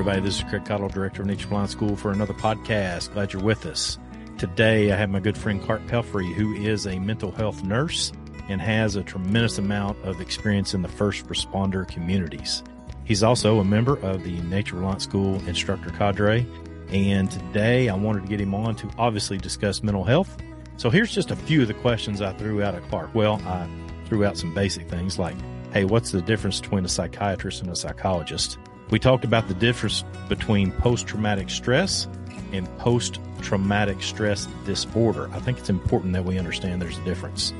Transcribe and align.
Everybody. 0.00 0.22
This 0.22 0.38
is 0.38 0.44
Craig 0.44 0.64
Caudill, 0.64 0.90
Director 0.90 1.20
of 1.20 1.28
Nature 1.28 1.48
Reliance 1.48 1.72
School, 1.72 1.94
for 1.94 2.10
another 2.10 2.32
podcast. 2.32 3.12
Glad 3.12 3.34
you're 3.34 3.42
with 3.42 3.66
us. 3.66 3.98
Today, 4.38 4.90
I 4.90 4.96
have 4.96 5.10
my 5.10 5.20
good 5.20 5.36
friend 5.36 5.62
Clark 5.62 5.86
Pelfrey, 5.88 6.32
who 6.32 6.54
is 6.54 6.86
a 6.86 6.98
mental 6.98 7.30
health 7.30 7.62
nurse 7.62 8.10
and 8.48 8.62
has 8.62 8.96
a 8.96 9.02
tremendous 9.02 9.58
amount 9.58 10.02
of 10.02 10.22
experience 10.22 10.72
in 10.72 10.80
the 10.80 10.88
first 10.88 11.26
responder 11.26 11.86
communities. 11.86 12.62
He's 13.04 13.22
also 13.22 13.58
a 13.58 13.64
member 13.64 13.98
of 13.98 14.24
the 14.24 14.40
Nature 14.40 14.76
Reliance 14.76 15.04
School 15.04 15.34
instructor 15.46 15.90
cadre. 15.90 16.46
And 16.88 17.30
today, 17.30 17.90
I 17.90 17.94
wanted 17.94 18.22
to 18.22 18.28
get 18.28 18.40
him 18.40 18.54
on 18.54 18.76
to 18.76 18.88
obviously 18.96 19.36
discuss 19.36 19.82
mental 19.82 20.04
health. 20.04 20.34
So, 20.78 20.88
here's 20.88 21.12
just 21.12 21.30
a 21.30 21.36
few 21.36 21.60
of 21.60 21.68
the 21.68 21.74
questions 21.74 22.22
I 22.22 22.32
threw 22.32 22.62
out 22.62 22.74
at 22.74 22.88
Clark. 22.88 23.14
Well, 23.14 23.34
I 23.44 23.68
threw 24.06 24.24
out 24.24 24.38
some 24.38 24.54
basic 24.54 24.88
things 24.88 25.18
like, 25.18 25.36
hey, 25.74 25.84
what's 25.84 26.10
the 26.10 26.22
difference 26.22 26.58
between 26.58 26.86
a 26.86 26.88
psychiatrist 26.88 27.60
and 27.60 27.70
a 27.70 27.76
psychologist? 27.76 28.56
We 28.90 28.98
talked 28.98 29.24
about 29.24 29.46
the 29.46 29.54
difference 29.54 30.02
between 30.28 30.72
post 30.72 31.06
traumatic 31.06 31.48
stress 31.48 32.08
and 32.52 32.68
post 32.78 33.20
traumatic 33.40 34.02
stress 34.02 34.46
disorder. 34.64 35.30
I 35.32 35.38
think 35.38 35.58
it's 35.58 35.70
important 35.70 36.12
that 36.14 36.24
we 36.24 36.38
understand 36.38 36.82
there's 36.82 36.98
a 36.98 37.04
difference. 37.04 37.52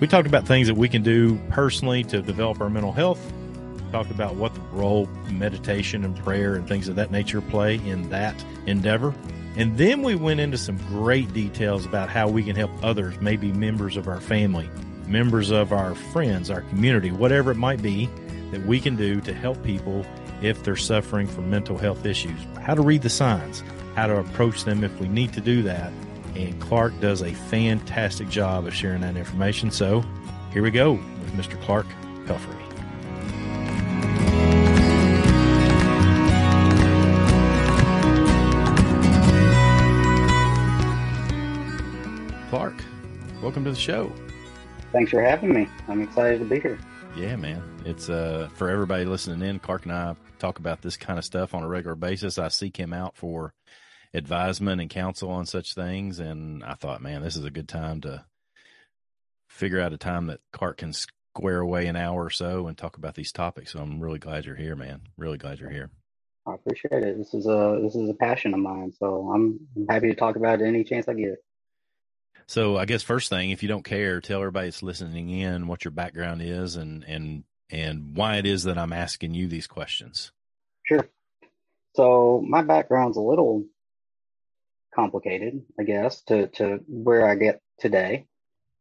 We 0.00 0.06
talked 0.06 0.26
about 0.26 0.46
things 0.46 0.66
that 0.68 0.76
we 0.76 0.88
can 0.88 1.02
do 1.02 1.38
personally 1.50 2.02
to 2.04 2.22
develop 2.22 2.62
our 2.62 2.70
mental 2.70 2.92
health. 2.92 3.20
We 3.74 3.92
talked 3.92 4.10
about 4.10 4.36
what 4.36 4.54
the 4.54 4.62
role 4.72 5.06
meditation 5.30 6.02
and 6.02 6.16
prayer 6.16 6.54
and 6.54 6.66
things 6.66 6.88
of 6.88 6.96
that 6.96 7.10
nature 7.10 7.42
play 7.42 7.74
in 7.74 8.08
that 8.08 8.42
endeavor. 8.66 9.14
And 9.56 9.76
then 9.76 10.00
we 10.00 10.14
went 10.14 10.40
into 10.40 10.56
some 10.56 10.78
great 10.88 11.30
details 11.34 11.84
about 11.84 12.08
how 12.08 12.28
we 12.28 12.42
can 12.42 12.56
help 12.56 12.70
others, 12.82 13.20
maybe 13.20 13.52
members 13.52 13.98
of 13.98 14.08
our 14.08 14.20
family, 14.20 14.70
members 15.06 15.50
of 15.50 15.74
our 15.74 15.94
friends, 15.94 16.48
our 16.48 16.62
community, 16.62 17.10
whatever 17.10 17.50
it 17.50 17.56
might 17.56 17.82
be 17.82 18.08
that 18.52 18.64
we 18.64 18.80
can 18.80 18.96
do 18.96 19.20
to 19.20 19.34
help 19.34 19.62
people 19.62 20.06
if 20.42 20.62
they're 20.62 20.76
suffering 20.76 21.26
from 21.26 21.50
mental 21.50 21.76
health 21.76 22.06
issues, 22.06 22.38
how 22.62 22.74
to 22.74 22.82
read 22.82 23.02
the 23.02 23.10
signs, 23.10 23.62
how 23.94 24.06
to 24.06 24.18
approach 24.18 24.64
them 24.64 24.84
if 24.84 24.98
we 25.00 25.08
need 25.08 25.32
to 25.34 25.40
do 25.40 25.62
that. 25.62 25.92
And 26.34 26.58
Clark 26.60 26.98
does 27.00 27.22
a 27.22 27.32
fantastic 27.32 28.28
job 28.28 28.66
of 28.66 28.74
sharing 28.74 29.02
that 29.02 29.16
information. 29.16 29.70
So 29.70 30.04
here 30.52 30.62
we 30.62 30.70
go 30.70 30.92
with 30.92 31.32
Mr. 31.34 31.60
Clark 31.62 31.86
Pelfrey. 32.24 32.56
Clark, 42.48 42.82
welcome 43.42 43.64
to 43.64 43.70
the 43.70 43.76
show. 43.76 44.12
Thanks 44.92 45.10
for 45.10 45.22
having 45.22 45.52
me. 45.52 45.68
I'm 45.88 46.02
excited 46.02 46.38
to 46.40 46.44
be 46.44 46.58
here. 46.58 46.78
Yeah, 47.16 47.36
man. 47.36 47.62
It's 47.84 48.08
uh 48.08 48.48
for 48.54 48.70
everybody 48.70 49.04
listening 49.04 49.48
in, 49.48 49.58
Clark 49.58 49.84
and 49.84 49.92
I 49.92 50.16
talk 50.40 50.58
about 50.58 50.82
this 50.82 50.96
kind 50.96 51.18
of 51.18 51.24
stuff 51.24 51.54
on 51.54 51.62
a 51.62 51.68
regular 51.68 51.94
basis. 51.94 52.38
I 52.38 52.48
seek 52.48 52.76
him 52.76 52.92
out 52.92 53.16
for 53.16 53.54
advisement 54.12 54.80
and 54.80 54.90
counsel 54.90 55.30
on 55.30 55.46
such 55.46 55.74
things 55.74 56.18
and 56.18 56.64
I 56.64 56.74
thought, 56.74 57.02
man, 57.02 57.22
this 57.22 57.36
is 57.36 57.44
a 57.44 57.50
good 57.50 57.68
time 57.68 58.00
to 58.02 58.24
figure 59.48 59.80
out 59.80 59.92
a 59.92 59.98
time 59.98 60.26
that 60.26 60.40
Clark 60.52 60.78
can 60.78 60.92
square 60.92 61.60
away 61.60 61.86
an 61.86 61.96
hour 61.96 62.24
or 62.24 62.30
so 62.30 62.66
and 62.66 62.76
talk 62.76 62.96
about 62.96 63.14
these 63.14 63.32
topics. 63.32 63.72
So 63.72 63.80
I'm 63.80 64.00
really 64.00 64.18
glad 64.18 64.46
you're 64.46 64.56
here, 64.56 64.74
man. 64.74 65.02
Really 65.16 65.38
glad 65.38 65.60
you're 65.60 65.70
here. 65.70 65.90
I 66.46 66.54
appreciate 66.54 67.02
it. 67.02 67.18
This 67.18 67.34
is 67.34 67.46
a 67.46 67.78
this 67.82 67.94
is 67.94 68.08
a 68.08 68.14
passion 68.14 68.54
of 68.54 68.60
mine, 68.60 68.92
so 68.98 69.30
I'm, 69.30 69.60
I'm 69.76 69.86
happy 69.88 70.08
to 70.08 70.14
talk 70.14 70.36
about 70.36 70.60
it 70.60 70.66
any 70.66 70.84
chance 70.84 71.06
I 71.06 71.14
get. 71.14 71.44
So 72.46 72.76
I 72.76 72.86
guess 72.86 73.02
first 73.02 73.28
thing, 73.28 73.50
if 73.50 73.62
you 73.62 73.68
don't 73.68 73.84
care, 73.84 74.20
tell 74.20 74.40
everybody 74.40 74.68
that's 74.68 74.82
listening 74.82 75.30
in 75.30 75.66
what 75.66 75.84
your 75.84 75.92
background 75.92 76.42
is 76.42 76.76
and 76.76 77.04
and 77.04 77.44
and 77.70 78.16
why 78.16 78.36
it 78.36 78.46
is 78.46 78.64
that 78.64 78.78
I'm 78.78 78.92
asking 78.92 79.34
you 79.34 79.46
these 79.48 79.66
questions. 79.66 80.32
Sure. 80.84 81.06
So 81.94 82.44
my 82.46 82.62
background's 82.62 83.16
a 83.16 83.22
little 83.22 83.64
complicated, 84.94 85.62
I 85.78 85.84
guess, 85.84 86.22
to 86.22 86.48
to 86.48 86.80
where 86.88 87.26
I 87.26 87.34
get 87.34 87.60
today. 87.78 88.26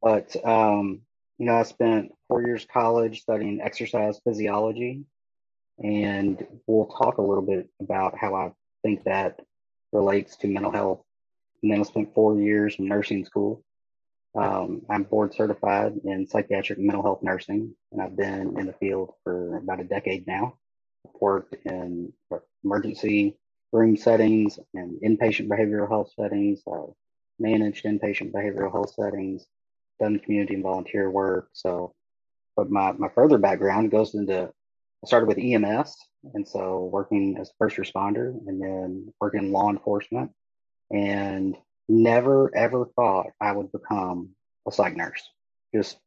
But 0.02 0.36
um, 0.46 1.02
you 1.38 1.46
know, 1.46 1.56
I 1.56 1.64
spent 1.64 2.14
four 2.28 2.42
years 2.42 2.66
college 2.72 3.22
studying 3.22 3.62
exercise 3.62 4.20
physiology, 4.24 5.04
and 5.78 6.46
we'll 6.68 6.88
talk 6.88 7.18
a 7.18 7.24
little 7.24 7.46
bit 7.46 7.70
about 7.80 8.18
how 8.18 8.36
I 8.36 8.52
think 8.84 9.04
that 9.04 9.40
relates 9.92 10.36
to 10.38 10.48
mental 10.48 10.72
health 10.72 11.02
and 11.62 11.72
then 11.72 11.80
I 11.80 11.84
spent 11.84 12.14
four 12.14 12.40
years 12.40 12.76
in 12.80 12.88
nursing 12.88 13.26
school. 13.26 13.64
Um, 14.36 14.84
I'm 14.90 15.04
board 15.04 15.34
certified 15.34 15.94
in 16.04 16.28
psychiatric 16.28 16.80
mental 16.80 17.02
health 17.02 17.24
nursing, 17.24 17.74
and 17.92 18.02
I've 18.02 18.16
been 18.16 18.58
in 18.60 18.68
the 18.68 18.74
field 18.74 19.14
for 19.24 19.58
about 19.58 19.80
a 19.80 19.84
decade 19.84 20.28
now. 20.28 20.58
I've 21.08 21.20
worked 21.20 21.56
in 21.66 22.14
emergency 22.64 23.38
room 23.72 23.98
settings 23.98 24.60
and 24.74 25.00
inpatient 25.02 25.48
behavioral 25.48 25.90
health 25.90 26.12
settings, 26.16 26.62
managed 27.40 27.86
inpatient 27.86 28.32
behavioral 28.32 28.72
health 28.72 28.94
settings, 28.94 29.46
done 30.00 30.20
community 30.20 30.56
and 30.56 30.64
volunteer 30.64 31.10
work. 31.10 31.50
So, 31.54 31.94
but 32.56 32.70
my, 32.70 32.92
my 32.94 33.10
further 33.10 33.38
background 33.38 33.92
goes 33.92 34.14
into, 34.14 34.52
I 35.04 35.08
started 35.08 35.28
with 35.28 35.40
EMS, 35.40 35.96
and 36.34 36.48
so 36.48 36.86
working 36.92 37.38
as 37.40 37.50
a 37.50 37.54
first 37.58 37.78
responder 37.78 38.36
and 38.48 38.62
then 38.62 39.14
working 39.20 39.40
in 39.42 39.52
law 39.52 39.70
enforcement 39.70 40.32
and 40.92 41.56
never 41.90 42.56
ever 42.56 42.86
thought 42.96 43.28
I 43.42 43.52
would 43.52 43.72
become 43.72 44.30
a 44.68 44.72
psych 44.72 44.96
nurse. 44.96 45.22
Just 45.74 45.98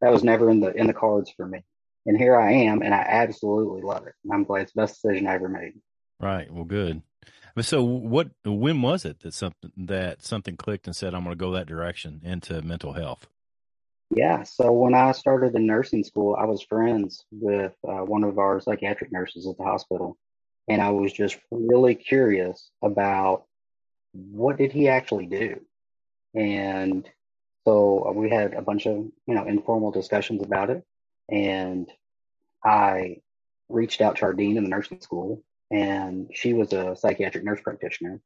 that 0.00 0.12
was 0.12 0.22
never 0.22 0.50
in 0.50 0.60
the 0.60 0.72
in 0.72 0.86
the 0.86 0.94
cards 0.94 1.32
for 1.36 1.46
me. 1.46 1.64
And 2.06 2.16
here 2.16 2.36
I 2.36 2.52
am, 2.52 2.82
and 2.82 2.92
I 2.92 2.98
absolutely 2.98 3.82
love 3.82 4.06
it. 4.06 4.14
I'm 4.30 4.44
glad 4.44 4.62
it's 4.62 4.72
the 4.72 4.82
best 4.82 5.00
decision 5.02 5.26
I 5.26 5.34
ever 5.34 5.48
made. 5.48 5.74
Right. 6.20 6.52
Well, 6.52 6.64
good. 6.64 7.02
So, 7.60 7.82
what? 7.82 8.30
When 8.44 8.82
was 8.82 9.04
it 9.04 9.20
that 9.20 9.34
something 9.34 9.72
that 9.76 10.22
something 10.22 10.56
clicked 10.56 10.86
and 10.86 10.96
said, 10.96 11.14
"I'm 11.14 11.24
going 11.24 11.36
to 11.36 11.40
go 11.40 11.52
that 11.52 11.66
direction 11.66 12.20
into 12.24 12.60
mental 12.62 12.92
health"? 12.92 13.28
Yeah. 14.14 14.42
So 14.42 14.72
when 14.72 14.94
I 14.94 15.12
started 15.12 15.54
in 15.54 15.66
nursing 15.66 16.04
school, 16.04 16.36
I 16.38 16.44
was 16.44 16.62
friends 16.62 17.24
with 17.30 17.72
uh, 17.86 18.04
one 18.04 18.24
of 18.24 18.38
our 18.38 18.60
psychiatric 18.60 19.12
nurses 19.12 19.46
at 19.46 19.56
the 19.56 19.64
hospital, 19.64 20.18
and 20.68 20.82
I 20.82 20.90
was 20.90 21.12
just 21.12 21.38
really 21.50 21.94
curious 21.94 22.70
about 22.82 23.44
what 24.12 24.58
did 24.58 24.72
he 24.72 24.88
actually 24.88 25.26
do? 25.26 25.60
And 26.34 27.08
so 27.64 28.12
we 28.14 28.30
had 28.30 28.54
a 28.54 28.62
bunch 28.62 28.86
of, 28.86 28.96
you 28.96 29.34
know, 29.34 29.46
informal 29.46 29.90
discussions 29.90 30.42
about 30.42 30.70
it. 30.70 30.84
And 31.28 31.90
I 32.64 33.18
reached 33.68 34.00
out 34.00 34.16
to 34.16 34.26
our 34.26 34.32
dean 34.32 34.56
in 34.56 34.64
the 34.64 34.70
nursing 34.70 35.00
school, 35.00 35.42
and 35.70 36.30
she 36.34 36.52
was 36.52 36.72
a 36.72 36.96
psychiatric 36.96 37.44
nurse 37.44 37.60
practitioner. 37.60 38.20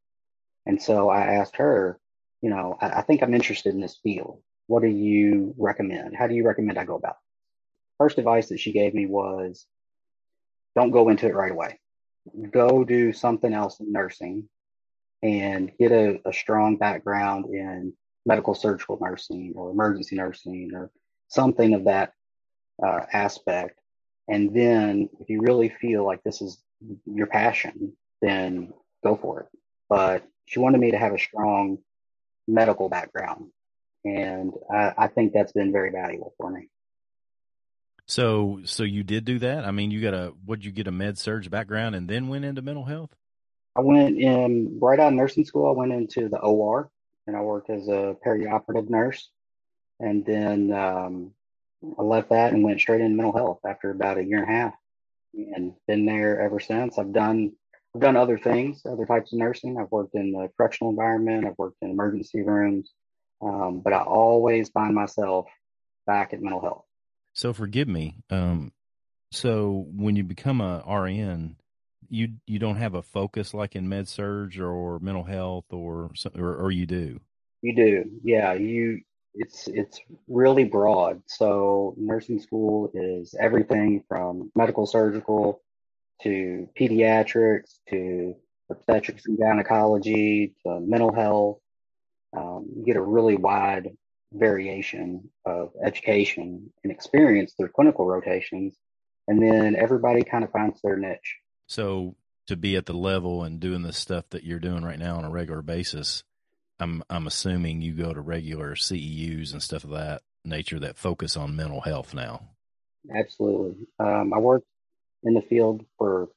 And 0.64 0.82
so 0.82 1.08
I 1.08 1.34
asked 1.34 1.56
her, 1.56 1.98
you 2.42 2.50
know, 2.50 2.76
I, 2.80 2.88
I 2.88 3.02
think 3.02 3.22
I'm 3.22 3.34
interested 3.34 3.74
in 3.74 3.80
this 3.80 3.98
field. 4.02 4.40
What 4.66 4.82
do 4.82 4.88
you 4.88 5.54
recommend? 5.58 6.16
How 6.16 6.26
do 6.26 6.34
you 6.34 6.46
recommend 6.46 6.78
I 6.78 6.84
go 6.84 6.96
about? 6.96 7.12
It? 7.12 7.16
First 7.98 8.18
advice 8.18 8.48
that 8.48 8.60
she 8.60 8.72
gave 8.72 8.94
me 8.94 9.06
was 9.06 9.66
don't 10.74 10.90
go 10.90 11.08
into 11.08 11.26
it 11.26 11.34
right 11.34 11.52
away. 11.52 11.78
Go 12.50 12.84
do 12.84 13.12
something 13.12 13.52
else 13.52 13.80
in 13.80 13.92
nursing 13.92 14.48
and 15.22 15.72
get 15.78 15.92
a, 15.92 16.20
a 16.24 16.32
strong 16.32 16.76
background 16.76 17.46
in 17.46 17.92
medical 18.24 18.54
surgical 18.54 18.98
nursing 19.00 19.52
or 19.56 19.70
emergency 19.70 20.16
nursing 20.16 20.72
or 20.74 20.90
something 21.28 21.74
of 21.74 21.84
that 21.84 22.12
uh, 22.84 23.00
aspect. 23.12 23.80
And 24.28 24.54
then 24.54 25.08
if 25.20 25.30
you 25.30 25.40
really 25.40 25.68
feel 25.68 26.04
like 26.04 26.22
this 26.22 26.42
is 26.42 26.58
your 27.06 27.26
passion, 27.26 27.92
then 28.20 28.72
go 29.02 29.16
for 29.16 29.40
it. 29.40 29.46
But 29.88 30.24
she 30.46 30.58
wanted 30.58 30.80
me 30.80 30.90
to 30.90 30.98
have 30.98 31.14
a 31.14 31.18
strong 31.18 31.78
medical 32.48 32.88
background. 32.88 33.50
And 34.04 34.52
I, 34.70 34.92
I 34.98 35.06
think 35.08 35.32
that's 35.32 35.52
been 35.52 35.72
very 35.72 35.90
valuable 35.90 36.34
for 36.36 36.50
me. 36.50 36.68
So, 38.06 38.60
so 38.64 38.84
you 38.84 39.02
did 39.02 39.24
do 39.24 39.40
that? 39.40 39.64
I 39.64 39.72
mean, 39.72 39.90
you 39.90 40.00
got 40.00 40.14
a, 40.14 40.32
would 40.44 40.64
you 40.64 40.70
get 40.70 40.86
a 40.86 40.92
med 40.92 41.18
surg 41.18 41.50
background 41.50 41.96
and 41.96 42.08
then 42.08 42.28
went 42.28 42.44
into 42.44 42.62
mental 42.62 42.84
health? 42.84 43.10
I 43.76 43.80
went 43.80 44.18
in 44.18 44.78
right 44.80 44.98
out 44.98 45.08
of 45.08 45.14
nursing 45.14 45.44
school. 45.44 45.68
I 45.68 45.72
went 45.72 45.92
into 45.92 46.28
the 46.28 46.38
OR 46.38 46.90
and 47.26 47.36
I 47.36 47.42
worked 47.42 47.68
as 47.68 47.88
a 47.88 48.16
perioperative 48.24 48.88
nurse. 48.88 49.28
And 50.00 50.24
then 50.24 50.72
um, 50.72 51.32
I 51.98 52.02
left 52.02 52.30
that 52.30 52.52
and 52.52 52.64
went 52.64 52.80
straight 52.80 53.00
into 53.00 53.16
mental 53.16 53.36
health 53.36 53.60
after 53.66 53.90
about 53.90 54.18
a 54.18 54.24
year 54.24 54.42
and 54.42 54.48
a 54.48 54.52
half, 54.52 54.74
and 55.34 55.74
been 55.86 56.06
there 56.06 56.40
ever 56.40 56.60
since. 56.60 56.98
I've 56.98 57.12
done 57.12 57.52
I've 57.94 58.02
done 58.02 58.16
other 58.16 58.38
things, 58.38 58.82
other 58.84 59.06
types 59.06 59.32
of 59.32 59.38
nursing. 59.38 59.78
I've 59.78 59.90
worked 59.90 60.14
in 60.14 60.32
the 60.32 60.50
correctional 60.56 60.90
environment. 60.90 61.46
I've 61.46 61.56
worked 61.56 61.78
in 61.80 61.90
emergency 61.90 62.42
rooms, 62.42 62.92
um, 63.40 63.80
but 63.80 63.94
I 63.94 64.02
always 64.02 64.68
find 64.68 64.94
myself 64.94 65.46
back 66.06 66.34
at 66.34 66.42
mental 66.42 66.60
health. 66.60 66.84
So 67.32 67.52
forgive 67.52 67.88
me. 67.88 68.16
Um, 68.28 68.72
so 69.32 69.86
when 69.94 70.14
you 70.14 70.24
become 70.24 70.60
a 70.60 70.84
RN, 70.86 71.56
you 72.10 72.34
you 72.46 72.58
don't 72.58 72.76
have 72.76 72.94
a 72.94 73.02
focus 73.02 73.54
like 73.54 73.76
in 73.76 73.88
med 73.88 74.08
surg 74.08 74.58
or 74.58 74.98
mental 75.00 75.24
health 75.24 75.72
or, 75.72 76.10
or 76.34 76.54
or 76.56 76.70
you 76.70 76.86
do. 76.86 77.20
You 77.62 77.74
do, 77.74 78.04
yeah. 78.22 78.52
You 78.52 79.00
it's 79.34 79.68
it's 79.68 80.00
really 80.28 80.64
broad. 80.64 81.22
So 81.26 81.94
nursing 81.98 82.40
school 82.40 82.90
is 82.94 83.34
everything 83.38 84.02
from 84.08 84.50
medical 84.54 84.86
surgical 84.86 85.62
to 86.22 86.68
pediatrics 86.78 87.78
to 87.90 88.34
obstetrics 88.70 89.26
and 89.26 89.38
gynecology 89.38 90.54
to 90.64 90.80
mental 90.80 91.14
health. 91.14 91.58
Um, 92.36 92.66
you 92.76 92.84
get 92.84 92.96
a 92.96 93.02
really 93.02 93.36
wide 93.36 93.90
variation 94.32 95.30
of 95.44 95.72
education 95.84 96.70
and 96.82 96.92
experience 96.92 97.54
through 97.54 97.68
clinical 97.68 98.06
rotations, 98.06 98.76
and 99.28 99.40
then 99.40 99.76
everybody 99.76 100.22
kind 100.22 100.44
of 100.44 100.50
finds 100.50 100.80
their 100.82 100.96
niche. 100.96 101.36
So 101.66 102.16
to 102.46 102.56
be 102.56 102.76
at 102.76 102.86
the 102.86 102.94
level 102.94 103.42
and 103.42 103.60
doing 103.60 103.82
the 103.82 103.92
stuff 103.92 104.28
that 104.30 104.44
you're 104.44 104.58
doing 104.58 104.84
right 104.84 104.98
now 104.98 105.16
on 105.16 105.24
a 105.24 105.30
regular 105.30 105.62
basis, 105.62 106.24
I'm 106.78 107.02
I'm 107.08 107.26
assuming 107.26 107.82
you 107.82 107.94
go 107.94 108.12
to 108.12 108.20
regular 108.20 108.74
CEUs 108.74 109.52
and 109.52 109.62
stuff 109.62 109.84
of 109.84 109.90
that 109.90 110.22
nature 110.44 110.78
that 110.80 110.96
focus 110.96 111.36
on 111.36 111.56
mental 111.56 111.80
health 111.80 112.14
now. 112.14 112.42
Absolutely. 113.14 113.86
Um, 113.98 114.32
I 114.32 114.38
worked 114.38 114.66
in 115.22 115.34
the 115.34 115.42
field 115.42 115.84
for 115.98 116.28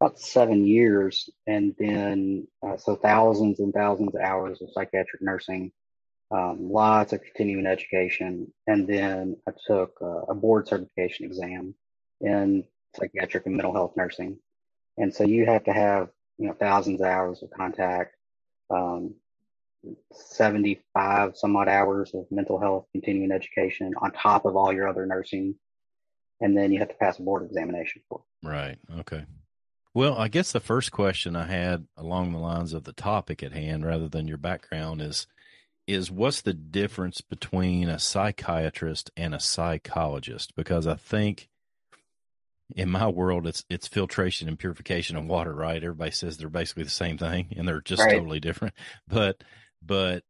about 0.00 0.18
seven 0.18 0.66
years, 0.66 1.30
and 1.46 1.74
then 1.78 2.48
uh, 2.62 2.76
so 2.76 2.96
thousands 2.96 3.60
and 3.60 3.72
thousands 3.72 4.14
of 4.14 4.20
hours 4.20 4.60
of 4.60 4.70
psychiatric 4.72 5.22
nursing, 5.22 5.70
um, 6.30 6.70
lots 6.72 7.12
of 7.12 7.22
continuing 7.22 7.66
education, 7.66 8.52
and 8.66 8.88
then 8.88 9.36
I 9.46 9.52
took 9.66 9.96
uh, 10.00 10.22
a 10.28 10.34
board 10.34 10.66
certification 10.66 11.26
exam 11.26 11.74
in 12.20 12.64
psychiatric 12.96 13.46
and 13.46 13.56
mental 13.56 13.72
health 13.74 13.92
nursing, 13.96 14.38
and 15.02 15.12
so 15.12 15.24
you 15.24 15.44
have 15.44 15.64
to 15.64 15.72
have 15.72 16.08
you 16.38 16.46
know 16.46 16.54
thousands 16.54 17.00
of 17.00 17.06
hours 17.06 17.42
of 17.42 17.50
contact. 17.50 18.14
Um, 18.70 19.16
75 20.12 21.36
some 21.36 21.56
odd 21.56 21.66
hours 21.66 22.14
of 22.14 22.24
mental 22.30 22.60
health 22.60 22.86
continuing 22.92 23.32
education 23.32 23.92
on 24.00 24.12
top 24.12 24.44
of 24.44 24.54
all 24.54 24.72
your 24.72 24.86
other 24.86 25.04
nursing 25.04 25.56
and 26.40 26.56
then 26.56 26.70
you 26.70 26.78
have 26.78 26.88
to 26.88 26.94
pass 26.94 27.18
a 27.18 27.22
board 27.22 27.42
examination 27.42 28.00
for 28.08 28.20
it. 28.20 28.46
Right. 28.46 28.78
Okay. 29.00 29.24
Well, 29.92 30.16
I 30.16 30.28
guess 30.28 30.52
the 30.52 30.60
first 30.60 30.92
question 30.92 31.34
I 31.34 31.46
had 31.46 31.88
along 31.96 32.30
the 32.30 32.38
lines 32.38 32.72
of 32.72 32.84
the 32.84 32.92
topic 32.92 33.42
at 33.42 33.52
hand 33.52 33.84
rather 33.84 34.08
than 34.08 34.28
your 34.28 34.38
background 34.38 35.02
is 35.02 35.26
is 35.88 36.12
what's 36.12 36.42
the 36.42 36.54
difference 36.54 37.20
between 37.20 37.88
a 37.88 37.98
psychiatrist 37.98 39.10
and 39.16 39.34
a 39.34 39.40
psychologist 39.40 40.54
because 40.54 40.86
I 40.86 40.94
think 40.94 41.48
in 42.76 42.90
my 42.90 43.08
world 43.08 43.46
it's 43.46 43.64
it's 43.68 43.88
filtration 43.88 44.48
and 44.48 44.58
purification 44.58 45.16
of 45.16 45.26
water, 45.26 45.54
right? 45.54 45.82
Everybody 45.82 46.10
says 46.10 46.36
they're 46.36 46.48
basically 46.48 46.84
the 46.84 46.90
same 46.90 47.18
thing 47.18 47.48
and 47.56 47.66
they're 47.66 47.80
just 47.80 48.02
right. 48.02 48.12
totally 48.12 48.40
different. 48.40 48.74
But 49.08 49.42
but 49.84 50.24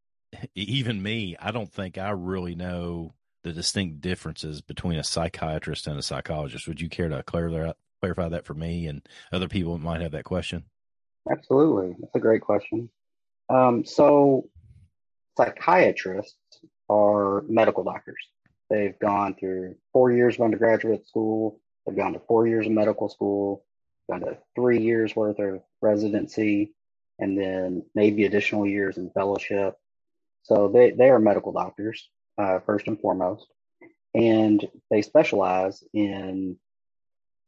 even 0.55 1.03
me, 1.03 1.37
I 1.41 1.50
don't 1.50 1.73
think 1.73 1.99
I 1.99 2.11
really 2.11 2.55
know 2.55 3.15
the 3.44 3.53
distinct 3.53 4.00
differences 4.00 4.61
between 4.61 4.99
a 4.99 5.05
psychiatrist 5.05 5.87
and 5.87 5.99
a 5.99 6.03
psychologist. 6.03 6.69
Would 6.69 6.81
you 6.81 6.89
care 6.89 7.09
to 7.09 7.23
clarify 7.23 7.73
clarify 8.00 8.29
that 8.29 8.45
for 8.45 8.55
me 8.55 8.87
and 8.87 9.06
other 9.33 9.49
people 9.49 9.75
that 9.75 9.85
might 9.85 10.00
have 10.00 10.12
that 10.12 10.25
question? 10.25 10.65
Absolutely, 11.31 11.95
that's 12.00 12.15
a 12.17 12.21
great 12.21 12.43
question. 12.43 12.91
Um, 13.49 13.85
so, 13.85 14.49
psychiatrists 15.37 16.35
are 16.88 17.43
medical 17.43 17.85
doctors. 17.85 18.29
They've 18.71 18.99
gone 18.99 19.35
through 19.38 19.77
four 19.93 20.11
years 20.11 20.37
of 20.37 20.43
undergraduate 20.43 21.06
school. 21.06 21.61
They've 21.87 21.96
gone 21.96 22.12
to 22.14 22.20
four 22.20 22.46
years 22.46 22.67
of 22.67 22.73
medical 22.73 23.08
school. 23.08 23.64
Gone 24.11 24.20
to 24.20 24.38
three 24.55 24.82
years 24.82 25.14
worth 25.14 25.38
of 25.38 25.62
residency 25.81 26.73
and 27.19 27.38
then 27.38 27.84
maybe 27.94 28.25
additional 28.25 28.67
years 28.67 28.96
in 28.96 29.11
fellowship. 29.11 29.76
So 30.43 30.69
they, 30.69 30.90
they 30.90 31.08
are 31.11 31.19
medical 31.20 31.52
doctors, 31.52 32.08
uh, 32.37 32.58
first 32.61 32.88
and 32.88 33.00
foremost, 33.00 33.46
and 34.14 34.67
they 34.90 35.02
specialize 35.02 35.84
in 35.93 36.56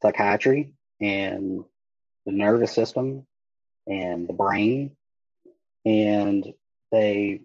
psychiatry 0.00 0.75
and 1.00 1.64
the 2.25 2.32
nervous 2.32 2.73
system 2.73 3.26
and 3.87 4.28
the 4.28 4.32
brain. 4.32 4.92
And 5.85 6.54
they 6.92 7.40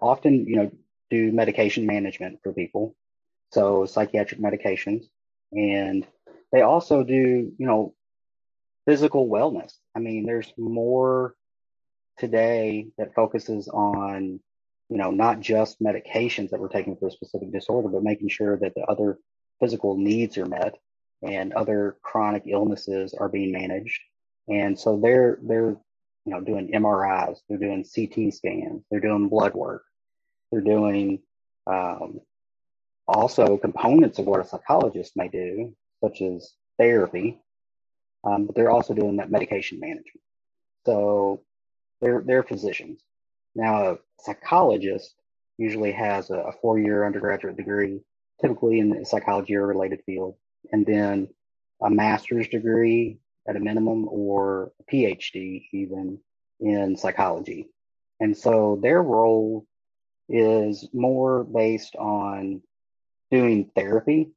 often, 0.00 0.46
you 0.46 0.56
know, 0.56 0.72
do 1.10 1.30
medication 1.30 1.86
management 1.86 2.40
for 2.42 2.52
people. 2.52 2.96
So 3.50 3.84
psychiatric 3.84 4.40
medications. 4.40 5.04
And 5.52 6.06
they 6.50 6.62
also 6.62 7.04
do, 7.04 7.52
you 7.56 7.66
know, 7.66 7.94
physical 8.86 9.28
wellness. 9.28 9.72
I 9.94 10.00
mean, 10.00 10.26
there's 10.26 10.52
more 10.56 11.34
today 12.18 12.88
that 12.98 13.14
focuses 13.14 13.68
on, 13.68 14.40
you 14.88 14.96
know, 14.96 15.10
not 15.10 15.40
just 15.40 15.80
medications 15.80 16.50
that 16.50 16.60
we're 16.60 16.68
taking 16.68 16.96
for 16.96 17.08
a 17.08 17.12
specific 17.12 17.52
disorder, 17.52 17.88
but 17.88 18.02
making 18.02 18.28
sure 18.28 18.56
that 18.58 18.74
the 18.74 18.82
other 18.82 19.18
physical 19.60 19.96
needs 19.96 20.36
are 20.38 20.46
met 20.46 20.78
and 21.22 21.52
other 21.52 21.96
chronic 22.02 22.44
illnesses 22.46 23.14
are 23.14 23.28
being 23.28 23.52
managed. 23.52 24.00
And 24.48 24.78
so 24.78 24.98
they're 25.00 25.38
they're 25.42 25.76
you 26.24 26.32
know 26.32 26.40
doing 26.40 26.72
MRIs, 26.72 27.38
they're 27.48 27.58
doing 27.58 27.84
CT 27.84 28.34
scans, 28.34 28.84
they're 28.90 29.00
doing 29.00 29.28
blood 29.28 29.54
work, 29.54 29.84
they're 30.50 30.60
doing 30.60 31.20
um, 31.66 32.20
also 33.06 33.56
components 33.56 34.18
of 34.18 34.26
what 34.26 34.40
a 34.40 34.48
psychologist 34.48 35.12
may 35.16 35.28
do, 35.28 35.74
such 36.02 36.22
as 36.22 36.52
therapy, 36.78 37.40
um, 38.24 38.46
but 38.46 38.54
they're 38.54 38.70
also 38.70 38.94
doing 38.94 39.16
that 39.16 39.30
medication 39.30 39.80
management. 39.80 40.20
So 40.86 41.42
they're 42.00 42.22
they're 42.24 42.42
physicians. 42.42 43.00
Now, 43.54 43.92
a 43.92 43.98
psychologist 44.20 45.14
usually 45.58 45.92
has 45.92 46.30
a, 46.30 46.36
a 46.36 46.52
four-year 46.52 47.04
undergraduate 47.04 47.56
degree, 47.56 48.00
typically 48.40 48.80
in 48.80 49.04
psychology 49.04 49.54
or 49.54 49.66
related 49.66 50.02
field, 50.04 50.36
and 50.72 50.86
then 50.86 51.28
a 51.82 51.90
master's 51.90 52.48
degree 52.48 53.18
at 53.46 53.56
a 53.56 53.60
minimum 53.60 54.08
or 54.08 54.72
a 54.80 54.92
PhD 54.92 55.66
even 55.72 56.18
in 56.60 56.96
psychology. 56.96 57.68
And 58.20 58.36
so 58.36 58.78
their 58.80 59.02
role 59.02 59.66
is 60.28 60.88
more 60.92 61.44
based 61.44 61.96
on 61.96 62.62
doing 63.32 63.70
therapy 63.74 64.30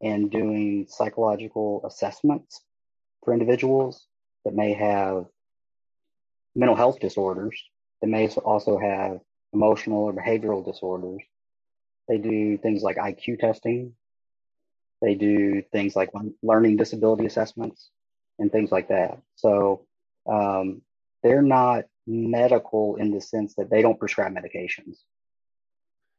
and 0.00 0.30
doing 0.30 0.86
psychological 0.88 1.82
assessments 1.86 2.62
for 3.22 3.34
individuals 3.34 4.06
that 4.44 4.54
may 4.54 4.72
have 4.72 5.26
mental 6.54 6.74
health 6.74 6.98
disorders, 7.00 7.62
that 8.00 8.08
may 8.08 8.26
also 8.28 8.78
have 8.78 9.20
emotional 9.52 10.04
or 10.04 10.14
behavioral 10.14 10.64
disorders. 10.64 11.22
They 12.08 12.16
do 12.16 12.56
things 12.56 12.82
like 12.82 12.96
IQ 12.96 13.40
testing. 13.40 13.92
They 15.02 15.14
do 15.14 15.62
things 15.70 15.94
like 15.94 16.10
learning 16.42 16.76
disability 16.76 17.26
assessments 17.26 17.90
and 18.38 18.50
things 18.50 18.72
like 18.72 18.88
that. 18.88 19.18
So 19.36 19.86
um, 20.26 20.80
they're 21.22 21.42
not 21.42 21.84
medical 22.06 22.96
in 22.96 23.10
the 23.10 23.20
sense 23.20 23.54
that 23.56 23.68
they 23.70 23.82
don't 23.82 23.98
prescribe 23.98 24.32
medications. 24.34 24.96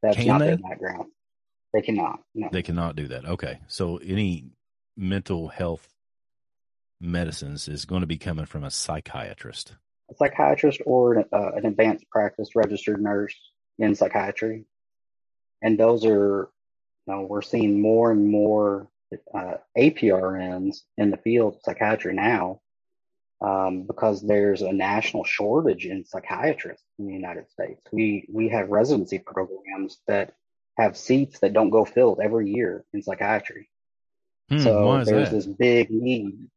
That's 0.02 0.16
Can 0.16 0.26
not 0.28 0.38
they? 0.38 0.46
their 0.46 0.56
background. 0.58 1.10
They 1.72 1.82
cannot. 1.82 2.20
No. 2.34 2.48
They 2.52 2.62
cannot 2.62 2.96
do 2.96 3.08
that. 3.08 3.24
Okay. 3.24 3.58
So 3.66 3.96
any 3.98 4.46
mental 4.96 5.48
health 5.48 5.88
medicines 7.00 7.68
is 7.68 7.84
going 7.84 8.02
to 8.02 8.06
be 8.06 8.18
coming 8.18 8.46
from 8.46 8.64
a 8.64 8.70
psychiatrist. 8.70 9.74
A 10.10 10.14
psychiatrist 10.14 10.80
or 10.84 11.18
uh, 11.18 11.52
an 11.56 11.66
advanced 11.66 12.08
practice 12.10 12.50
registered 12.54 13.02
nurse 13.02 13.34
in 13.78 13.94
psychiatry. 13.94 14.64
And 15.62 15.78
those 15.78 16.04
are, 16.04 16.50
you 17.06 17.14
know, 17.14 17.22
we're 17.22 17.42
seeing 17.42 17.80
more 17.80 18.10
and 18.10 18.28
more 18.28 18.88
uh, 19.34 19.54
APRNs 19.76 20.82
in 20.96 21.10
the 21.10 21.16
field 21.16 21.54
of 21.54 21.60
psychiatry 21.62 22.14
now 22.14 22.60
um, 23.42 23.82
because 23.82 24.22
there's 24.22 24.62
a 24.62 24.72
national 24.72 25.24
shortage 25.24 25.86
in 25.86 26.04
psychiatrists 26.04 26.84
in 26.98 27.06
the 27.06 27.12
United 27.12 27.50
States. 27.50 27.82
We 27.92 28.26
we 28.32 28.48
have 28.48 28.70
residency 28.70 29.18
programs 29.18 29.98
that 30.06 30.34
have 30.76 30.96
seats 30.96 31.40
that 31.40 31.52
don't 31.52 31.70
go 31.70 31.84
filled 31.84 32.20
every 32.20 32.50
year 32.50 32.84
in 32.92 33.02
psychiatry. 33.02 33.68
Hmm, 34.48 34.58
so 34.58 35.04
there's 35.04 35.30
that? 35.30 35.36
this 35.36 35.46
big 35.46 35.90
need. 35.90 36.48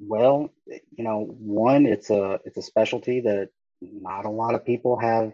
Well, 0.00 0.50
you 0.66 1.04
know, 1.04 1.24
one, 1.38 1.86
it's 1.86 2.10
a 2.10 2.40
it's 2.44 2.56
a 2.56 2.62
specialty 2.62 3.20
that 3.20 3.50
not 3.80 4.24
a 4.24 4.30
lot 4.30 4.54
of 4.54 4.64
people 4.64 4.98
have 4.98 5.32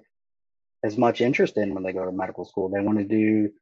as 0.83 0.97
much 0.97 1.21
interest 1.21 1.57
in 1.57 1.75
when 1.75 1.83
they 1.83 1.93
go 1.93 2.05
to 2.05 2.13
medical 2.13 2.45
school. 2.45 2.69
They 2.69 2.81
want 2.81 2.99
to 2.99 3.05
do 3.05 3.53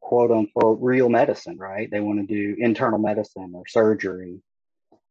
quote 0.00 0.30
unquote 0.30 0.78
real 0.80 1.08
medicine, 1.08 1.58
right? 1.58 1.90
They 1.90 2.00
want 2.00 2.20
to 2.20 2.26
do 2.26 2.56
internal 2.58 2.98
medicine 2.98 3.52
or 3.54 3.66
surgery. 3.66 4.40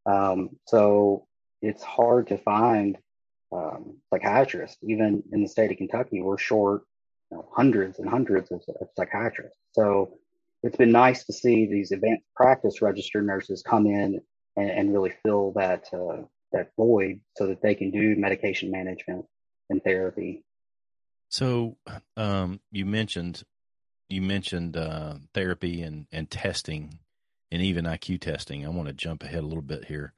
Um, 0.06 0.50
so 0.66 1.26
it's 1.60 1.82
hard 1.82 2.28
to 2.28 2.38
find 2.38 2.96
um, 3.52 3.96
psychiatrists. 4.10 4.78
Even 4.82 5.22
in 5.32 5.42
the 5.42 5.48
state 5.48 5.70
of 5.70 5.76
Kentucky, 5.76 6.22
we're 6.22 6.38
short 6.38 6.82
you 7.30 7.36
know, 7.36 7.48
hundreds 7.52 7.98
and 7.98 8.08
hundreds 8.08 8.50
of, 8.50 8.62
of, 8.80 8.88
psychiatrists. 8.96 9.58
So 9.72 10.14
it's 10.62 10.76
been 10.76 10.92
nice 10.92 11.24
to 11.24 11.32
see 11.32 11.66
these 11.66 11.92
advanced 11.92 12.24
practice 12.34 12.82
registered 12.82 13.26
nurses 13.26 13.62
come 13.62 13.86
in 13.86 14.20
and, 14.56 14.70
and 14.70 14.92
really 14.92 15.12
fill 15.22 15.52
that 15.52 15.86
uh, 15.92 16.22
that 16.52 16.70
void 16.76 17.20
so 17.36 17.46
that 17.46 17.60
they 17.62 17.74
can 17.74 17.90
do 17.90 18.16
medication 18.16 18.70
management 18.70 19.26
and 19.68 19.82
therapy. 19.84 20.42
So 21.28 21.76
um, 22.16 22.60
you 22.72 22.86
mentioned 22.86 23.44
you 24.08 24.22
mentioned 24.22 24.76
uh, 24.76 25.14
therapy 25.34 25.82
and, 25.82 26.06
and 26.10 26.30
testing 26.30 26.98
and 27.50 27.62
even 27.62 27.84
IQ 27.84 28.20
testing. 28.20 28.64
I 28.64 28.70
want 28.70 28.88
to 28.88 28.94
jump 28.94 29.22
ahead 29.22 29.42
a 29.42 29.46
little 29.46 29.62
bit 29.62 29.84
here. 29.84 30.12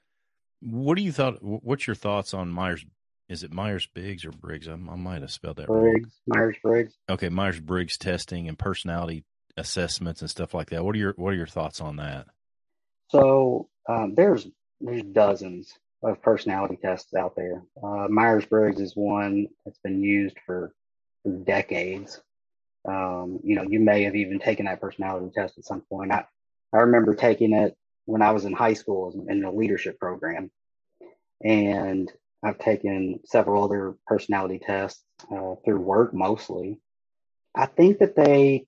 What 0.61 0.97
do 0.97 1.03
you 1.03 1.13
thought? 1.13 1.43
What's 1.43 1.87
your 1.87 1.97
thoughts 1.97 2.35
on 2.35 2.51
Myers? 2.51 2.85
Is 3.31 3.45
it 3.45 3.53
Myers 3.53 3.87
Briggs 3.87 4.25
or 4.25 4.33
Briggs? 4.33 4.67
I, 4.67 4.73
I, 4.73 4.97
might 4.97 5.23
have 5.23 5.31
spelled 5.31 5.59
that 5.59 5.69
Briggs, 5.69 6.11
Myers 6.27 6.57
Briggs. 6.61 6.95
Okay, 7.09 7.29
Myers 7.29 7.61
Briggs 7.61 7.97
testing 7.97 8.49
and 8.49 8.59
personality 8.59 9.23
assessments 9.57 10.21
and 10.21 10.29
stuff 10.29 10.53
like 10.53 10.71
that. 10.71 10.85
What 10.85 10.97
are 10.97 10.99
your 10.99 11.15
What 11.17 11.33
are 11.33 11.37
your 11.37 11.47
thoughts 11.47 11.81
on 11.81 11.97
that? 11.97 12.27
So 13.11 13.69
um, 13.89 14.17
there's 14.17 14.49
there's 14.81 15.03
dozens 15.03 15.73
of 16.03 16.21
personality 16.23 16.77
tests 16.83 17.15
out 17.15 17.37
there. 17.37 17.63
Uh, 17.81 18.09
Myers 18.09 18.47
Briggs 18.47 18.81
is 18.81 18.97
one 18.97 19.47
that's 19.65 19.79
been 19.79 20.03
used 20.03 20.37
for, 20.45 20.75
for 21.23 21.31
decades. 21.31 22.21
Um, 22.85 23.39
you 23.45 23.55
know, 23.55 23.63
you 23.63 23.79
may 23.79 24.03
have 24.05 24.17
even 24.17 24.41
taken 24.41 24.67
that 24.67 24.81
personality 24.81 25.31
test 25.33 25.57
at 25.57 25.65
some 25.65 25.83
point. 25.83 26.11
I, 26.11 26.25
I 26.73 26.79
remember 26.79 27.15
taking 27.15 27.53
it 27.53 27.77
when 28.07 28.23
I 28.23 28.33
was 28.33 28.45
in 28.45 28.55
high 28.55 28.73
school 28.73 29.25
in 29.29 29.41
the 29.41 29.53
leadership 29.53 30.01
program. 30.01 30.51
And 31.43 32.11
I've 32.43 32.59
taken 32.59 33.21
several 33.25 33.65
other 33.65 33.95
personality 34.07 34.59
tests 34.59 35.03
uh, 35.31 35.57
through 35.65 35.81
work 35.81 36.15
mostly. 36.15 36.79
I 37.55 37.67
think 37.67 37.99
that 37.99 38.17
they 38.17 38.67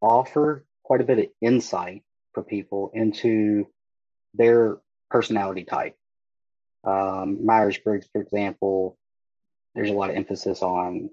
offer 0.00 0.64
quite 0.82 1.00
a 1.00 1.04
bit 1.04 1.18
of 1.18 1.26
insight 1.40 2.02
for 2.32 2.42
people 2.42 2.90
into 2.94 3.68
their 4.34 4.78
personality 5.10 5.64
type. 5.64 5.96
Um, 6.84 7.44
Myers 7.44 7.78
Briggs, 7.78 8.08
for 8.12 8.20
example, 8.20 8.96
there's 9.74 9.90
a 9.90 9.94
lot 9.94 10.10
of 10.10 10.16
emphasis 10.16 10.62
on 10.62 11.10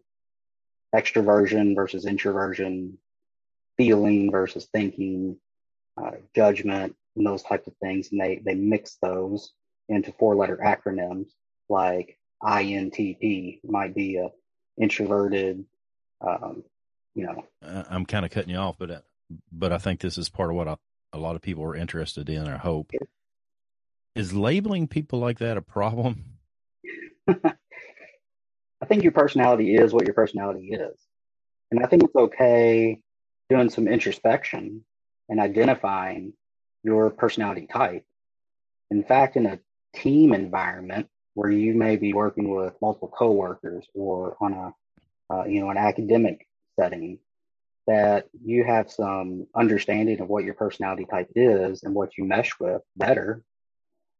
extroversion 0.96 1.76
versus 1.76 2.06
introversion, 2.06 2.98
feeling 3.78 4.32
versus 4.32 4.68
thinking, 4.72 5.38
uh, 5.98 6.12
judgment, 6.36 6.96
and 7.16 7.26
those 7.26 7.44
types 7.44 7.68
of 7.68 7.76
things. 7.78 8.12
And 8.12 8.20
they, 8.20 8.42
they 8.44 8.56
mix 8.56 8.98
those 9.02 9.52
into 9.90 10.14
four 10.14 10.36
letter 10.36 10.58
acronyms 10.58 11.28
like 11.70 12.18
INTP 12.44 13.60
might 13.64 13.96
be 13.96 14.18
a 14.18 14.30
introverted, 14.82 15.66
um, 16.22 16.64
you 17.14 17.26
know. 17.26 17.46
I'm 17.62 18.06
kind 18.06 18.26
of 18.26 18.32
cutting 18.32 18.50
you 18.50 18.58
off, 18.58 18.78
but, 18.78 18.92
uh, 18.92 19.00
but 19.52 19.72
I 19.72 19.78
think 19.78 20.00
this 20.00 20.18
is 20.18 20.30
part 20.30 20.50
of 20.50 20.56
what 20.56 20.68
I, 20.68 20.76
a 21.14 21.18
lot 21.18 21.36
of 21.36 21.42
people 21.42 21.64
are 21.64 21.76
interested 21.76 22.30
in 22.30 22.48
I 22.48 22.58
hope. 22.58 22.92
Is 24.16 24.34
labeling 24.34 24.88
people 24.88 25.20
like 25.20 25.40
that 25.40 25.58
a 25.58 25.62
problem? 25.62 26.24
I 27.28 28.86
think 28.88 29.04
your 29.04 29.12
personality 29.12 29.76
is 29.76 29.94
what 29.94 30.06
your 30.06 30.14
personality 30.14 30.68
is. 30.72 30.98
And 31.72 31.84
I 31.84 31.88
think 31.88 32.04
it's 32.04 32.16
okay 32.16 33.00
doing 33.50 33.70
some 33.70 33.88
introspection 33.88 34.84
and 35.28 35.40
identifying 35.40 36.34
your 36.84 37.10
personality 37.10 37.68
type. 37.68 38.06
In 38.92 39.04
fact, 39.04 39.36
in 39.36 39.46
a 39.46 39.60
team 39.94 40.34
environment 40.34 41.10
where 41.36 41.52
you 41.52 41.76
may 41.76 41.98
be 41.98 42.14
working 42.14 42.50
with 42.56 42.74
multiple 42.82 43.12
coworkers 43.16 43.86
or 43.94 44.36
on 44.42 44.54
a 44.54 44.74
uh, 45.34 45.46
you 45.46 45.60
know 45.60 45.70
an 45.70 45.78
academic 45.78 46.48
setting, 46.80 47.20
that 47.88 48.28
you 48.44 48.64
have 48.64 48.92
some 48.92 49.48
understanding 49.56 50.20
of 50.20 50.28
what 50.28 50.44
your 50.44 50.56
personality 50.56 51.06
type 51.06 51.30
is 51.36 51.84
and 51.84 51.94
what 51.94 52.18
you 52.18 52.24
mesh 52.24 52.60
with 52.60 52.82
better, 52.96 53.44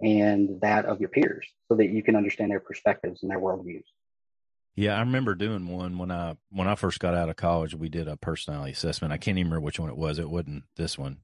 and 0.02 0.62
that 0.62 0.86
of 0.86 1.00
your 1.00 1.10
peers, 1.10 1.48
so 1.68 1.76
that 1.76 1.88
you 1.88 2.04
can 2.04 2.16
understand 2.16 2.52
their 2.52 2.60
perspectives 2.60 3.24
and 3.24 3.32
their 3.32 3.40
worldviews. 3.40 3.84
Yeah, 4.76 4.98
I 4.98 5.00
remember 5.00 5.36
doing 5.36 5.68
one 5.68 5.98
when 5.98 6.12
I 6.12 6.36
when 6.50 6.68
I 6.68 6.76
first 6.76 7.00
got 7.00 7.16
out 7.16 7.30
of 7.30 7.38
college. 7.38 7.74
We 7.74 7.88
did 7.88 8.08
a 8.10 8.18
personality 8.18 8.74
assessment. 8.74 9.14
I 9.14 9.18
can't 9.18 9.38
even 9.38 9.50
remember 9.52 9.66
which 9.66 9.80
one 9.80 9.90
it 9.90 9.98
was. 9.98 10.20
It 10.20 10.30
wasn't 10.30 10.64
this 10.76 10.98
one, 10.98 11.20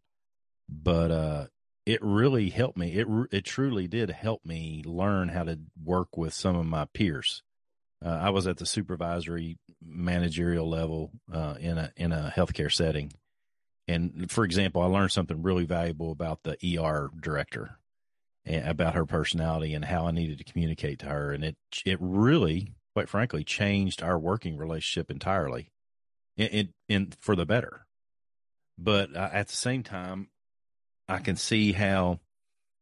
but 0.69 1.11
uh, 1.11 1.47
it 1.85 1.99
really 2.01 2.49
helped 2.49 2.77
me. 2.77 2.93
It 2.93 3.07
it 3.31 3.45
truly 3.45 3.87
did 3.87 4.09
help 4.09 4.45
me 4.45 4.83
learn 4.85 5.29
how 5.29 5.43
to 5.43 5.59
work 5.83 6.17
with 6.17 6.33
some 6.33 6.55
of 6.55 6.65
my 6.65 6.85
peers. 6.85 7.43
Uh, 8.03 8.09
I 8.09 8.29
was 8.31 8.47
at 8.47 8.57
the 8.57 8.65
supervisory 8.65 9.57
managerial 9.83 10.69
level 10.69 11.11
uh, 11.31 11.55
in 11.59 11.77
a 11.77 11.91
in 11.95 12.11
a 12.11 12.33
healthcare 12.35 12.71
setting, 12.71 13.13
and 13.87 14.31
for 14.31 14.43
example, 14.43 14.81
I 14.81 14.85
learned 14.85 15.11
something 15.11 15.41
really 15.41 15.65
valuable 15.65 16.11
about 16.11 16.43
the 16.43 16.57
ER 16.77 17.09
director, 17.19 17.77
and 18.45 18.67
about 18.67 18.95
her 18.95 19.05
personality 19.05 19.73
and 19.73 19.85
how 19.85 20.07
I 20.07 20.11
needed 20.11 20.37
to 20.39 20.43
communicate 20.43 20.99
to 20.99 21.07
her, 21.07 21.31
and 21.31 21.43
it 21.43 21.57
it 21.85 21.97
really 21.99 22.73
quite 22.93 23.09
frankly, 23.09 23.43
changed 23.43 24.03
our 24.03 24.19
working 24.19 24.57
relationship 24.57 25.09
entirely, 25.09 25.71
in, 26.37 26.47
in, 26.47 26.73
in 26.89 27.13
for 27.19 27.35
the 27.35 27.45
better. 27.45 27.85
But 28.77 29.15
uh, 29.15 29.29
at 29.31 29.47
the 29.47 29.55
same 29.55 29.83
time, 29.83 30.29
I 31.11 31.19
can 31.19 31.35
see 31.35 31.73
how 31.73 32.19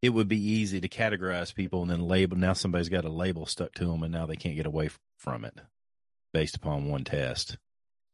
it 0.04 0.10
would 0.10 0.28
be 0.28 0.40
easy 0.40 0.80
to 0.80 0.88
categorize 0.88 1.54
people 1.54 1.82
and 1.82 1.90
then 1.90 2.08
label. 2.08 2.38
Now 2.38 2.54
somebody's 2.54 2.88
got 2.88 3.04
a 3.04 3.10
label 3.10 3.48
stuck 3.48 3.74
to 3.74 3.86
them, 3.86 4.04
and 4.04 4.14
now 4.14 4.28
they 4.28 4.36
can't 4.36 4.56
get 4.56 4.68
away 4.68 4.92
from 5.18 5.44
it 5.46 5.60
based 6.32 6.56
upon 6.56 6.88
one 6.88 7.04
test. 7.04 7.58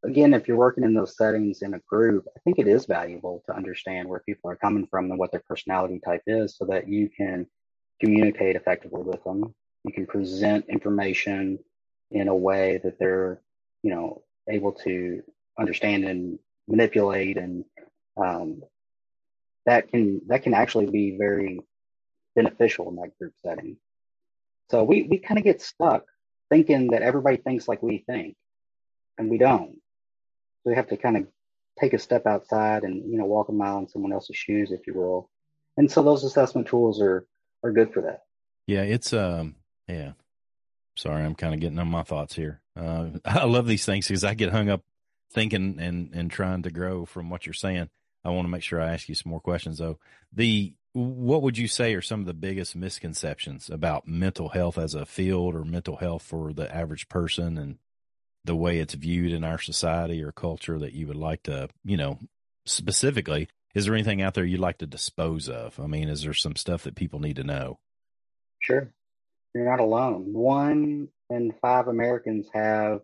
Again, 0.05 0.33
if 0.33 0.47
you're 0.47 0.55
working 0.55 0.85
in 0.85 0.93
those 0.93 1.17
settings 1.17 1.61
in 1.61 1.73
a 1.73 1.79
group, 1.79 2.25
I 2.33 2.39
think 2.39 2.59
it 2.59 2.67
is 2.67 2.85
valuable 2.85 3.43
to 3.47 3.55
understand 3.55 4.07
where 4.07 4.21
people 4.25 4.49
are 4.49 4.55
coming 4.55 4.87
from 4.87 5.09
and 5.09 5.19
what 5.19 5.31
their 5.31 5.43
personality 5.45 5.99
type 5.99 6.21
is 6.27 6.55
so 6.55 6.65
that 6.65 6.87
you 6.87 7.09
can 7.09 7.45
communicate 7.99 8.55
effectively 8.55 9.01
with 9.01 9.21
them. 9.25 9.53
You 9.83 9.91
can 9.91 10.05
present 10.05 10.65
information 10.69 11.59
in 12.11 12.29
a 12.29 12.35
way 12.35 12.79
that 12.83 12.99
they're, 12.99 13.41
you 13.83 13.93
know, 13.93 14.23
able 14.47 14.71
to 14.83 15.23
understand 15.59 16.05
and 16.05 16.39
manipulate 16.67 17.37
and 17.37 17.65
um, 18.15 18.61
that 19.65 19.89
can 19.89 20.21
that 20.27 20.43
can 20.43 20.53
actually 20.53 20.87
be 20.87 21.17
very 21.17 21.59
beneficial 22.35 22.89
in 22.89 22.95
that 22.97 23.17
group 23.17 23.33
setting. 23.43 23.77
So 24.69 24.83
we, 24.83 25.03
we 25.03 25.19
kind 25.19 25.37
of 25.37 25.43
get 25.43 25.61
stuck 25.61 26.05
thinking 26.49 26.91
that 26.91 27.01
everybody 27.01 27.37
thinks 27.37 27.67
like 27.67 27.81
we 27.81 28.03
think, 28.07 28.35
and 29.17 29.29
we 29.29 29.37
don't. 29.37 29.75
So 30.63 30.69
we 30.69 30.75
have 30.75 30.87
to 30.87 30.97
kind 30.97 31.17
of 31.17 31.27
take 31.79 31.93
a 31.93 31.99
step 31.99 32.25
outside 32.25 32.83
and 32.83 33.11
you 33.11 33.17
know 33.17 33.25
walk 33.25 33.49
a 33.49 33.51
mile 33.51 33.79
in 33.79 33.87
someone 33.87 34.13
else's 34.13 34.37
shoes, 34.37 34.71
if 34.71 34.87
you 34.87 34.93
will. 34.93 35.29
And 35.77 35.91
so 35.91 36.03
those 36.03 36.23
assessment 36.23 36.67
tools 36.67 37.01
are 37.01 37.25
are 37.63 37.71
good 37.71 37.93
for 37.93 38.01
that. 38.01 38.23
Yeah, 38.67 38.81
it's 38.81 39.13
um 39.13 39.55
yeah, 39.87 40.13
Sorry, 40.97 41.23
I'm 41.23 41.35
kind 41.35 41.53
of 41.53 41.59
getting 41.59 41.79
on 41.79 41.89
my 41.89 42.03
thoughts 42.03 42.35
here. 42.35 42.61
Uh, 42.75 43.07
I 43.25 43.45
love 43.45 43.67
these 43.67 43.85
things 43.85 44.07
because 44.07 44.23
I 44.23 44.33
get 44.33 44.51
hung 44.51 44.69
up 44.69 44.81
thinking 45.31 45.77
and 45.79 46.11
and 46.13 46.31
trying 46.31 46.63
to 46.63 46.71
grow 46.71 47.05
from 47.05 47.29
what 47.29 47.45
you're 47.45 47.53
saying. 47.53 47.89
I 48.25 48.29
want 48.31 48.45
to 48.45 48.51
make 48.51 48.63
sure 48.63 48.81
I 48.81 48.93
ask 48.93 49.07
you 49.07 49.15
some 49.15 49.29
more 49.29 49.39
questions 49.39 49.77
though. 49.77 49.99
The 50.33 50.73
what 50.93 51.41
would 51.41 51.57
you 51.57 51.67
say 51.67 51.93
are 51.93 52.01
some 52.01 52.21
of 52.21 52.25
the 52.25 52.33
biggest 52.33 52.75
misconceptions 52.75 53.69
about 53.69 54.07
mental 54.07 54.49
health 54.49 54.77
as 54.77 54.95
a 54.95 55.05
field 55.05 55.53
or 55.53 55.65
mental 55.65 55.97
health 55.97 56.23
for 56.23 56.53
the 56.53 56.73
average 56.73 57.09
person 57.09 57.57
and 57.57 57.77
the 58.45 58.55
way 58.55 58.79
it's 58.79 58.93
viewed 58.93 59.33
in 59.33 59.43
our 59.43 59.57
society 59.59 60.23
or 60.23 60.31
culture 60.31 60.79
that 60.79 60.93
you 60.93 61.07
would 61.07 61.17
like 61.17 61.43
to, 61.43 61.67
you 61.83 61.97
know, 61.97 62.19
specifically, 62.65 63.49
is 63.73 63.85
there 63.85 63.93
anything 63.93 64.21
out 64.21 64.35
there 64.35 64.45
you'd 64.45 64.59
like 64.59 64.77
to 64.77 64.87
dispose 64.87 65.49
of? 65.49 65.77
I 65.79 65.87
mean, 65.87 66.07
is 66.07 66.23
there 66.23 66.33
some 66.33 66.55
stuff 66.55 66.83
that 66.83 66.95
people 66.95 67.19
need 67.19 67.35
to 67.35 67.43
know? 67.43 67.79
Sure. 68.59 68.89
You're 69.53 69.69
not 69.69 69.81
alone. 69.81 70.31
One 70.31 71.09
in 71.29 71.53
five 71.61 71.87
Americans 71.87 72.47
have 72.53 73.01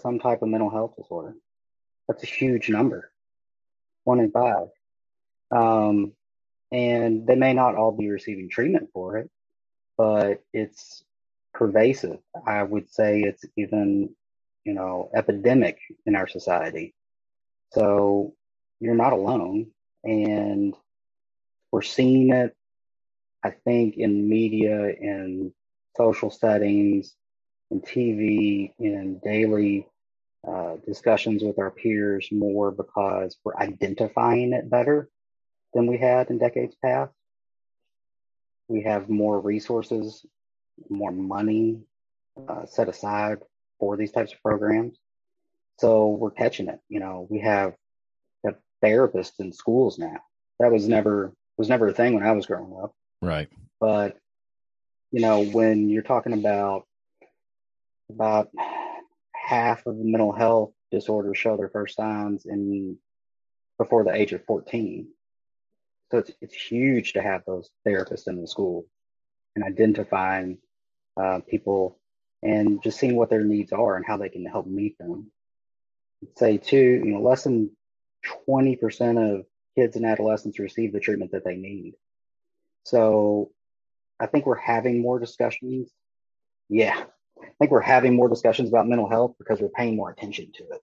some 0.00 0.18
type 0.18 0.40
of 0.40 0.48
mental 0.48 0.70
health 0.70 0.96
disorder. 0.96 1.34
That's 2.08 2.22
a 2.22 2.26
huge 2.26 2.70
number. 2.70 3.10
One 4.08 4.20
in 4.20 4.30
five. 4.30 4.68
Um, 5.50 6.12
and 6.72 7.26
they 7.26 7.34
may 7.34 7.52
not 7.52 7.74
all 7.74 7.92
be 7.92 8.08
receiving 8.08 8.48
treatment 8.48 8.88
for 8.94 9.18
it, 9.18 9.30
but 9.98 10.42
it's 10.54 11.04
pervasive. 11.52 12.18
I 12.46 12.62
would 12.62 12.90
say 12.90 13.20
it's 13.20 13.44
even, 13.58 14.14
you 14.64 14.72
know, 14.72 15.10
epidemic 15.14 15.76
in 16.06 16.16
our 16.16 16.26
society. 16.26 16.94
So 17.72 18.32
you're 18.80 18.94
not 18.94 19.12
alone. 19.12 19.72
And 20.02 20.74
we're 21.70 21.82
seeing 21.82 22.32
it, 22.32 22.56
I 23.44 23.50
think, 23.50 23.98
in 23.98 24.26
media, 24.26 24.88
in 24.88 25.52
social 25.98 26.30
settings, 26.30 27.12
in 27.70 27.82
TV, 27.82 28.72
in 28.78 29.20
daily 29.22 29.86
uh, 30.46 30.76
discussions 30.86 31.42
with 31.42 31.58
our 31.58 31.70
peers 31.70 32.28
more 32.30 32.70
because 32.70 33.36
we're 33.44 33.56
identifying 33.56 34.52
it 34.52 34.70
better 34.70 35.08
than 35.74 35.86
we 35.86 35.98
had 35.98 36.30
in 36.30 36.38
decades 36.38 36.76
past. 36.82 37.12
We 38.68 38.82
have 38.82 39.08
more 39.08 39.40
resources, 39.40 40.24
more 40.88 41.12
money 41.12 41.80
uh, 42.48 42.66
set 42.66 42.88
aside 42.88 43.38
for 43.80 43.96
these 43.96 44.12
types 44.12 44.32
of 44.32 44.42
programs. 44.42 44.96
So 45.78 46.08
we're 46.08 46.30
catching 46.30 46.68
it. 46.68 46.80
You 46.88 47.00
know, 47.00 47.26
we 47.30 47.40
have 47.40 47.74
therapists 48.82 49.40
in 49.40 49.52
schools 49.52 49.98
now. 49.98 50.20
That 50.60 50.72
was 50.72 50.88
never 50.88 51.32
was 51.56 51.68
never 51.68 51.88
a 51.88 51.92
thing 51.92 52.14
when 52.14 52.22
I 52.22 52.32
was 52.32 52.46
growing 52.46 52.76
up. 52.82 52.94
Right. 53.20 53.48
But 53.80 54.16
you 55.10 55.20
know, 55.20 55.44
when 55.44 55.88
you're 55.88 56.02
talking 56.02 56.32
about 56.32 56.86
about 58.10 58.50
half 59.48 59.86
of 59.86 59.96
the 59.96 60.04
mental 60.04 60.32
health 60.32 60.72
disorders 60.90 61.38
show 61.38 61.56
their 61.56 61.70
first 61.70 61.96
signs 61.96 62.44
in 62.44 62.98
before 63.78 64.04
the 64.04 64.12
age 64.12 64.34
of 64.34 64.44
14. 64.44 65.08
So 66.10 66.18
it's, 66.18 66.30
it's 66.42 66.54
huge 66.54 67.14
to 67.14 67.22
have 67.22 67.44
those 67.46 67.70
therapists 67.86 68.28
in 68.28 68.42
the 68.42 68.46
school 68.46 68.84
and 69.56 69.64
identifying 69.64 70.58
uh, 71.16 71.40
people 71.48 71.98
and 72.42 72.82
just 72.82 72.98
seeing 72.98 73.16
what 73.16 73.30
their 73.30 73.42
needs 73.42 73.72
are 73.72 73.96
and 73.96 74.04
how 74.04 74.18
they 74.18 74.28
can 74.28 74.44
help 74.44 74.66
meet 74.66 74.98
them. 74.98 75.30
I'd 76.22 76.38
say 76.38 76.58
too, 76.58 77.02
you 77.02 77.12
know, 77.12 77.22
less 77.22 77.44
than 77.44 77.70
20% 78.46 79.38
of 79.38 79.46
kids 79.76 79.96
and 79.96 80.04
adolescents 80.04 80.58
receive 80.58 80.92
the 80.92 81.00
treatment 81.00 81.32
that 81.32 81.44
they 81.44 81.56
need. 81.56 81.94
So 82.84 83.50
I 84.20 84.26
think 84.26 84.44
we're 84.44 84.56
having 84.56 85.00
more 85.00 85.18
discussions. 85.18 85.88
Yeah. 86.68 87.04
I 87.42 87.50
think 87.58 87.70
we're 87.70 87.80
having 87.80 88.14
more 88.14 88.28
discussions 88.28 88.68
about 88.68 88.88
mental 88.88 89.08
health 89.08 89.34
because 89.38 89.60
we're 89.60 89.68
paying 89.68 89.96
more 89.96 90.10
attention 90.10 90.52
to 90.56 90.64
it. 90.64 90.82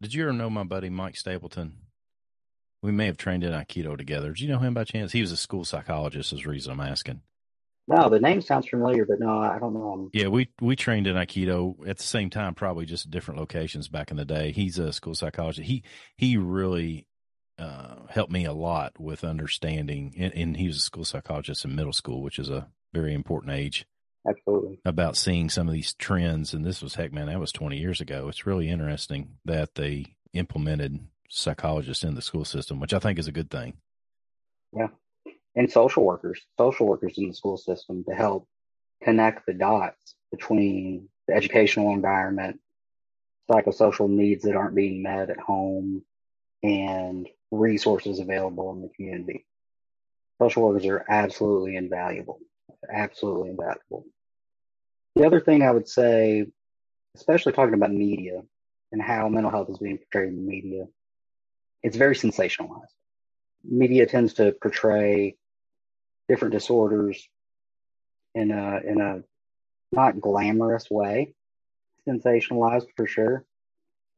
Did 0.00 0.14
you 0.14 0.22
ever 0.24 0.32
know 0.32 0.50
my 0.50 0.64
buddy 0.64 0.90
Mike 0.90 1.16
Stapleton? 1.16 1.74
We 2.82 2.92
may 2.92 3.06
have 3.06 3.16
trained 3.16 3.42
in 3.42 3.52
Aikido 3.52 3.96
together. 3.96 4.28
Did 4.28 4.40
you 4.40 4.48
know 4.48 4.58
him 4.58 4.74
by 4.74 4.84
chance? 4.84 5.12
He 5.12 5.20
was 5.20 5.32
a 5.32 5.36
school 5.36 5.64
psychologist, 5.64 6.32
is 6.32 6.42
the 6.42 6.50
reason 6.50 6.72
I'm 6.72 6.80
asking. 6.80 7.22
No, 7.88 8.10
the 8.10 8.20
name 8.20 8.42
sounds 8.42 8.68
familiar, 8.68 9.06
but 9.06 9.18
no, 9.18 9.38
I 9.38 9.58
don't 9.58 9.72
know 9.72 9.94
him. 9.94 10.10
Yeah, 10.12 10.28
we 10.28 10.50
we 10.60 10.76
trained 10.76 11.06
in 11.06 11.16
Aikido 11.16 11.88
at 11.88 11.96
the 11.96 12.02
same 12.02 12.28
time, 12.28 12.54
probably 12.54 12.84
just 12.84 13.10
different 13.10 13.40
locations 13.40 13.88
back 13.88 14.10
in 14.10 14.18
the 14.18 14.26
day. 14.26 14.52
He's 14.52 14.78
a 14.78 14.92
school 14.92 15.14
psychologist. 15.14 15.66
He 15.66 15.82
he 16.14 16.36
really 16.36 17.06
uh, 17.58 18.06
helped 18.10 18.30
me 18.30 18.44
a 18.44 18.52
lot 18.52 19.00
with 19.00 19.24
understanding, 19.24 20.14
and, 20.18 20.34
and, 20.34 20.56
he 20.56 20.66
was 20.66 20.76
a 20.76 20.80
school 20.80 21.04
psychologist 21.04 21.64
in 21.64 21.74
middle 21.74 21.94
school, 21.94 22.22
which 22.22 22.38
is 22.38 22.50
a 22.50 22.68
very 22.92 23.14
important 23.14 23.52
age. 23.52 23.86
Absolutely. 24.28 24.80
About 24.84 25.16
seeing 25.16 25.48
some 25.48 25.68
of 25.68 25.74
these 25.74 25.94
trends, 25.94 26.52
and 26.52 26.64
this 26.64 26.82
was 26.82 26.94
heck, 26.96 27.12
man, 27.12 27.26
that 27.26 27.40
was 27.40 27.52
twenty 27.52 27.78
years 27.78 28.00
ago. 28.00 28.28
It's 28.28 28.46
really 28.46 28.68
interesting 28.68 29.36
that 29.44 29.74
they 29.74 30.16
implemented 30.32 31.00
psychologists 31.30 32.04
in 32.04 32.14
the 32.14 32.22
school 32.22 32.44
system, 32.44 32.80
which 32.80 32.92
I 32.92 32.98
think 32.98 33.18
is 33.18 33.28
a 33.28 33.32
good 33.32 33.50
thing. 33.50 33.74
Yeah 34.72 34.88
and 35.58 35.70
social 35.70 36.04
workers, 36.04 36.40
social 36.56 36.86
workers 36.86 37.18
in 37.18 37.28
the 37.28 37.34
school 37.34 37.56
system 37.56 38.04
to 38.04 38.14
help 38.14 38.46
connect 39.02 39.44
the 39.44 39.52
dots 39.52 40.14
between 40.30 41.08
the 41.26 41.34
educational 41.34 41.92
environment, 41.92 42.60
psychosocial 43.50 44.08
needs 44.08 44.44
that 44.44 44.54
aren't 44.54 44.76
being 44.76 45.02
met 45.02 45.30
at 45.30 45.40
home, 45.40 46.04
and 46.62 47.28
resources 47.50 48.20
available 48.20 48.72
in 48.72 48.82
the 48.82 48.88
community. 48.90 49.46
Social 50.40 50.62
workers 50.62 50.86
are 50.86 51.04
absolutely 51.08 51.74
invaluable, 51.74 52.38
absolutely 52.88 53.50
invaluable. 53.50 54.04
The 55.18 55.26
other 55.26 55.40
thing 55.40 55.62
I 55.62 55.72
would 55.72 55.88
say, 55.88 56.46
especially 57.16 57.52
talking 57.52 57.74
about 57.74 57.92
media 57.92 58.42
and 58.92 59.02
how 59.02 59.28
mental 59.28 59.50
health 59.50 59.70
is 59.70 59.78
being 59.78 59.98
portrayed 59.98 60.30
in 60.30 60.36
the 60.36 60.50
media, 60.50 60.86
it's 61.82 61.96
very 61.96 62.14
sensationalized. 62.14 62.94
Media 63.64 64.06
tends 64.06 64.34
to 64.34 64.52
portray 64.52 65.36
different 66.28 66.54
disorders 66.54 67.28
in 68.34 68.50
a 68.52 68.80
in 68.86 69.00
a 69.00 69.22
not 69.92 70.20
glamorous 70.20 70.90
way, 70.90 71.34
sensationalized 72.08 72.88
for 72.96 73.06
sure. 73.06 73.44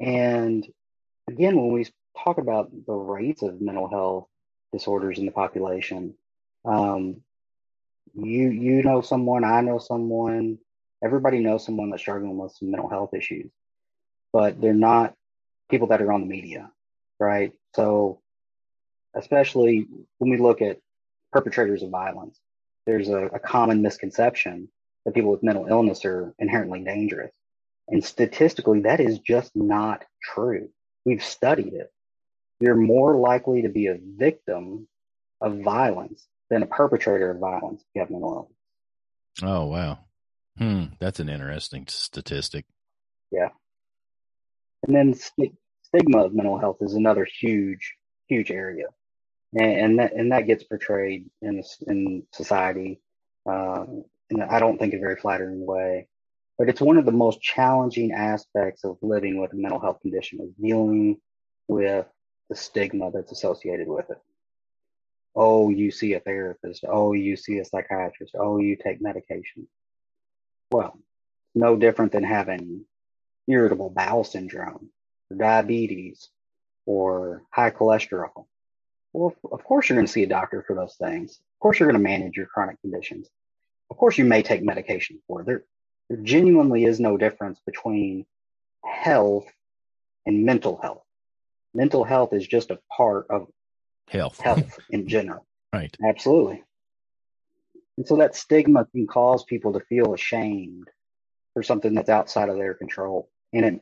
And 0.00 0.66
again, 1.28 1.56
when 1.56 1.72
we 1.72 1.86
talk 2.24 2.38
about 2.38 2.70
the 2.86 2.94
rates 2.94 3.42
of 3.42 3.60
mental 3.60 3.88
health 3.88 4.28
disorders 4.72 5.18
in 5.18 5.26
the 5.26 5.32
population, 5.32 6.14
um, 6.64 7.22
you 8.14 8.50
you 8.50 8.82
know 8.82 9.00
someone, 9.00 9.44
I 9.44 9.60
know 9.62 9.78
someone, 9.78 10.58
everybody 11.02 11.38
knows 11.38 11.64
someone 11.64 11.90
that's 11.90 12.02
struggling 12.02 12.36
with 12.36 12.52
some 12.52 12.70
mental 12.70 12.88
health 12.88 13.14
issues, 13.14 13.50
but 14.32 14.60
they're 14.60 14.74
not 14.74 15.14
people 15.70 15.88
that 15.88 16.02
are 16.02 16.12
on 16.12 16.20
the 16.20 16.26
media, 16.26 16.70
right? 17.18 17.52
So, 17.74 18.20
especially 19.14 19.86
when 20.18 20.30
we 20.30 20.38
look 20.38 20.62
at 20.62 20.80
perpetrators 21.32 21.82
of 21.82 21.90
violence. 21.90 22.38
There's 22.86 23.08
a, 23.08 23.26
a 23.26 23.38
common 23.38 23.82
misconception 23.82 24.68
that 25.04 25.14
people 25.14 25.30
with 25.30 25.42
mental 25.42 25.66
illness 25.66 26.04
are 26.04 26.34
inherently 26.38 26.80
dangerous. 26.80 27.32
And 27.88 28.04
statistically, 28.04 28.80
that 28.80 29.00
is 29.00 29.18
just 29.18 29.54
not 29.56 30.04
true. 30.22 30.70
We've 31.04 31.24
studied 31.24 31.74
it. 31.74 31.92
You're 32.60 32.76
more 32.76 33.16
likely 33.16 33.62
to 33.62 33.68
be 33.68 33.86
a 33.86 33.98
victim 34.00 34.86
of 35.40 35.60
violence 35.60 36.26
than 36.50 36.62
a 36.62 36.66
perpetrator 36.66 37.30
of 37.30 37.38
violence 37.38 37.80
if 37.80 37.86
you 37.94 38.00
have 38.00 38.10
mental 38.10 38.48
illness. 39.42 39.50
Oh, 39.50 39.66
wow. 39.66 39.98
Hmm. 40.60 40.84
That's 40.98 41.20
an 41.20 41.28
interesting 41.28 41.86
statistic. 41.88 42.66
Yeah. 43.32 43.48
And 44.86 44.94
then 44.94 45.14
st- 45.14 45.56
stigma 45.82 46.24
of 46.24 46.34
mental 46.34 46.58
health 46.58 46.78
is 46.80 46.94
another 46.94 47.24
huge, 47.24 47.94
huge 48.28 48.50
area 48.50 48.86
and, 49.54 49.72
and 49.72 49.98
that 49.98 50.12
and 50.12 50.32
that 50.32 50.46
gets 50.46 50.64
portrayed 50.64 51.28
in 51.42 51.62
in 51.86 52.22
society 52.32 53.00
uh, 53.48 53.84
in 54.30 54.42
I 54.42 54.58
don't 54.58 54.78
think 54.78 54.94
a 54.94 54.98
very 54.98 55.16
flattering 55.16 55.66
way. 55.66 56.08
But 56.58 56.68
it's 56.68 56.80
one 56.80 56.98
of 56.98 57.06
the 57.06 57.12
most 57.12 57.40
challenging 57.40 58.12
aspects 58.12 58.84
of 58.84 58.98
living 59.00 59.40
with 59.40 59.52
a 59.54 59.56
mental 59.56 59.80
health 59.80 60.00
condition 60.02 60.40
is 60.42 60.52
dealing 60.62 61.16
with 61.68 62.06
the 62.50 62.54
stigma 62.54 63.10
that's 63.10 63.32
associated 63.32 63.88
with 63.88 64.10
it. 64.10 64.18
Oh, 65.34 65.70
you 65.70 65.90
see 65.90 66.12
a 66.14 66.20
therapist. 66.20 66.84
Oh, 66.86 67.14
you 67.14 67.36
see 67.36 67.58
a 67.58 67.64
psychiatrist. 67.64 68.34
Oh, 68.38 68.58
you 68.58 68.76
take 68.76 69.00
medication. 69.00 69.68
Well, 70.70 70.98
no 71.54 71.76
different 71.76 72.12
than 72.12 72.24
having 72.24 72.84
irritable 73.48 73.90
bowel 73.90 74.24
syndrome, 74.24 74.90
or 75.30 75.36
diabetes, 75.36 76.28
or 76.86 77.42
high 77.50 77.70
cholesterol. 77.70 78.46
Well, 79.12 79.34
of 79.50 79.64
course 79.64 79.88
you're 79.88 79.96
going 79.96 80.06
to 80.06 80.12
see 80.12 80.22
a 80.22 80.28
doctor 80.28 80.62
for 80.66 80.74
those 80.76 80.94
things. 80.94 81.32
Of 81.32 81.60
course 81.60 81.80
you're 81.80 81.90
going 81.90 82.02
to 82.02 82.08
manage 82.08 82.36
your 82.36 82.46
chronic 82.46 82.80
conditions. 82.80 83.28
Of 83.90 83.96
course 83.96 84.18
you 84.18 84.24
may 84.24 84.42
take 84.42 84.62
medication 84.62 85.18
for 85.26 85.40
it. 85.40 85.46
There, 85.46 85.64
there 86.08 86.18
genuinely 86.18 86.84
is 86.84 87.00
no 87.00 87.16
difference 87.16 87.60
between 87.66 88.24
health 88.84 89.46
and 90.26 90.44
mental 90.44 90.78
health. 90.80 91.02
Mental 91.74 92.04
health 92.04 92.32
is 92.32 92.46
just 92.46 92.70
a 92.70 92.78
part 92.96 93.26
of 93.30 93.48
health, 94.08 94.40
health 94.40 94.78
in 94.90 95.08
general. 95.08 95.46
Right. 95.72 95.96
Absolutely. 96.04 96.64
And 98.00 98.08
so 98.08 98.16
that 98.16 98.34
stigma 98.34 98.86
can 98.86 99.06
cause 99.06 99.44
people 99.44 99.74
to 99.74 99.80
feel 99.80 100.14
ashamed 100.14 100.88
for 101.52 101.62
something 101.62 101.92
that's 101.92 102.08
outside 102.08 102.48
of 102.48 102.56
their 102.56 102.72
control. 102.72 103.28
And 103.52 103.62
it 103.66 103.80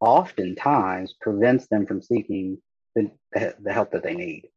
oftentimes 0.00 1.14
prevents 1.18 1.66
them 1.68 1.86
from 1.86 2.02
seeking 2.02 2.58
the, 2.94 3.10
the 3.32 3.72
help 3.72 3.92
that 3.92 4.02
they 4.02 4.12
need. 4.12 4.48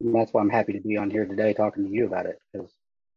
And 0.00 0.12
that's 0.12 0.34
why 0.34 0.40
I'm 0.40 0.50
happy 0.50 0.72
to 0.72 0.80
be 0.80 0.96
on 0.96 1.10
here 1.10 1.26
today 1.26 1.52
talking 1.52 1.84
to 1.84 1.90
you 1.92 2.06
about 2.06 2.26
it. 2.26 2.40
Cause... 2.56 2.68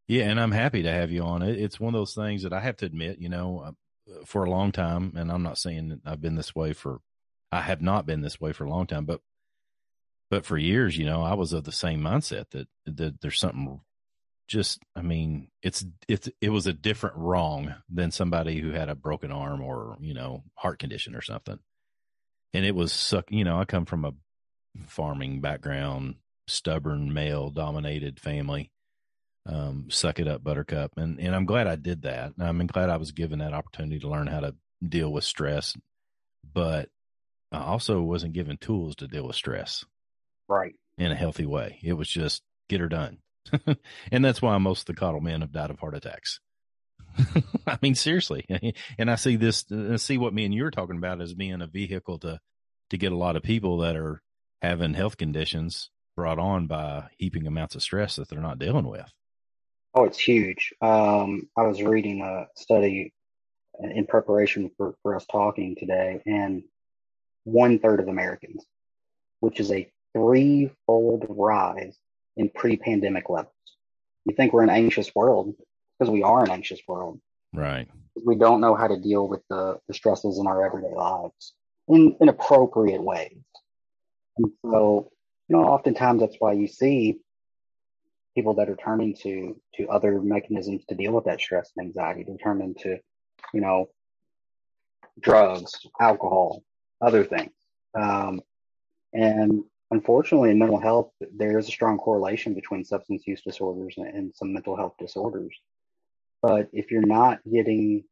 Yeah, 0.07 0.25
and 0.25 0.39
I'm 0.39 0.51
happy 0.51 0.83
to 0.83 0.91
have 0.91 1.09
you 1.09 1.23
on. 1.23 1.41
It, 1.41 1.57
it's 1.57 1.79
one 1.79 1.95
of 1.95 1.99
those 1.99 2.13
things 2.13 2.43
that 2.43 2.53
I 2.53 2.59
have 2.59 2.77
to 2.77 2.85
admit, 2.85 3.17
you 3.17 3.29
know, 3.29 3.63
uh, 3.65 3.71
for 4.27 4.43
a 4.43 4.51
long 4.51 4.71
time, 4.71 5.13
and 5.15 5.31
I'm 5.31 5.41
not 5.41 5.57
saying 5.57 5.99
I've 6.05 6.21
been 6.21 6.35
this 6.35 6.53
way 6.53 6.73
for, 6.73 7.01
I 7.51 7.61
have 7.61 7.81
not 7.81 8.05
been 8.05 8.21
this 8.21 8.39
way 8.39 8.53
for 8.53 8.65
a 8.65 8.69
long 8.69 8.85
time, 8.85 9.05
but, 9.05 9.21
but 10.29 10.45
for 10.45 10.59
years, 10.59 10.95
you 10.95 11.07
know, 11.07 11.23
I 11.23 11.33
was 11.33 11.53
of 11.53 11.63
the 11.63 11.71
same 11.71 12.01
mindset 12.01 12.51
that 12.51 12.67
that 12.85 13.21
there's 13.21 13.39
something 13.39 13.81
just 14.49 14.81
i 14.95 15.01
mean 15.01 15.47
it's 15.61 15.85
it's 16.07 16.27
it 16.41 16.49
was 16.49 16.65
a 16.65 16.73
different 16.73 17.15
wrong 17.15 17.75
than 17.87 18.11
somebody 18.11 18.59
who 18.59 18.71
had 18.71 18.89
a 18.89 18.95
broken 18.95 19.31
arm 19.31 19.61
or 19.61 19.95
you 20.01 20.13
know 20.13 20.43
heart 20.55 20.79
condition 20.79 21.15
or 21.15 21.21
something. 21.21 21.59
And 22.53 22.65
it 22.65 22.73
was 22.73 22.91
suck 22.91 23.31
you 23.31 23.43
know 23.43 23.59
i 23.59 23.65
come 23.65 23.85
from 23.85 24.03
a 24.03 24.13
farming 24.87 25.39
background 25.39 26.15
stubborn 26.47 27.13
male 27.13 27.51
dominated 27.51 28.19
family 28.19 28.71
um 29.45 29.87
suck 29.89 30.19
it 30.19 30.27
up 30.27 30.43
buttercup. 30.43 30.93
And 30.97 31.19
and 31.19 31.35
i'm 31.35 31.45
glad 31.45 31.67
i 31.67 31.75
did 31.75 32.01
that. 32.01 32.33
I'm 32.39 32.65
glad 32.67 32.89
i 32.89 32.97
was 32.97 33.11
given 33.11 33.39
that 33.39 33.53
opportunity 33.53 33.99
to 33.99 34.09
learn 34.09 34.27
how 34.27 34.39
to 34.41 34.55
deal 34.85 35.11
with 35.11 35.23
stress 35.23 35.75
but 36.53 36.89
i 37.51 37.59
also 37.59 38.01
wasn't 38.01 38.33
given 38.33 38.57
tools 38.57 38.95
to 38.95 39.07
deal 39.07 39.27
with 39.27 39.35
stress 39.35 39.85
right. 40.47 40.73
in 40.97 41.11
a 41.11 41.15
healthy 41.15 41.45
way. 41.45 41.79
It 41.83 41.93
was 41.93 42.09
just 42.09 42.41
get 42.67 42.79
her 42.79 42.89
done 42.89 43.19
and 44.11 44.23
that's 44.23 44.41
why 44.41 44.57
most 44.57 44.87
of 44.89 44.95
the 44.95 45.01
Caudill 45.01 45.21
men 45.21 45.41
have 45.41 45.51
died 45.51 45.69
of 45.69 45.79
heart 45.79 45.95
attacks. 45.95 46.39
I 47.67 47.77
mean, 47.81 47.95
seriously. 47.95 48.45
And 48.97 49.09
I 49.09 49.15
see 49.15 49.35
this, 49.35 49.65
I 49.71 49.95
see 49.95 50.17
what 50.17 50.33
me 50.33 50.45
and 50.45 50.53
you 50.53 50.65
are 50.65 50.71
talking 50.71 50.97
about 50.97 51.21
as 51.21 51.33
being 51.33 51.61
a 51.61 51.67
vehicle 51.67 52.19
to, 52.19 52.39
to 52.89 52.97
get 52.97 53.11
a 53.11 53.17
lot 53.17 53.35
of 53.35 53.43
people 53.43 53.79
that 53.79 53.95
are 53.95 54.21
having 54.61 54.93
health 54.93 55.17
conditions 55.17 55.89
brought 56.15 56.39
on 56.39 56.67
by 56.67 57.05
heaping 57.17 57.47
amounts 57.47 57.75
of 57.75 57.81
stress 57.81 58.17
that 58.17 58.27
they're 58.27 58.41
not 58.41 58.59
dealing 58.59 58.87
with. 58.87 59.09
Oh, 59.93 60.03
it's 60.03 60.19
huge. 60.19 60.73
Um, 60.81 61.49
I 61.57 61.63
was 61.63 61.81
reading 61.81 62.21
a 62.21 62.47
study 62.55 63.13
in 63.79 64.05
preparation 64.05 64.69
for, 64.77 64.95
for 65.01 65.15
us 65.15 65.25
talking 65.25 65.75
today, 65.75 66.21
and 66.25 66.63
one 67.43 67.79
third 67.79 67.99
of 67.99 68.07
Americans, 68.07 68.65
which 69.39 69.59
is 69.59 69.71
a 69.71 69.89
threefold 70.13 71.25
rise 71.29 71.97
in 72.37 72.49
pre-pandemic 72.49 73.29
levels. 73.29 73.53
You 74.25 74.35
think 74.35 74.53
we're 74.53 74.63
an 74.63 74.69
anxious 74.69 75.13
world 75.15 75.55
because 75.97 76.11
we 76.11 76.23
are 76.23 76.43
an 76.43 76.51
anxious 76.51 76.79
world. 76.87 77.19
Right. 77.53 77.87
We 78.23 78.35
don't 78.35 78.61
know 78.61 78.75
how 78.75 78.87
to 78.87 78.99
deal 78.99 79.27
with 79.27 79.41
the, 79.49 79.79
the 79.87 79.93
stresses 79.93 80.37
in 80.39 80.47
our 80.47 80.65
everyday 80.65 80.93
lives 80.93 81.53
in, 81.87 82.15
in 82.21 82.29
appropriate 82.29 83.01
ways. 83.01 83.37
And 84.37 84.51
so, 84.63 85.11
you 85.47 85.57
know, 85.57 85.63
oftentimes 85.63 86.21
that's 86.21 86.35
why 86.39 86.53
you 86.53 86.67
see 86.67 87.19
people 88.35 88.53
that 88.55 88.69
are 88.69 88.75
turning 88.75 89.15
to 89.15 89.59
to 89.75 89.87
other 89.89 90.21
mechanisms 90.21 90.85
to 90.87 90.95
deal 90.95 91.11
with 91.11 91.25
that 91.25 91.41
stress 91.41 91.71
and 91.75 91.87
anxiety. 91.87 92.23
They're 92.23 92.37
turning 92.37 92.75
to, 92.81 92.99
you 93.53 93.61
know, 93.61 93.89
drugs, 95.19 95.73
alcohol, 95.99 96.63
other 97.01 97.23
things. 97.23 97.51
Um, 97.95 98.41
and 99.13 99.63
unfortunately, 99.91 100.51
in 100.51 100.59
mental 100.59 100.79
health, 100.79 101.11
there 101.35 101.57
is 101.57 101.67
a 101.67 101.71
strong 101.71 101.97
correlation 101.97 102.53
between 102.53 102.85
substance 102.85 103.25
use 103.25 103.41
disorders 103.41 103.95
and, 103.97 104.33
some 104.35 104.53
mental 104.53 104.75
health 104.75 104.93
disorders. 104.99 105.55
But 106.41 106.69
if 106.71 106.91
you're 106.91 107.05
not 107.05 107.39
getting 107.49 108.03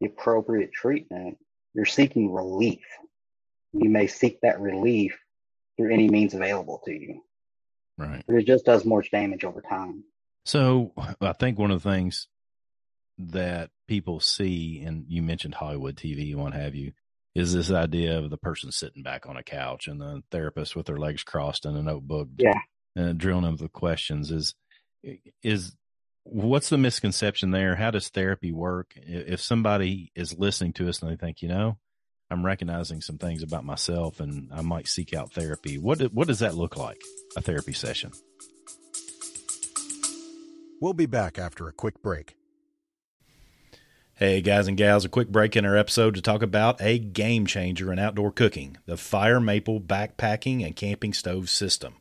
the 0.00 0.06
appropriate 0.06 0.72
treatment, 0.72 1.38
you're 1.74 1.84
seeking 1.84 2.32
relief. 2.32 2.84
You 3.72 3.88
may 3.90 4.06
seek 4.06 4.40
that 4.42 4.60
relief 4.60 5.18
through 5.76 5.92
any 5.92 6.08
means 6.08 6.34
available 6.34 6.80
to 6.84 6.92
you. 6.92 7.22
Right. 7.96 8.22
But 8.26 8.36
it 8.36 8.46
just 8.46 8.64
does 8.64 8.84
more 8.84 9.02
damage 9.02 9.44
over 9.44 9.60
time. 9.60 10.04
So 10.44 10.92
I 11.20 11.32
think 11.32 11.58
one 11.58 11.70
of 11.70 11.82
the 11.82 11.90
things 11.90 12.28
that 13.18 13.70
people 13.86 14.20
see, 14.20 14.82
and 14.82 15.04
you 15.08 15.22
mentioned 15.22 15.54
Hollywood 15.54 15.96
TV 15.96 16.30
and 16.30 16.40
what 16.40 16.54
have 16.54 16.74
you, 16.74 16.92
is 17.38 17.52
this 17.52 17.70
idea 17.70 18.18
of 18.18 18.30
the 18.30 18.36
person 18.36 18.72
sitting 18.72 19.04
back 19.04 19.26
on 19.28 19.36
a 19.36 19.44
couch 19.44 19.86
and 19.86 20.00
the 20.00 20.22
therapist 20.32 20.74
with 20.74 20.86
their 20.86 20.96
legs 20.96 21.22
crossed 21.22 21.64
and 21.64 21.76
a 21.76 21.82
notebook 21.82 22.28
yeah. 22.36 22.58
and 22.96 23.16
drilling 23.16 23.44
them 23.44 23.56
with 23.60 23.72
questions 23.72 24.32
is 24.32 24.54
is 25.42 25.76
what's 26.24 26.68
the 26.68 26.76
misconception 26.76 27.52
there? 27.52 27.76
How 27.76 27.92
does 27.92 28.08
therapy 28.08 28.50
work? 28.50 28.92
If 28.96 29.40
somebody 29.40 30.10
is 30.16 30.36
listening 30.36 30.72
to 30.74 30.88
us 30.88 31.00
and 31.00 31.10
they 31.10 31.16
think 31.16 31.40
you 31.40 31.48
know 31.48 31.78
i'm 32.30 32.44
recognizing 32.44 33.00
some 33.00 33.16
things 33.16 33.42
about 33.42 33.64
myself 33.64 34.20
and 34.20 34.50
i 34.52 34.60
might 34.60 34.86
seek 34.86 35.14
out 35.14 35.32
therapy 35.32 35.78
what 35.78 35.98
what 36.12 36.28
does 36.28 36.40
that 36.40 36.54
look 36.54 36.76
like 36.76 37.00
a 37.36 37.40
therapy 37.40 37.72
session? 37.72 38.10
We'll 40.80 40.92
be 40.92 41.06
back 41.06 41.38
after 41.38 41.68
a 41.68 41.72
quick 41.72 42.02
break 42.02 42.36
Hey, 44.18 44.40
guys 44.40 44.66
and 44.66 44.76
gals, 44.76 45.04
a 45.04 45.08
quick 45.08 45.28
break 45.28 45.54
in 45.54 45.64
our 45.64 45.76
episode 45.76 46.16
to 46.16 46.20
talk 46.20 46.42
about 46.42 46.82
a 46.82 46.98
game 46.98 47.46
changer 47.46 47.92
in 47.92 48.00
outdoor 48.00 48.32
cooking 48.32 48.76
the 48.84 48.96
Fire 48.96 49.38
Maple 49.38 49.80
Backpacking 49.80 50.66
and 50.66 50.74
Camping 50.74 51.12
Stove 51.12 51.48
System. 51.48 51.94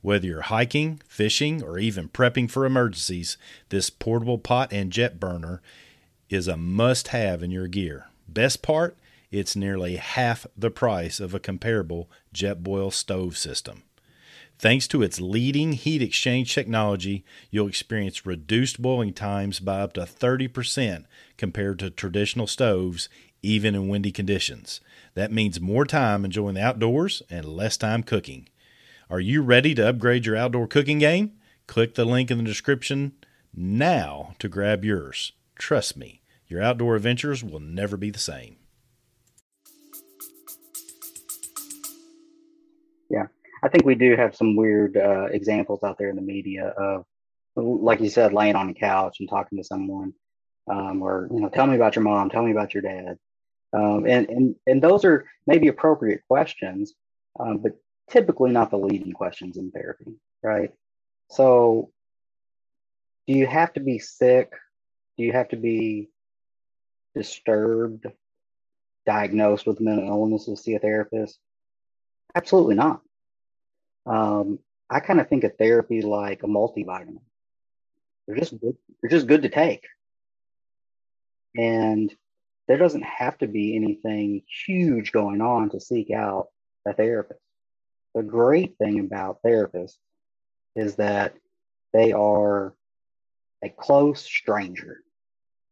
Whether 0.00 0.28
you're 0.28 0.40
hiking, 0.40 1.02
fishing, 1.06 1.62
or 1.62 1.78
even 1.78 2.08
prepping 2.08 2.50
for 2.50 2.64
emergencies, 2.64 3.36
this 3.68 3.90
portable 3.90 4.38
pot 4.38 4.72
and 4.72 4.90
jet 4.90 5.20
burner 5.20 5.60
is 6.30 6.48
a 6.48 6.56
must 6.56 7.08
have 7.08 7.42
in 7.42 7.50
your 7.50 7.68
gear. 7.68 8.06
Best 8.26 8.62
part, 8.62 8.96
it's 9.30 9.54
nearly 9.54 9.96
half 9.96 10.46
the 10.56 10.70
price 10.70 11.20
of 11.20 11.34
a 11.34 11.38
comparable 11.38 12.08
Jetboil 12.34 12.90
stove 12.90 13.36
system. 13.36 13.82
Thanks 14.58 14.88
to 14.88 15.02
its 15.02 15.20
leading 15.20 15.72
heat 15.72 16.02
exchange 16.02 16.52
technology, 16.52 17.24
you'll 17.48 17.68
experience 17.68 18.26
reduced 18.26 18.82
boiling 18.82 19.12
times 19.12 19.60
by 19.60 19.80
up 19.80 19.92
to 19.92 20.00
30% 20.00 21.04
compared 21.36 21.78
to 21.78 21.90
traditional 21.90 22.48
stoves, 22.48 23.08
even 23.40 23.76
in 23.76 23.86
windy 23.86 24.10
conditions. 24.10 24.80
That 25.14 25.30
means 25.30 25.60
more 25.60 25.84
time 25.84 26.24
enjoying 26.24 26.54
the 26.54 26.64
outdoors 26.64 27.22
and 27.30 27.44
less 27.44 27.76
time 27.76 28.02
cooking. 28.02 28.48
Are 29.08 29.20
you 29.20 29.42
ready 29.42 29.76
to 29.76 29.88
upgrade 29.88 30.26
your 30.26 30.36
outdoor 30.36 30.66
cooking 30.66 30.98
game? 30.98 31.34
Click 31.68 31.94
the 31.94 32.04
link 32.04 32.28
in 32.28 32.38
the 32.38 32.44
description 32.44 33.12
now 33.54 34.34
to 34.40 34.48
grab 34.48 34.84
yours. 34.84 35.32
Trust 35.54 35.96
me, 35.96 36.20
your 36.48 36.60
outdoor 36.60 36.96
adventures 36.96 37.44
will 37.44 37.60
never 37.60 37.96
be 37.96 38.10
the 38.10 38.18
same. 38.18 38.56
I 43.68 43.70
think 43.70 43.84
we 43.84 43.96
do 43.96 44.16
have 44.16 44.34
some 44.34 44.56
weird 44.56 44.96
uh, 44.96 45.26
examples 45.26 45.82
out 45.82 45.98
there 45.98 46.08
in 46.08 46.16
the 46.16 46.22
media 46.22 46.68
of, 46.68 47.04
like 47.54 48.00
you 48.00 48.08
said, 48.08 48.32
laying 48.32 48.56
on 48.56 48.68
the 48.68 48.72
couch 48.72 49.18
and 49.20 49.28
talking 49.28 49.58
to 49.58 49.64
someone, 49.64 50.14
um, 50.70 51.02
or 51.02 51.28
you 51.30 51.38
know, 51.38 51.50
tell 51.50 51.66
me 51.66 51.76
about 51.76 51.94
your 51.94 52.02
mom, 52.02 52.30
tell 52.30 52.42
me 52.42 52.50
about 52.50 52.72
your 52.72 52.82
dad, 52.82 53.18
um, 53.74 54.06
and 54.06 54.30
and 54.30 54.54
and 54.66 54.80
those 54.80 55.04
are 55.04 55.26
maybe 55.46 55.68
appropriate 55.68 56.22
questions, 56.26 56.94
um, 57.38 57.58
but 57.58 57.72
typically 58.08 58.52
not 58.52 58.70
the 58.70 58.78
leading 58.78 59.12
questions 59.12 59.58
in 59.58 59.70
therapy, 59.70 60.14
right? 60.42 60.72
So, 61.28 61.90
do 63.26 63.34
you 63.34 63.46
have 63.46 63.74
to 63.74 63.80
be 63.80 63.98
sick? 63.98 64.50
Do 65.18 65.24
you 65.24 65.32
have 65.32 65.50
to 65.50 65.56
be 65.56 66.08
disturbed, 67.14 68.06
diagnosed 69.04 69.66
with 69.66 69.78
mental 69.78 70.08
illness 70.08 70.46
to 70.46 70.56
see 70.56 70.74
a 70.74 70.78
therapist? 70.78 71.38
Absolutely 72.34 72.74
not. 72.74 73.02
Um, 74.08 74.58
I 74.88 75.00
kind 75.00 75.20
of 75.20 75.28
think 75.28 75.44
of 75.44 75.56
therapy 75.56 76.00
like 76.00 76.42
a 76.42 76.46
multivitamin. 76.46 77.20
They're 78.26 78.36
just 78.36 78.58
good. 78.58 78.76
They're 79.00 79.10
just 79.10 79.26
good 79.26 79.42
to 79.42 79.48
take, 79.48 79.86
and 81.56 82.14
there 82.66 82.78
doesn't 82.78 83.04
have 83.04 83.38
to 83.38 83.46
be 83.46 83.76
anything 83.76 84.42
huge 84.66 85.12
going 85.12 85.40
on 85.40 85.70
to 85.70 85.80
seek 85.80 86.10
out 86.10 86.48
a 86.86 86.92
therapist. 86.92 87.40
The 88.14 88.22
great 88.22 88.76
thing 88.78 89.00
about 89.00 89.42
therapists 89.42 89.96
is 90.74 90.96
that 90.96 91.34
they 91.92 92.12
are 92.12 92.74
a 93.62 93.68
close 93.68 94.22
stranger. 94.22 95.02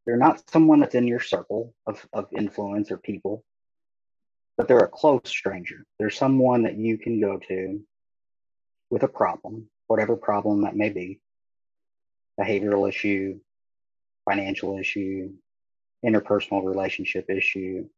They're 0.05 0.17
not 0.17 0.49
someone 0.51 0.81
that's 0.81 0.95
in 0.95 1.07
your 1.07 1.21
circle 1.21 1.75
of, 1.87 2.07
of 2.13 2.29
influence 2.37 2.91
or 2.91 2.97
people, 2.97 3.45
but 4.57 4.69
they're 4.69 4.79
a 4.79 4.89
close 4.89 5.23
stranger. 5.25 5.85
They're 5.99 6.11
someone 6.11 6.63
that 6.63 6.77
you 6.77 6.99
can 6.99 7.21
go 7.21 7.39
to 7.49 7.81
with 8.91 9.03
a 9.03 9.09
problem, 9.09 9.69
whatever 9.87 10.17
problem 10.17 10.63
that 10.63 10.77
may 10.77 10.91
be 10.91 11.21
behavioral 12.39 12.89
issue, 12.89 13.39
financial 14.25 14.79
issue, 14.79 15.33
interpersonal 16.05 16.65
relationship 16.65 17.31
issue, 17.31 17.89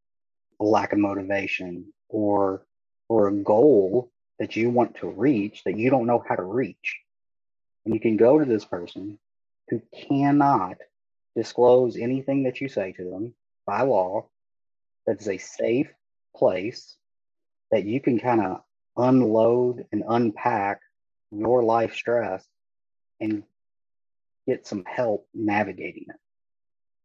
lack 0.60 0.92
of 0.92 0.98
motivation, 0.98 1.92
or 2.08 2.62
or 3.08 3.28
a 3.28 3.32
goal 3.32 4.10
that 4.38 4.54
you 4.54 4.70
want 4.70 4.96
to 4.96 5.08
reach 5.08 5.64
that 5.64 5.76
you 5.76 5.90
don't 5.90 6.06
know 6.06 6.22
how 6.26 6.36
to 6.36 6.42
reach. 6.42 6.98
And 7.84 7.94
you 7.94 8.00
can 8.00 8.16
go 8.16 8.38
to 8.38 8.44
this 8.44 8.64
person 8.64 9.18
who 9.68 9.80
cannot 10.08 10.76
disclose 11.34 11.96
anything 11.96 12.44
that 12.44 12.60
you 12.60 12.68
say 12.68 12.92
to 12.92 13.04
them 13.10 13.34
by 13.66 13.82
law. 13.82 14.26
That 15.06 15.20
is 15.20 15.28
a 15.28 15.38
safe 15.38 15.88
place 16.36 16.96
that 17.70 17.84
you 17.84 18.00
can 18.00 18.18
kind 18.18 18.42
of 18.42 18.62
unload 18.98 19.86
and 19.92 20.04
unpack 20.08 20.80
your 21.30 21.62
life 21.62 21.94
stress 21.94 22.44
and 23.20 23.42
get 24.46 24.66
some 24.66 24.84
help 24.84 25.26
navigating 25.34 26.06
it. 26.08 26.16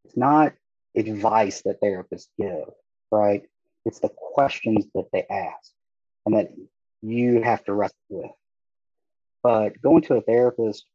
It's 0.04 0.16
not 0.16 0.54
advice 0.96 1.62
that 1.62 1.80
therapists 1.80 2.28
give, 2.38 2.68
right? 3.10 3.42
It's 3.84 4.00
the 4.00 4.08
questions 4.08 4.86
that 4.94 5.10
they 5.12 5.24
ask 5.28 5.72
and 6.26 6.36
that 6.36 6.50
you 7.02 7.42
have 7.42 7.64
to 7.64 7.74
wrestle 7.74 7.96
with. 8.08 8.30
But 9.42 9.80
going 9.82 10.02
to 10.02 10.14
a 10.14 10.22
therapist 10.22 10.86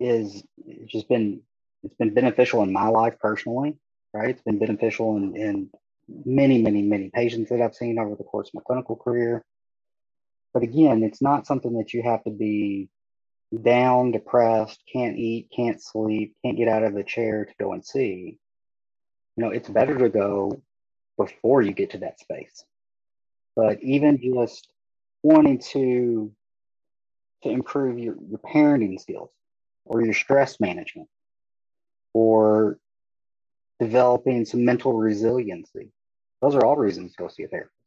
is 0.00 0.42
just 0.86 1.08
been 1.08 1.40
it's 1.84 1.94
been 1.94 2.12
beneficial 2.12 2.62
in 2.64 2.72
my 2.72 2.88
life 2.88 3.14
personally, 3.20 3.76
right? 4.12 4.30
It's 4.30 4.42
been 4.42 4.58
beneficial 4.58 5.16
in, 5.16 5.36
in 5.36 5.70
many, 6.24 6.60
many, 6.60 6.82
many 6.82 7.10
patients 7.10 7.50
that 7.50 7.60
I've 7.60 7.76
seen 7.76 8.00
over 8.00 8.16
the 8.16 8.24
course 8.24 8.48
of 8.48 8.54
my 8.54 8.62
clinical 8.66 8.96
career. 8.96 9.44
But 10.52 10.62
again, 10.62 11.02
it's 11.02 11.22
not 11.22 11.46
something 11.46 11.76
that 11.78 11.92
you 11.92 12.02
have 12.02 12.24
to 12.24 12.30
be 12.30 12.88
down, 13.62 14.10
depressed, 14.10 14.82
can't 14.92 15.16
eat, 15.16 15.48
can't 15.54 15.82
sleep, 15.82 16.36
can't 16.44 16.56
get 16.56 16.68
out 16.68 16.82
of 16.82 16.94
the 16.94 17.04
chair 17.04 17.44
to 17.44 17.52
go 17.58 17.72
and 17.72 17.84
see. 17.84 18.38
You 19.36 19.44
know, 19.44 19.50
it's 19.50 19.68
better 19.68 19.96
to 19.96 20.08
go 20.08 20.62
before 21.16 21.62
you 21.62 21.72
get 21.72 21.90
to 21.90 21.98
that 21.98 22.20
space. 22.20 22.64
But 23.56 23.82
even 23.82 24.18
just 24.18 24.68
wanting 25.22 25.58
to 25.72 26.32
to 27.42 27.50
improve 27.50 27.98
your, 27.98 28.16
your 28.28 28.38
parenting 28.38 29.00
skills 29.00 29.30
or 29.84 30.04
your 30.04 30.14
stress 30.14 30.58
management 30.58 31.08
or 32.12 32.78
developing 33.78 34.44
some 34.44 34.64
mental 34.64 34.92
resiliency. 34.92 35.92
Those 36.42 36.56
are 36.56 36.64
all 36.64 36.76
reasons 36.76 37.12
to 37.12 37.22
go 37.22 37.28
see 37.28 37.44
a 37.44 37.48
therapist. 37.48 37.77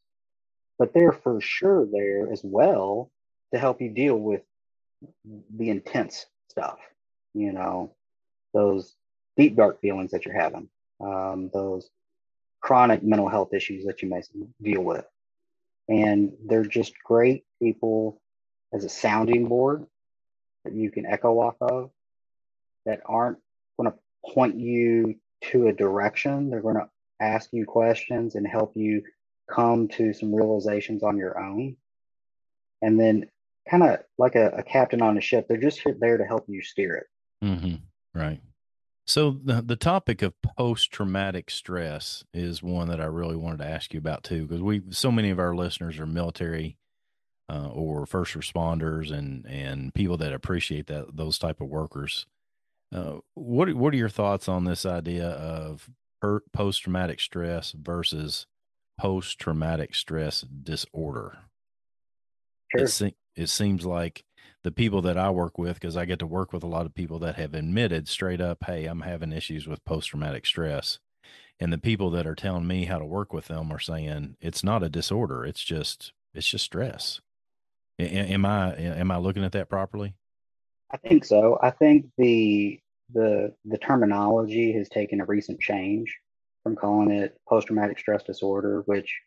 But 0.82 0.96
they're 0.96 1.12
for 1.12 1.40
sure 1.40 1.86
there 1.86 2.34
as 2.34 2.42
well 2.44 3.12
to 3.54 3.60
help 3.60 3.82
you 3.82 3.90
deal 3.90 4.16
with 4.16 4.42
the 5.56 5.70
intense 5.70 6.26
stuff, 6.50 6.80
you 7.36 7.54
know, 7.54 7.94
those 8.52 8.96
deep, 9.38 9.56
dark 9.56 9.80
feelings 9.80 10.10
that 10.10 10.26
you're 10.26 10.34
having, 10.34 10.70
um, 11.00 11.52
those 11.54 11.88
chronic 12.62 13.04
mental 13.04 13.30
health 13.30 13.54
issues 13.54 13.86
that 13.86 14.02
you 14.02 14.10
may 14.10 14.24
deal 14.60 14.82
with. 14.82 15.06
And 15.88 16.34
they're 16.48 16.66
just 16.66 16.96
great 17.04 17.46
people 17.62 18.20
as 18.74 18.84
a 18.84 18.90
sounding 18.90 19.48
board 19.48 19.86
that 20.64 20.74
you 20.74 20.90
can 20.90 21.06
echo 21.06 21.42
off 21.42 21.58
of 21.62 21.92
that 22.88 23.02
aren't 23.06 23.38
going 23.78 23.92
to 23.92 24.34
point 24.34 24.56
you 24.56 25.18
to 25.52 25.68
a 25.68 25.74
direction. 25.74 26.50
They're 26.50 26.60
going 26.60 26.74
to 26.74 26.90
ask 27.20 27.54
you 27.54 27.68
questions 27.68 28.34
and 28.34 28.48
help 28.48 28.76
you 28.76 29.04
come 29.50 29.88
to 29.90 30.14
some 30.14 30.34
realizations 30.34 31.04
on 31.04 31.18
your 31.18 31.40
own. 31.40 31.76
And 32.82 33.00
then, 33.00 33.30
kind 33.70 33.84
of 33.84 34.00
like 34.18 34.36
a, 34.36 34.50
a, 34.50 34.64
captain 34.64 35.02
on 35.02 35.18
a 35.18 35.22
ship, 35.22 35.48
they're 35.48 35.58
just 35.58 35.82
there 36.00 36.18
to 36.18 36.26
help 36.26 36.46
you 36.48 36.62
steer 36.64 36.96
it. 36.96 37.08
Mm-hmm. 37.46 37.76
Right. 38.20 38.42
So 39.06 39.38
the 39.44 39.62
the 39.62 39.76
topic 39.76 40.22
of 40.22 40.34
post 40.58 40.92
traumatic 40.92 41.50
stress 41.50 42.24
is 42.34 42.64
one 42.64 42.88
that 42.90 43.02
I 43.02 43.06
really 43.06 43.36
wanted 43.36 43.58
to 43.58 43.68
ask 43.68 43.94
you 43.94 43.98
about 43.98 44.24
too, 44.24 44.46
because 44.46 44.62
we 44.62 44.84
so 44.92 45.12
many 45.12 45.32
of 45.32 45.40
our 45.40 45.56
listeners 45.56 46.00
are 46.00 46.06
military 46.06 46.78
uh, 47.50 47.68
or 47.68 48.06
first 48.06 48.36
responders 48.36 49.12
and 49.12 49.46
and 49.46 49.94
people 49.94 50.18
that 50.18 50.34
appreciate 50.34 50.88
that 50.88 51.16
those 51.16 51.38
type 51.38 51.60
of 51.62 51.68
workers. 51.68 52.26
Uh, 52.94 53.18
what 53.34 53.74
what 53.74 53.94
are 53.94 53.98
your 53.98 54.10
thoughts 54.10 54.48
on 54.48 54.66
this 54.66 54.86
idea 54.86 55.28
of 55.28 55.90
post 56.54 56.84
traumatic 56.84 57.20
stress 57.20 57.72
versus 57.72 58.46
post 59.02 59.40
traumatic 59.40 59.96
stress 59.96 60.42
disorder? 60.42 61.40
Sure. 62.72 62.84
It, 62.84 62.88
se- 62.90 63.16
it 63.36 63.48
seems 63.48 63.84
like 63.84 64.24
the 64.64 64.72
people 64.72 65.02
that 65.02 65.18
I 65.18 65.32
work 65.32 65.58
with, 65.58 65.74
because 65.74 65.98
I 65.98 66.06
get 66.06 66.20
to 66.20 66.28
work 66.28 66.54
with 66.54 66.64
a 66.64 66.68
lot 66.68 66.86
of 66.86 66.94
people 66.94 67.18
that 67.20 67.36
have 67.36 67.56
admitted 67.56 68.08
straight 68.08 68.40
up, 68.40 68.64
hey, 68.66 68.86
I'm 68.86 69.02
having 69.02 69.32
issues 69.32 69.66
with 69.66 69.84
post 69.86 70.10
traumatic 70.10 70.46
stress. 70.46 71.00
And 71.60 71.74
the 71.74 71.80
people 71.80 72.12
that 72.12 72.28
are 72.28 72.36
telling 72.36 72.68
me 72.68 72.86
how 72.86 73.00
to 73.00 73.06
work 73.06 73.34
with 73.34 73.48
them 73.48 73.72
are 73.72 73.80
saying 73.80 74.38
it's 74.40 74.64
not 74.64 74.84
a 74.84 74.90
disorder. 74.90 75.46
It's 75.46 75.64
just, 75.64 76.14
it's 76.36 76.48
just 76.48 76.66
stress. 76.66 77.22
A- 77.98 78.04
am 78.04 78.46
I, 78.46 78.76
am 78.76 79.10
I 79.10 79.18
looking 79.18 79.44
at 79.44 79.54
that 79.54 79.68
properly? 79.68 80.14
I 80.92 80.98
think 80.98 81.26
so. 81.26 81.58
I 81.64 81.72
think 81.72 82.06
the 82.18 82.80
the 83.14 83.54
the 83.66 83.78
terminology 83.78 84.74
has 84.74 84.88
taken 84.90 85.22
a 85.22 85.26
recent 85.26 85.60
change 85.60 86.18
from 86.64 86.76
calling 86.76 87.12
it 87.12 87.40
post 87.48 87.68
traumatic 87.68 88.00
stress 88.00 88.24
disorder, 88.24 88.82
which 88.86 89.22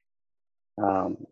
um, 0.82 1.26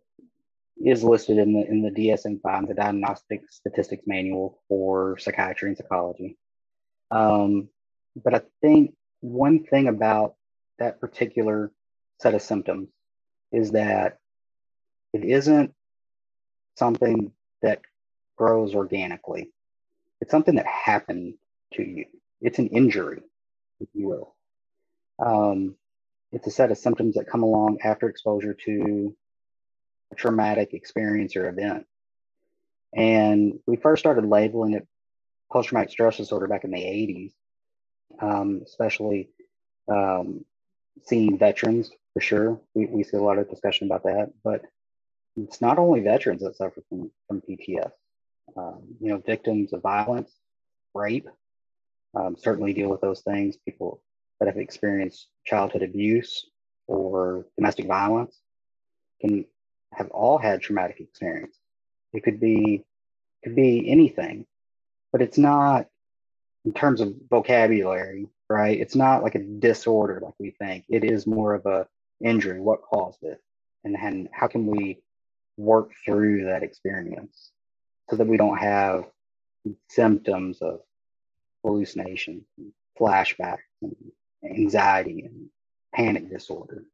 is 0.85 1.05
listed 1.05 1.39
in 1.39 1.53
the 1.53 1.67
in 1.67 1.83
the 1.83 1.91
DSM-5, 1.91 2.69
the 2.69 2.75
Diagnostic 2.75 3.43
Statistics 3.51 4.07
Manual 4.07 4.59
for 4.69 5.19
Psychiatry 5.19 5.69
and 5.69 5.77
Psychology. 5.77 6.37
Um, 7.11 7.69
but 8.23 8.35
I 8.35 8.43
think 8.61 8.95
one 9.21 9.65
thing 9.65 9.89
about 9.89 10.35
that 10.79 11.01
particular 11.01 11.71
set 12.21 12.35
of 12.35 12.43
symptoms 12.43 12.89
is 13.53 13.73
that 13.73 14.19
it 15.13 15.25
isn't 15.25 15.75
something 16.77 17.33
that 17.61 17.83
grows 18.37 18.75
organically. 18.75 19.51
It's 20.21 20.31
something 20.31 20.57
that 20.57 20.67
happened 20.67 21.35
to 21.75 21.83
you. 21.83 22.07
It's 22.41 22.59
an 22.59 22.69
injury, 22.69 23.23
if 23.81 23.89
you 23.95 24.09
will. 24.09 24.35
Um, 25.19 25.77
it's 26.33 26.47
a 26.47 26.51
set 26.51 26.71
of 26.71 26.79
symptoms 26.79 27.15
that 27.15 27.29
come 27.29 27.43
along 27.43 27.79
after 27.85 28.09
exposure 28.09 28.55
to 28.65 29.15
a 30.11 30.15
traumatic 30.15 30.73
experience 30.73 31.37
or 31.37 31.49
event. 31.49 31.87
And 32.95 33.59
we 33.67 33.77
first 33.77 34.01
started 34.01 34.25
labeling 34.25 34.75
it 34.75 34.87
post 35.51 35.69
traumatic 35.69 35.91
stress 35.91 36.17
disorder 36.17 36.47
back 36.47 36.65
in 36.65 36.71
the 36.71 36.79
80s, 36.79 37.33
um, 38.21 38.63
especially 38.65 39.29
um, 39.89 40.45
seeing 41.05 41.39
veterans 41.39 41.91
for 42.15 42.21
sure. 42.21 42.61
We, 42.75 42.87
we 42.87 43.05
see 43.05 43.17
a 43.17 43.23
lot 43.23 43.39
of 43.39 43.51
discussion 43.51 43.87
about 43.87 44.05
that, 44.05 44.33
but 44.43 44.63
it's 45.37 45.61
not 45.61 45.79
only 45.79 46.01
veterans 46.01 46.43
that 46.43 46.57
suffer 46.57 46.83
from, 46.89 47.11
from 47.29 47.43
PTS. 47.43 47.93
Um, 48.57 48.83
you 49.01 49.09
know, 49.09 49.19
victims 49.19 49.73
of 49.73 49.81
violence, 49.81 50.31
rape, 50.95 51.29
um, 52.15 52.37
certainly 52.39 52.75
deal 52.75 52.91
with 52.91 53.01
those 53.01 53.21
things. 53.21 53.57
People 53.57 54.03
that 54.43 54.49
have 54.49 54.57
experienced 54.57 55.29
childhood 55.45 55.85
abuse 55.85 56.47
or 56.89 57.47
domestic 57.57 57.87
violence 57.87 58.37
can 59.21 59.45
have 59.93 60.11
all 60.11 60.37
had 60.37 60.61
traumatic 60.61 60.99
experience. 60.99 61.57
It 62.13 62.25
could 62.25 62.41
be 62.41 62.83
could 63.45 63.55
be 63.55 63.89
anything, 63.89 64.47
but 65.13 65.23
it's 65.23 65.39
not 65.39 65.87
in 66.65 66.73
terms 66.73 67.01
of 67.01 67.15
vocabulary, 67.31 68.27
right? 68.51 68.81
It's 68.81 68.97
not 68.97 69.23
like 69.23 69.37
a 69.37 69.45
disorder 69.45 70.19
like 70.21 70.35
we 70.41 70.51
think. 70.51 70.87
It 70.89 71.05
is 71.05 71.25
more 71.25 71.55
of 71.55 71.67
a 71.67 71.87
injury. 72.21 72.61
What 72.61 72.83
caused 72.83 73.23
it, 73.23 73.41
and, 73.85 73.97
and 73.97 74.29
how 74.33 74.49
can 74.49 74.67
we 74.67 74.99
work 75.57 75.93
through 76.05 76.47
that 76.47 76.65
experience 76.65 77.53
so 78.11 78.17
that 78.17 78.27
we 78.27 78.39
don't 78.39 78.59
have 78.59 79.05
symptoms 79.89 80.59
of 80.63 80.81
hallucination, 81.65 82.45
flashbacks, 82.99 83.59
and 83.83 83.95
anxiety 84.45 85.23
and 85.23 85.49
panic 85.95 86.31
disorder. 86.31 86.85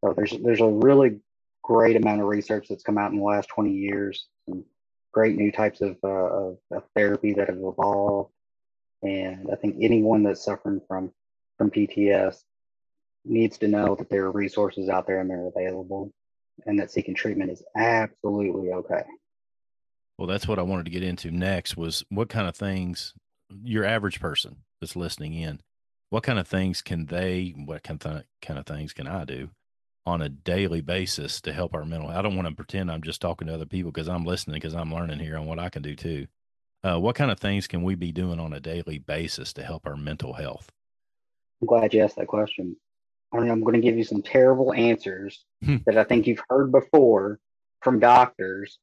So 0.00 0.12
there's 0.12 0.32
there's 0.42 0.60
a 0.60 0.66
really 0.66 1.20
great 1.62 1.96
amount 1.96 2.20
of 2.20 2.26
research 2.26 2.66
that's 2.68 2.82
come 2.82 2.98
out 2.98 3.12
in 3.12 3.18
the 3.18 3.24
last 3.24 3.48
20 3.48 3.72
years. 3.72 4.26
Some 4.48 4.64
great 5.12 5.36
new 5.36 5.52
types 5.52 5.80
of, 5.80 5.96
uh, 6.02 6.08
of, 6.08 6.58
of 6.70 6.84
therapy 6.94 7.34
that 7.34 7.48
have 7.48 7.58
evolved, 7.58 8.30
and 9.02 9.48
I 9.52 9.56
think 9.56 9.76
anyone 9.80 10.22
that's 10.22 10.44
suffering 10.44 10.80
from 10.86 11.12
from 11.56 11.70
PTS 11.70 12.36
needs 13.24 13.58
to 13.58 13.68
know 13.68 13.96
that 13.96 14.08
there 14.08 14.24
are 14.24 14.30
resources 14.30 14.88
out 14.88 15.06
there 15.06 15.20
and 15.20 15.28
they're 15.28 15.46
available, 15.46 16.12
and 16.66 16.78
that 16.78 16.90
seeking 16.90 17.14
treatment 17.14 17.50
is 17.50 17.62
absolutely 17.76 18.72
okay. 18.72 19.02
Well, 20.16 20.28
that's 20.28 20.48
what 20.48 20.58
I 20.58 20.62
wanted 20.62 20.84
to 20.86 20.90
get 20.90 21.02
into 21.02 21.30
next 21.30 21.76
was 21.76 22.04
what 22.08 22.28
kind 22.28 22.48
of 22.48 22.56
things 22.56 23.14
your 23.62 23.84
average 23.84 24.20
person 24.20 24.56
that's 24.80 24.96
listening 24.96 25.34
in, 25.34 25.60
what 26.10 26.22
kind 26.22 26.38
of 26.38 26.48
things 26.48 26.82
can 26.82 27.06
they, 27.06 27.54
what 27.56 27.82
kind 27.82 28.04
of, 28.04 28.12
th- 28.12 28.26
kind 28.42 28.58
of 28.58 28.66
things 28.66 28.92
can 28.92 29.06
I 29.06 29.24
do 29.24 29.50
on 30.06 30.22
a 30.22 30.28
daily 30.28 30.80
basis 30.80 31.40
to 31.42 31.52
help 31.52 31.74
our 31.74 31.84
mental. 31.84 32.08
I 32.08 32.22
don't 32.22 32.34
want 32.34 32.48
to 32.48 32.54
pretend 32.54 32.90
I'm 32.90 33.02
just 33.02 33.20
talking 33.20 33.46
to 33.46 33.54
other 33.54 33.66
people 33.66 33.92
because 33.92 34.08
I'm 34.08 34.24
listening 34.24 34.54
because 34.54 34.74
I'm 34.74 34.92
learning 34.92 35.18
here 35.18 35.36
on 35.36 35.46
what 35.46 35.58
I 35.58 35.68
can 35.68 35.82
do 35.82 35.94
too. 35.94 36.26
Uh, 36.82 36.98
what 36.98 37.16
kind 37.16 37.30
of 37.30 37.38
things 37.38 37.66
can 37.66 37.82
we 37.82 37.94
be 37.94 38.12
doing 38.12 38.40
on 38.40 38.52
a 38.52 38.60
daily 38.60 38.98
basis 38.98 39.52
to 39.54 39.62
help 39.62 39.86
our 39.86 39.96
mental 39.96 40.32
health? 40.32 40.72
I'm 41.60 41.66
glad 41.66 41.92
you 41.92 42.02
asked 42.02 42.16
that 42.16 42.28
question. 42.28 42.76
I 43.32 43.40
mean, 43.40 43.50
I'm 43.50 43.60
going 43.60 43.74
to 43.74 43.80
give 43.80 43.98
you 43.98 44.04
some 44.04 44.22
terrible 44.22 44.72
answers 44.72 45.44
hmm. 45.62 45.76
that 45.84 45.98
I 45.98 46.04
think 46.04 46.26
you've 46.26 46.42
heard 46.48 46.72
before 46.72 47.38
from 47.82 47.98
doctors 47.98 48.78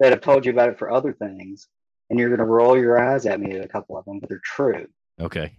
that 0.00 0.10
have 0.10 0.20
told 0.20 0.44
you 0.44 0.52
about 0.52 0.68
it 0.68 0.78
for 0.78 0.90
other 0.90 1.14
things, 1.14 1.68
and 2.10 2.18
you're 2.18 2.28
going 2.28 2.40
to 2.40 2.44
roll 2.44 2.76
your 2.76 2.98
eyes 2.98 3.24
at 3.24 3.40
me 3.40 3.52
at 3.56 3.64
a 3.64 3.68
couple 3.68 3.96
of 3.96 4.04
them, 4.04 4.18
but 4.18 4.28
they're 4.28 4.40
true. 4.44 4.86
Okay. 5.18 5.52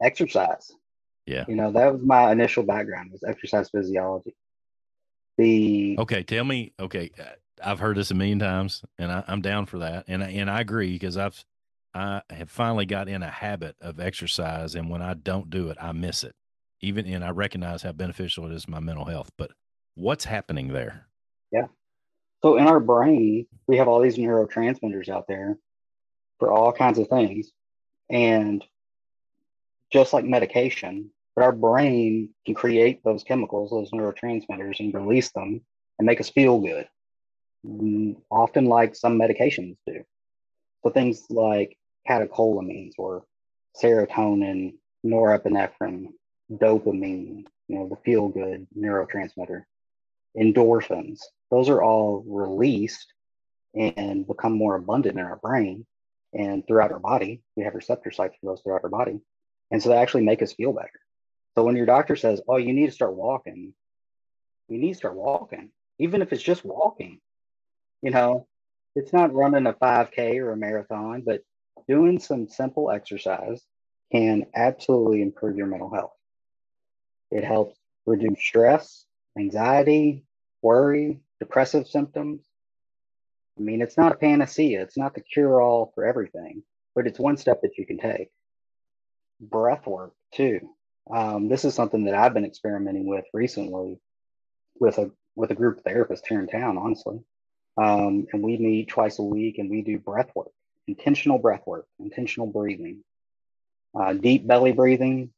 Exercise. 0.00 0.72
Yeah. 1.26 1.44
You 1.48 1.56
know, 1.56 1.72
that 1.72 1.92
was 1.92 2.02
my 2.02 2.30
initial 2.32 2.62
background 2.62 3.12
was 3.12 3.24
exercise 3.24 3.70
physiology. 3.70 4.34
The 5.38 5.96
Okay, 5.98 6.22
tell 6.22 6.44
me, 6.44 6.72
okay, 6.78 7.10
uh, 7.18 7.24
I've 7.62 7.80
heard 7.80 7.96
this 7.96 8.10
a 8.10 8.14
million 8.14 8.38
times, 8.38 8.84
and 8.98 9.10
I, 9.10 9.24
am 9.26 9.40
down 9.40 9.66
for 9.66 9.78
that. 9.78 10.04
And 10.06 10.22
I, 10.22 10.28
and 10.30 10.50
I 10.50 10.60
agree 10.60 10.92
because 10.92 11.16
I've 11.16 11.44
I 11.94 12.22
have 12.30 12.50
finally 12.50 12.86
got 12.86 13.08
in 13.08 13.22
a 13.22 13.30
habit 13.30 13.76
of 13.80 14.00
exercise, 14.00 14.74
and 14.74 14.90
when 14.90 15.02
I 15.02 15.14
don't 15.14 15.50
do 15.50 15.70
it, 15.70 15.78
I 15.80 15.92
miss 15.92 16.24
it. 16.24 16.34
Even 16.80 17.06
and 17.06 17.24
I 17.24 17.30
recognize 17.30 17.82
how 17.82 17.92
beneficial 17.92 18.46
it 18.46 18.54
is 18.54 18.64
to 18.64 18.70
my 18.70 18.80
mental 18.80 19.04
health. 19.04 19.30
But 19.38 19.52
what's 19.94 20.24
happening 20.24 20.68
there? 20.68 21.06
Yeah. 21.50 21.66
So 22.42 22.56
in 22.58 22.66
our 22.66 22.80
brain, 22.80 23.46
we 23.66 23.76
have 23.78 23.88
all 23.88 24.00
these 24.00 24.18
neurotransmitters 24.18 25.08
out 25.08 25.26
there 25.28 25.56
for 26.38 26.52
all 26.52 26.72
kinds 26.72 26.98
of 26.98 27.08
things, 27.08 27.52
and 28.10 28.62
just 29.92 30.12
like 30.12 30.24
medication, 30.24 31.10
but 31.34 31.44
our 31.44 31.52
brain 31.52 32.30
can 32.46 32.54
create 32.54 33.02
those 33.04 33.24
chemicals, 33.24 33.70
those 33.70 33.90
neurotransmitters, 33.90 34.80
and 34.80 34.94
release 34.94 35.30
them 35.32 35.60
and 35.98 36.06
make 36.06 36.20
us 36.20 36.30
feel 36.30 36.60
good. 36.60 36.88
Mm, 37.66 38.16
often, 38.30 38.66
like 38.66 38.94
some 38.94 39.18
medications 39.18 39.76
do. 39.86 40.04
So 40.82 40.90
things 40.90 41.24
like 41.30 41.76
catecholamines 42.08 42.92
or 42.98 43.24
serotonin, 43.82 44.74
norepinephrine, 45.04 46.08
dopamine, 46.52 47.44
you 47.68 47.78
know, 47.78 47.88
the 47.88 47.96
feel 48.04 48.28
good 48.28 48.66
neurotransmitter, 48.76 49.64
endorphins, 50.36 51.20
those 51.50 51.68
are 51.68 51.82
all 51.82 52.24
released 52.26 53.12
and 53.74 54.26
become 54.26 54.52
more 54.52 54.76
abundant 54.76 55.18
in 55.18 55.24
our 55.24 55.36
brain 55.36 55.86
and 56.32 56.66
throughout 56.66 56.92
our 56.92 56.98
body. 56.98 57.42
We 57.56 57.64
have 57.64 57.74
receptor 57.74 58.10
sites 58.10 58.36
for 58.40 58.46
those 58.46 58.60
throughout 58.60 58.84
our 58.84 58.90
body. 58.90 59.20
And 59.70 59.82
so 59.82 59.88
they 59.88 59.96
actually 59.96 60.24
make 60.24 60.42
us 60.42 60.52
feel 60.52 60.72
better. 60.72 61.00
So 61.54 61.64
when 61.64 61.76
your 61.76 61.86
doctor 61.86 62.16
says, 62.16 62.40
oh, 62.48 62.56
you 62.56 62.72
need 62.72 62.86
to 62.86 62.92
start 62.92 63.14
walking, 63.14 63.74
you 64.68 64.78
need 64.78 64.92
to 64.92 64.98
start 64.98 65.14
walking, 65.14 65.70
even 65.98 66.22
if 66.22 66.32
it's 66.32 66.42
just 66.42 66.64
walking. 66.64 67.20
You 68.02 68.10
know, 68.10 68.46
it's 68.94 69.12
not 69.12 69.34
running 69.34 69.66
a 69.66 69.72
5K 69.72 70.38
or 70.38 70.52
a 70.52 70.56
marathon, 70.56 71.22
but 71.24 71.42
doing 71.88 72.18
some 72.18 72.48
simple 72.48 72.90
exercise 72.90 73.62
can 74.12 74.46
absolutely 74.54 75.22
improve 75.22 75.56
your 75.56 75.66
mental 75.66 75.92
health. 75.92 76.14
It 77.30 77.44
helps 77.44 77.78
reduce 78.06 78.40
stress, 78.40 79.06
anxiety, 79.38 80.24
worry, 80.62 81.20
depressive 81.40 81.86
symptoms. 81.88 82.42
I 83.58 83.62
mean, 83.62 83.82
it's 83.82 83.96
not 83.96 84.12
a 84.12 84.16
panacea, 84.16 84.82
it's 84.82 84.96
not 84.96 85.14
the 85.14 85.20
cure 85.20 85.60
all 85.60 85.92
for 85.94 86.04
everything, 86.04 86.62
but 86.94 87.06
it's 87.06 87.18
one 87.18 87.36
step 87.36 87.62
that 87.62 87.78
you 87.78 87.86
can 87.86 87.98
take. 87.98 88.30
Breath 89.40 89.86
work, 89.86 90.12
too. 90.32 90.70
Um, 91.10 91.48
this 91.48 91.64
is 91.64 91.74
something 91.74 92.04
that 92.04 92.14
I've 92.14 92.34
been 92.34 92.46
experimenting 92.46 93.06
with 93.06 93.24
recently 93.32 93.98
with 94.78 94.98
a 94.98 95.10
with 95.36 95.50
a 95.50 95.54
group 95.54 95.78
of 95.78 95.84
therapists 95.84 96.26
here 96.28 96.40
in 96.40 96.46
town, 96.46 96.78
honestly. 96.78 97.20
Um, 97.76 98.26
and 98.32 98.42
we 98.42 98.56
meet 98.56 98.88
twice 98.88 99.18
a 99.18 99.22
week 99.22 99.58
and 99.58 99.68
we 99.68 99.82
do 99.82 99.98
breath 99.98 100.30
work 100.34 100.52
intentional 100.86 101.38
breath 101.38 101.66
work, 101.66 101.86
intentional 101.98 102.46
breathing, 102.46 103.02
uh, 103.98 104.12
deep 104.12 104.46
belly 104.46 104.72
breathing 104.72 105.30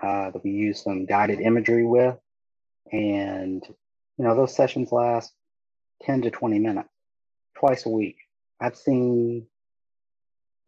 uh, 0.00 0.30
that 0.30 0.42
we 0.44 0.50
use 0.50 0.82
some 0.82 1.06
guided 1.06 1.40
imagery 1.40 1.84
with. 1.84 2.16
And, 2.90 3.62
you 4.18 4.24
know, 4.24 4.34
those 4.34 4.54
sessions 4.54 4.92
last 4.92 5.32
10 6.02 6.22
to 6.22 6.30
20 6.30 6.58
minutes 6.58 6.88
twice 7.54 7.86
a 7.86 7.88
week. 7.88 8.16
I've 8.60 8.76
seen 8.76 9.46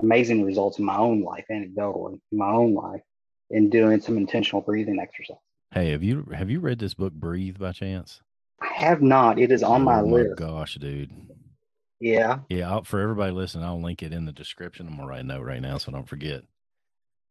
amazing 0.01 0.43
results 0.43 0.79
in 0.79 0.85
my 0.85 0.97
own 0.97 1.23
life, 1.23 1.45
anecdotally, 1.51 2.21
in 2.33 2.39
my 2.39 2.51
own 2.51 2.75
life, 2.75 3.03
in 3.51 3.71
doing 3.71 4.01
some 4.01 4.17
intentional 4.17 4.63
breathing 4.63 4.99
exercise. 5.01 5.37
Hey, 5.73 5.91
have 5.91 6.03
you 6.03 6.29
have 6.33 6.51
you 6.51 6.61
read 6.61 6.79
this 6.79 6.95
book 6.95 7.13
Breathe 7.13 7.59
by 7.59 7.73
chance? 7.73 8.21
I 8.61 8.73
have 8.75 9.03
not. 9.03 9.39
It 9.39 9.51
is 9.51 9.63
on 9.63 9.83
oh, 9.83 9.85
my, 9.85 9.97
my 9.97 10.03
list. 10.03 10.37
Gosh, 10.37 10.75
dude. 10.77 11.11
Yeah. 12.01 12.41
Yeah. 12.49 12.71
I'll, 12.71 12.85
for 12.85 13.01
everybody 13.01 13.33
listening, 13.33 13.65
I'll 13.65 13.81
link 13.81 14.03
it 14.03 14.13
in 14.13 14.25
the 14.25 14.33
description. 14.33 14.87
I'm 14.87 14.99
to 14.99 15.05
write 15.05 15.21
a 15.21 15.25
note 15.25 15.45
right 15.45 15.61
now 15.61 15.79
so 15.79 15.91
I 15.91 15.95
don't 15.95 16.09
forget. 16.09 16.43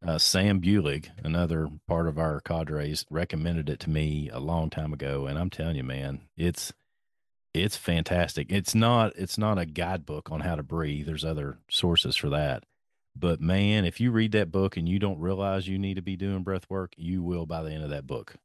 Uh, 0.06 0.17
Sam 0.17 0.60
Bulig, 0.60 1.08
another 1.23 1.69
part 1.88 2.08
of 2.08 2.17
our 2.17 2.41
cadres, 2.41 3.06
recommended 3.10 3.69
it 3.69 3.80
to 3.82 3.89
me 3.89 4.30
a 4.34 4.39
long 4.39 4.69
time 4.69 4.91
ago, 4.91 5.28
and 5.28 5.39
I'm 5.39 5.49
telling 5.49 5.78
you, 5.78 5.84
man, 5.84 6.23
it's 6.36 6.73
it's 7.54 7.78
fantastic. 7.78 8.52
It's 8.52 8.74
not 8.74 9.13
it's 9.16 9.38
not 9.38 9.60
a 9.60 9.66
guidebook 9.66 10.32
on 10.32 10.42
how 10.42 10.56
to 10.56 10.63
breathe. 10.63 11.06
There's 11.06 11.26
other 11.26 11.60
sources 11.70 12.16
for 12.16 12.30
that, 12.30 12.63
but 13.16 13.39
man, 13.39 13.86
if 13.86 14.00
you 14.00 14.12
read 14.12 14.32
that 14.34 14.52
book 14.52 14.78
and 14.78 14.88
you 14.89 15.00
don't 15.00 15.20
realize 15.20 15.68
you 15.68 15.78
need 15.78 15.96
to 15.96 16.02
be 16.02 16.16
doing 16.16 16.44
breath 16.44 16.70
work, 16.70 16.94
you 16.98 17.22
will 17.22 17.46
by 17.46 17.63
the 17.63 17.72
end 17.72 17.84
of 17.84 17.89
that 17.92 18.08
book. 18.08 18.36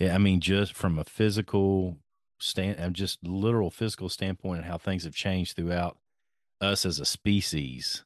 I 0.00 0.18
mean, 0.18 0.40
just 0.40 0.74
from 0.74 0.98
a 0.98 1.04
physical 1.04 1.96
stand, 2.38 2.80
uh, 2.80 2.90
just 2.90 3.24
literal 3.24 3.70
physical 3.70 4.08
standpoint 4.08 4.62
and 4.62 4.70
how 4.70 4.78
things 4.78 5.04
have 5.04 5.14
changed 5.14 5.56
throughout 5.56 5.96
us 6.60 6.84
as 6.84 6.98
a 6.98 7.04
species 7.04 8.04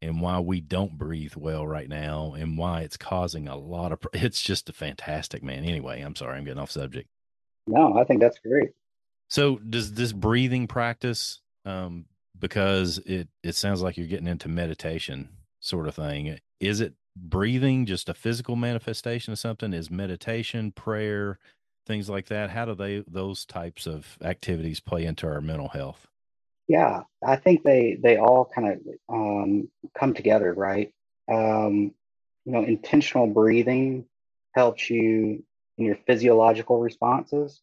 and 0.00 0.20
why 0.20 0.38
we 0.38 0.60
don't 0.60 0.96
breathe 0.96 1.34
well 1.36 1.66
right 1.66 1.88
now 1.88 2.34
and 2.34 2.56
why 2.56 2.82
it's 2.82 2.96
causing 2.96 3.48
a 3.48 3.56
lot 3.56 3.92
of 3.92 3.98
it's 4.12 4.42
just 4.42 4.68
a 4.68 4.72
fantastic 4.72 5.42
man 5.42 5.64
anyway 5.64 6.00
i'm 6.00 6.16
sorry 6.16 6.38
i'm 6.38 6.44
getting 6.44 6.60
off 6.60 6.70
subject 6.70 7.08
no 7.66 7.98
i 7.98 8.04
think 8.04 8.20
that's 8.20 8.38
great 8.38 8.70
so 9.28 9.56
does 9.58 9.92
this 9.94 10.12
breathing 10.12 10.66
practice 10.66 11.40
um 11.64 12.06
because 12.38 12.98
it 12.98 13.28
it 13.42 13.54
sounds 13.54 13.82
like 13.82 13.96
you're 13.96 14.06
getting 14.06 14.26
into 14.26 14.48
meditation 14.48 15.28
sort 15.60 15.88
of 15.88 15.94
thing 15.94 16.38
is 16.60 16.80
it 16.80 16.94
breathing 17.16 17.86
just 17.86 18.08
a 18.08 18.14
physical 18.14 18.56
manifestation 18.56 19.32
of 19.32 19.38
something? 19.38 19.72
Is 19.72 19.90
meditation 19.90 20.72
prayer 20.72 21.38
things 21.86 22.08
like 22.08 22.26
that? 22.26 22.50
How 22.50 22.64
do 22.64 22.74
they 22.74 23.04
those 23.06 23.44
types 23.44 23.86
of 23.86 24.18
activities 24.22 24.80
play 24.80 25.04
into 25.04 25.26
our 25.26 25.40
mental 25.40 25.68
health? 25.68 26.06
Yeah 26.66 27.02
i 27.26 27.36
think 27.36 27.62
they 27.62 27.98
they 28.02 28.18
all 28.18 28.50
kind 28.54 28.68
of 28.68 28.78
um, 29.08 29.68
come 29.98 30.14
together 30.14 30.52
right? 30.52 30.92
Um, 31.30 31.94
you 32.44 32.52
know 32.52 32.62
intentional 32.62 33.26
breathing 33.26 34.04
helps 34.52 34.88
you 34.90 35.44
in 35.76 35.84
your 35.84 35.98
physiological 36.06 36.78
responses 36.78 37.60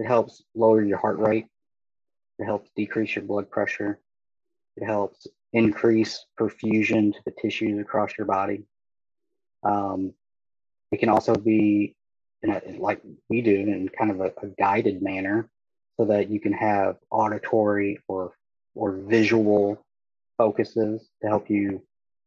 it 0.00 0.06
helps 0.06 0.42
lower 0.54 0.82
your 0.82 0.96
heart 0.96 1.18
rate. 1.18 1.46
It 2.38 2.46
helps 2.46 2.70
decrease 2.74 3.14
your 3.14 3.24
blood 3.24 3.50
pressure. 3.50 3.98
It 4.78 4.86
helps 4.86 5.26
increase 5.52 6.24
perfusion 6.38 7.12
to 7.12 7.20
the 7.26 7.32
tissues 7.32 7.78
across 7.78 8.16
your 8.16 8.26
body. 8.26 8.62
Um, 9.62 10.14
it 10.90 11.00
can 11.00 11.10
also 11.10 11.34
be 11.34 11.96
a, 12.42 12.76
like 12.78 13.02
we 13.28 13.42
do 13.42 13.54
in 13.54 13.90
kind 13.90 14.10
of 14.10 14.20
a, 14.20 14.32
a 14.42 14.46
guided 14.58 15.02
manner 15.02 15.50
so 15.98 16.06
that 16.06 16.30
you 16.30 16.40
can 16.40 16.54
have 16.54 16.96
auditory 17.10 18.00
or 18.08 18.32
or 18.74 18.92
visual 18.92 19.84
focuses 20.38 21.06
to 21.20 21.28
help 21.28 21.50
you 21.50 21.82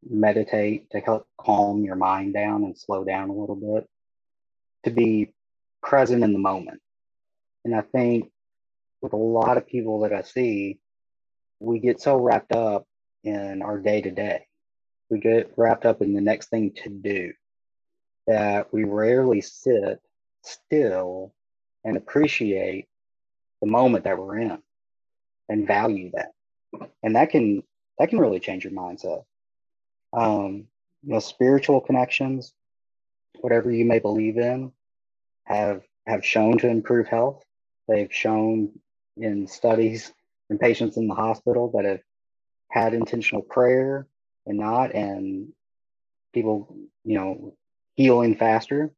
meditate 0.07 0.91
to 0.91 0.99
help 0.99 1.25
calm 1.39 1.83
your 1.83 1.95
mind 1.95 2.35
down 2.35 2.65
and 2.65 2.77
slow 2.77 3.03
down 3.03 3.29
a 3.29 3.33
little 3.33 3.55
bit 3.55 3.89
to 4.83 4.91
be 4.91 5.33
present 5.81 6.23
in 6.23 6.33
the 6.33 6.39
moment 6.39 6.81
and 7.65 7.75
i 7.75 7.81
think 7.81 8.31
with 9.01 9.13
a 9.13 9.17
lot 9.17 9.57
of 9.57 9.67
people 9.67 10.01
that 10.01 10.13
i 10.13 10.21
see 10.21 10.79
we 11.59 11.79
get 11.79 12.01
so 12.01 12.17
wrapped 12.17 12.51
up 12.51 12.87
in 13.23 13.61
our 13.61 13.77
day 13.79 14.01
to 14.01 14.11
day 14.11 14.47
we 15.09 15.19
get 15.19 15.53
wrapped 15.57 15.85
up 15.85 16.01
in 16.01 16.13
the 16.13 16.21
next 16.21 16.49
thing 16.49 16.71
to 16.71 16.89
do 16.89 17.33
that 18.27 18.73
we 18.73 18.83
rarely 18.83 19.41
sit 19.41 20.01
still 20.41 21.33
and 21.83 21.97
appreciate 21.97 22.87
the 23.61 23.67
moment 23.67 24.05
that 24.05 24.17
we're 24.17 24.37
in 24.37 24.61
and 25.49 25.67
value 25.67 26.11
that. 26.13 26.33
And 27.01 27.15
that 27.15 27.29
can 27.29 27.63
that 27.99 28.09
can 28.09 28.19
really 28.19 28.39
change 28.39 28.63
your 28.63 28.73
mindset. 28.73 29.23
Um, 30.11 30.67
you 31.03 31.13
know, 31.13 31.19
spiritual 31.19 31.81
connections, 31.81 32.53
whatever 33.39 33.71
you 33.71 33.85
may 33.85 33.99
believe 33.99 34.37
in, 34.37 34.71
have 35.43 35.83
have 36.07 36.25
shown 36.25 36.57
to 36.59 36.67
improve 36.67 37.07
health. 37.07 37.43
They've 37.87 38.13
shown 38.13 38.79
in 39.17 39.47
studies 39.47 40.11
in 40.49 40.57
patients 40.57 40.97
in 40.97 41.07
the 41.07 41.15
hospital 41.15 41.71
that 41.75 41.85
have 41.85 42.01
had 42.69 42.93
intentional 42.93 43.41
prayer 43.41 44.07
and 44.45 44.57
not, 44.57 44.93
and 44.93 45.53
people, 46.33 46.75
you 47.03 47.17
know, 47.17 47.55
healing 47.95 48.35
faster. 48.35 48.91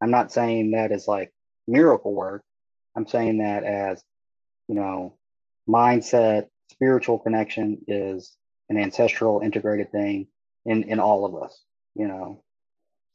I'm 0.00 0.10
not 0.10 0.32
saying 0.32 0.72
that 0.72 0.92
as 0.92 1.06
like 1.06 1.32
miracle 1.66 2.14
work. 2.14 2.42
I'm 2.96 3.06
saying 3.06 3.38
that 3.38 3.64
as, 3.64 4.02
you 4.68 4.74
know, 4.74 5.14
mindset, 5.68 6.48
spiritual 6.70 7.18
connection 7.18 7.82
is 7.86 8.36
an 8.68 8.76
ancestral 8.76 9.40
integrated 9.40 9.92
thing 9.92 10.26
in, 10.64 10.84
in 10.84 11.00
all 11.00 11.24
of 11.24 11.40
us, 11.42 11.62
you 11.94 12.08
know. 12.08 12.42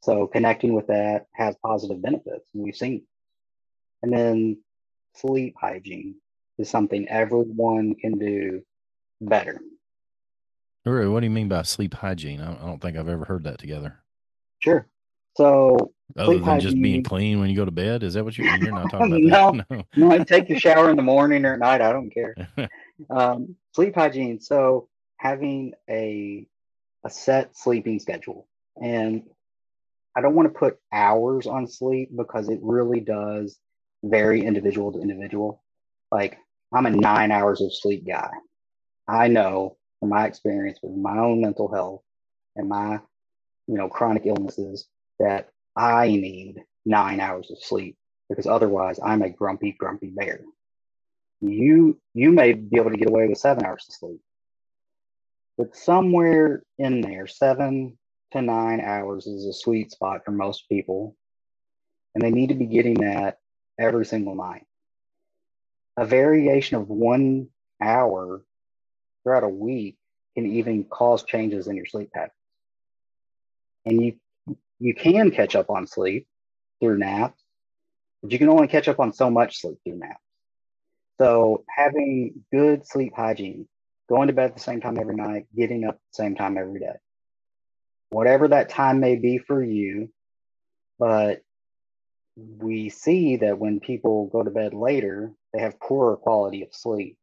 So 0.02 0.28
connecting 0.28 0.74
with 0.74 0.88
that 0.88 1.26
has 1.34 1.56
positive 1.64 2.02
benefits, 2.02 2.47
and 2.54 2.64
we've 2.64 2.76
seen. 2.76 3.04
And 4.04 4.14
then 4.14 4.58
sleep 5.16 5.55
hygiene 5.59 6.16
is 6.57 6.70
something 6.70 7.07
everyone 7.09 7.95
can 7.95 8.18
do 8.18 8.61
better. 9.22 9.59
Really, 10.86 11.07
what 11.07 11.22
do 11.22 11.26
you 11.26 11.32
mean 11.32 11.47
by 11.47 11.63
sleep 11.63 11.95
hygiene? 11.95 12.41
I 12.41 12.53
don't 12.53 12.82
think 12.82 12.95
I've 12.97 13.09
ever 13.09 13.26
heard 13.26 13.45
that 13.45 13.57
together. 13.57 13.99
Sure. 14.59 14.88
So 15.36 15.93
other 16.16 16.38
than 16.39 16.59
just 16.59 16.80
being 16.80 17.03
clean 17.03 17.39
when 17.39 17.49
you 17.49 17.55
go 17.55 17.66
to 17.66 17.72
bed, 17.72 18.03
is 18.03 18.13
that 18.13 18.24
what 18.24 18.38
you, 18.38 18.45
you're 18.45 18.72
not 18.72 18.89
talking 18.89 19.28
about? 19.28 19.55
no, 19.55 19.66
no, 19.70 19.84
no. 19.95 20.11
I 20.11 20.20
take 20.20 20.47
the 20.47 20.59
shower 20.59 20.89
in 20.89 20.95
the 20.95 21.01
morning 21.01 21.43
or 21.43 21.53
at 21.53 21.59
night. 21.59 21.82
I 21.82 21.91
don't 21.91 22.11
care. 22.11 22.36
um, 23.09 23.55
sleep 23.74 23.95
hygiene. 23.95 24.39
So 24.39 24.88
having 25.18 25.74
a 25.89 26.47
a 27.03 27.09
set 27.09 27.55
sleeping 27.57 27.99
schedule, 27.99 28.47
and 28.82 29.24
I 30.16 30.22
don't 30.22 30.36
want 30.36 30.51
to 30.51 30.57
put 30.57 30.80
hours 30.93 31.47
on 31.47 31.68
sleep 31.68 32.09
because 32.16 32.47
it 32.49 32.59
really 32.61 32.99
does 32.99 33.57
vary 34.06 34.45
individual 34.45 34.91
to 34.93 35.01
individual. 35.01 35.62
Like 36.12 36.38
I'm 36.74 36.86
a 36.86 36.91
nine 36.91 37.32
hours 37.32 37.62
of 37.62 37.74
sleep 37.74 38.06
guy. 38.06 38.30
I 39.08 39.28
know 39.28 39.78
from 39.99 40.10
my 40.10 40.26
experience 40.26 40.80
with 40.82 40.95
my 40.95 41.18
own 41.18 41.41
mental 41.41 41.72
health 41.72 42.01
and 42.56 42.70
my, 42.70 42.99
you 43.68 43.78
know, 43.78 43.89
chronic 43.89 44.26
illnesses 44.26 44.88
that 45.20 45.49
I 45.76 46.08
need 46.08 46.64
nine 46.86 47.20
hours 47.20 47.51
of 47.51 47.62
sleep 47.62 47.97
because 48.30 48.47
otherwise 48.47 48.99
I'm 49.03 49.22
a 49.22 49.30
grumpy, 49.30 49.72
grumpy 49.72 50.10
bear. 50.10 50.41
You 51.41 51.99
you 52.14 52.32
may 52.32 52.53
be 52.53 52.78
able 52.78 52.91
to 52.91 52.97
get 52.97 53.10
away 53.10 53.28
with 53.28 53.38
seven 53.38 53.66
hours 53.66 53.86
of 53.89 53.95
sleep. 53.95 54.22
But 55.58 55.76
somewhere 55.76 56.64
in 56.78 57.01
there, 57.01 57.28
seven 57.28 57.97
to 58.32 58.41
nine 58.41 58.82
hours 58.82 59.28
is 59.28 59.45
a 59.45 59.53
sweet 59.53 59.91
spot 59.91 60.26
for 60.26 60.32
most 60.32 60.68
people. 60.68 61.16
And 62.14 62.24
they 62.24 62.32
need 62.32 62.49
to 62.49 62.56
be 62.56 62.66
getting 62.66 62.95
that 62.95 63.39
every 63.80 64.05
single 64.05 64.36
night. 64.36 64.65
A 65.97 66.05
variation 66.05 66.78
of 66.78 66.89
one 66.89 67.47
hour 67.82 68.41
throughout 69.23 69.43
a 69.43 69.49
week 69.49 69.97
can 70.36 70.45
even 70.45 70.84
cause 70.84 71.23
changes 71.23 71.67
in 71.67 71.76
your 71.76 71.86
sleep 71.86 72.11
patterns. 72.11 72.32
And 73.86 74.01
you 74.01 74.15
you 74.80 74.93
can 74.93 75.32
catch 75.32 75.55
up 75.55 75.69
on 75.69 75.88
sleep 75.88 76.28
through 76.80 76.97
naps, 76.97 77.41
but 78.21 78.32
you 78.32 78.38
can 78.38 78.49
only 78.49 78.67
catch 78.67 78.88
up 78.88 78.99
on 78.99 79.13
so 79.13 79.30
much 79.30 79.61
sleep 79.61 79.78
through 79.84 79.97
naps. 79.97 80.19
So 81.17 81.63
having 81.73 82.43
good 82.51 82.86
sleep 82.86 83.13
hygiene, 83.15 83.67
going 84.09 84.28
to 84.28 84.34
bed 84.34 84.49
at 84.49 84.55
the 84.55 84.61
same 84.61 84.82
time 84.82 84.99
every 84.99 85.15
night, 85.15 85.47
getting 85.55 85.86
up 85.86 85.95
at 85.95 86.01
the 86.11 86.23
same 86.23 86.36
time 86.36 86.57
every 86.57 86.80
day. 86.80 86.95
Whatever 88.09 88.49
that 88.49 88.69
time 88.69 88.99
may 88.99 89.15
be 89.15 89.38
for 89.38 89.63
you, 89.63 90.09
but 90.99 91.41
we 92.36 92.90
see 92.90 93.38
that 93.38 93.60
when 93.60 93.80
people 93.80 94.28
go 94.28 94.44
to 94.44 94.52
bed 94.52 94.74
later, 94.74 95.32
they 95.54 95.60
have 95.60 95.80
poorer 95.80 96.18
quality 96.18 96.64
of 96.64 96.74
sleep. 96.74 97.18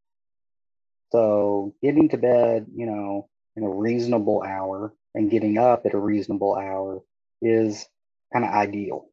So 1.11 1.75
getting 1.83 2.09
to 2.11 2.17
bed, 2.17 2.67
you 2.75 2.87
know, 2.87 3.29
in 3.57 3.65
a 3.65 3.69
reasonable 3.69 4.43
hour 4.43 4.95
and 5.15 5.31
getting 5.31 5.59
up 5.59 5.85
at 5.85 5.95
a 5.95 5.99
reasonable 5.99 6.55
hour 6.55 7.03
is 7.43 7.87
kind 8.33 8.45
of 8.45 8.51
ideal. 8.51 9.07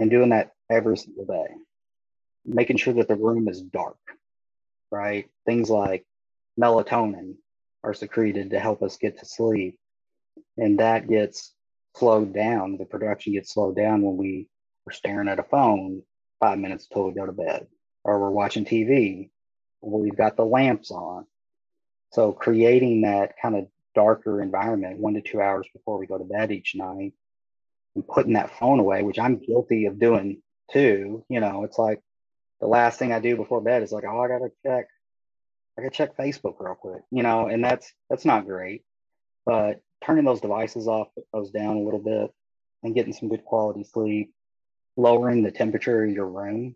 And 0.00 0.10
doing 0.10 0.30
that 0.30 0.52
every 0.68 0.96
single 0.96 1.24
day. 1.24 1.54
Making 2.44 2.76
sure 2.76 2.94
that 2.94 3.08
the 3.08 3.14
room 3.14 3.48
is 3.48 3.62
dark, 3.62 3.98
right? 4.90 5.28
Things 5.46 5.70
like 5.70 6.04
melatonin 6.60 7.36
are 7.84 7.94
secreted 7.94 8.50
to 8.50 8.58
help 8.58 8.82
us 8.82 8.96
get 8.96 9.18
to 9.20 9.24
sleep. 9.24 9.78
And 10.56 10.80
that 10.80 11.08
gets 11.08 11.52
slowed 11.96 12.34
down. 12.34 12.76
The 12.76 12.84
production 12.84 13.32
gets 13.32 13.54
slowed 13.54 13.76
down 13.76 14.02
when 14.02 14.16
we 14.16 14.48
are 14.86 14.92
staring 14.92 15.28
at 15.28 15.38
a 15.38 15.44
phone 15.44 16.02
five 16.40 16.58
minutes 16.58 16.86
till 16.86 17.06
we 17.06 17.14
go 17.14 17.26
to 17.26 17.32
bed, 17.32 17.66
or 18.04 18.20
we're 18.20 18.30
watching 18.30 18.64
TV, 18.64 19.30
or 19.80 20.00
we've 20.00 20.16
got 20.16 20.36
the 20.36 20.44
lamps 20.44 20.90
on. 20.90 21.26
So 22.12 22.32
creating 22.32 23.02
that 23.02 23.34
kind 23.40 23.56
of 23.56 23.66
darker 23.94 24.42
environment 24.42 24.98
one 24.98 25.14
to 25.14 25.22
two 25.22 25.40
hours 25.40 25.66
before 25.72 25.98
we 25.98 26.06
go 26.06 26.18
to 26.18 26.24
bed 26.24 26.52
each 26.52 26.74
night 26.74 27.14
and 27.94 28.06
putting 28.06 28.34
that 28.34 28.58
phone 28.58 28.78
away, 28.78 29.02
which 29.02 29.18
I'm 29.18 29.38
guilty 29.38 29.86
of 29.86 29.98
doing 29.98 30.42
too. 30.70 31.24
You 31.28 31.40
know, 31.40 31.64
it's 31.64 31.78
like 31.78 32.02
the 32.60 32.66
last 32.66 32.98
thing 32.98 33.12
I 33.12 33.20
do 33.20 33.36
before 33.36 33.60
bed 33.60 33.82
is 33.82 33.92
like, 33.92 34.04
oh, 34.04 34.20
I 34.20 34.28
gotta 34.28 34.50
check, 34.62 34.86
I 35.76 35.82
gotta 35.82 35.94
check 35.94 36.16
Facebook 36.16 36.56
real 36.60 36.74
quick, 36.74 37.02
you 37.10 37.22
know, 37.22 37.46
and 37.48 37.64
that's 37.64 37.92
that's 38.08 38.24
not 38.24 38.46
great. 38.46 38.84
But 39.44 39.80
turning 40.04 40.24
those 40.24 40.40
devices 40.40 40.88
off, 40.88 41.08
those 41.32 41.50
down 41.50 41.76
a 41.76 41.82
little 41.82 42.00
bit, 42.00 42.32
and 42.82 42.94
getting 42.94 43.12
some 43.12 43.28
good 43.28 43.44
quality 43.44 43.84
sleep, 43.84 44.32
lowering 44.96 45.42
the 45.42 45.50
temperature 45.50 46.04
of 46.04 46.10
your 46.10 46.26
room 46.26 46.74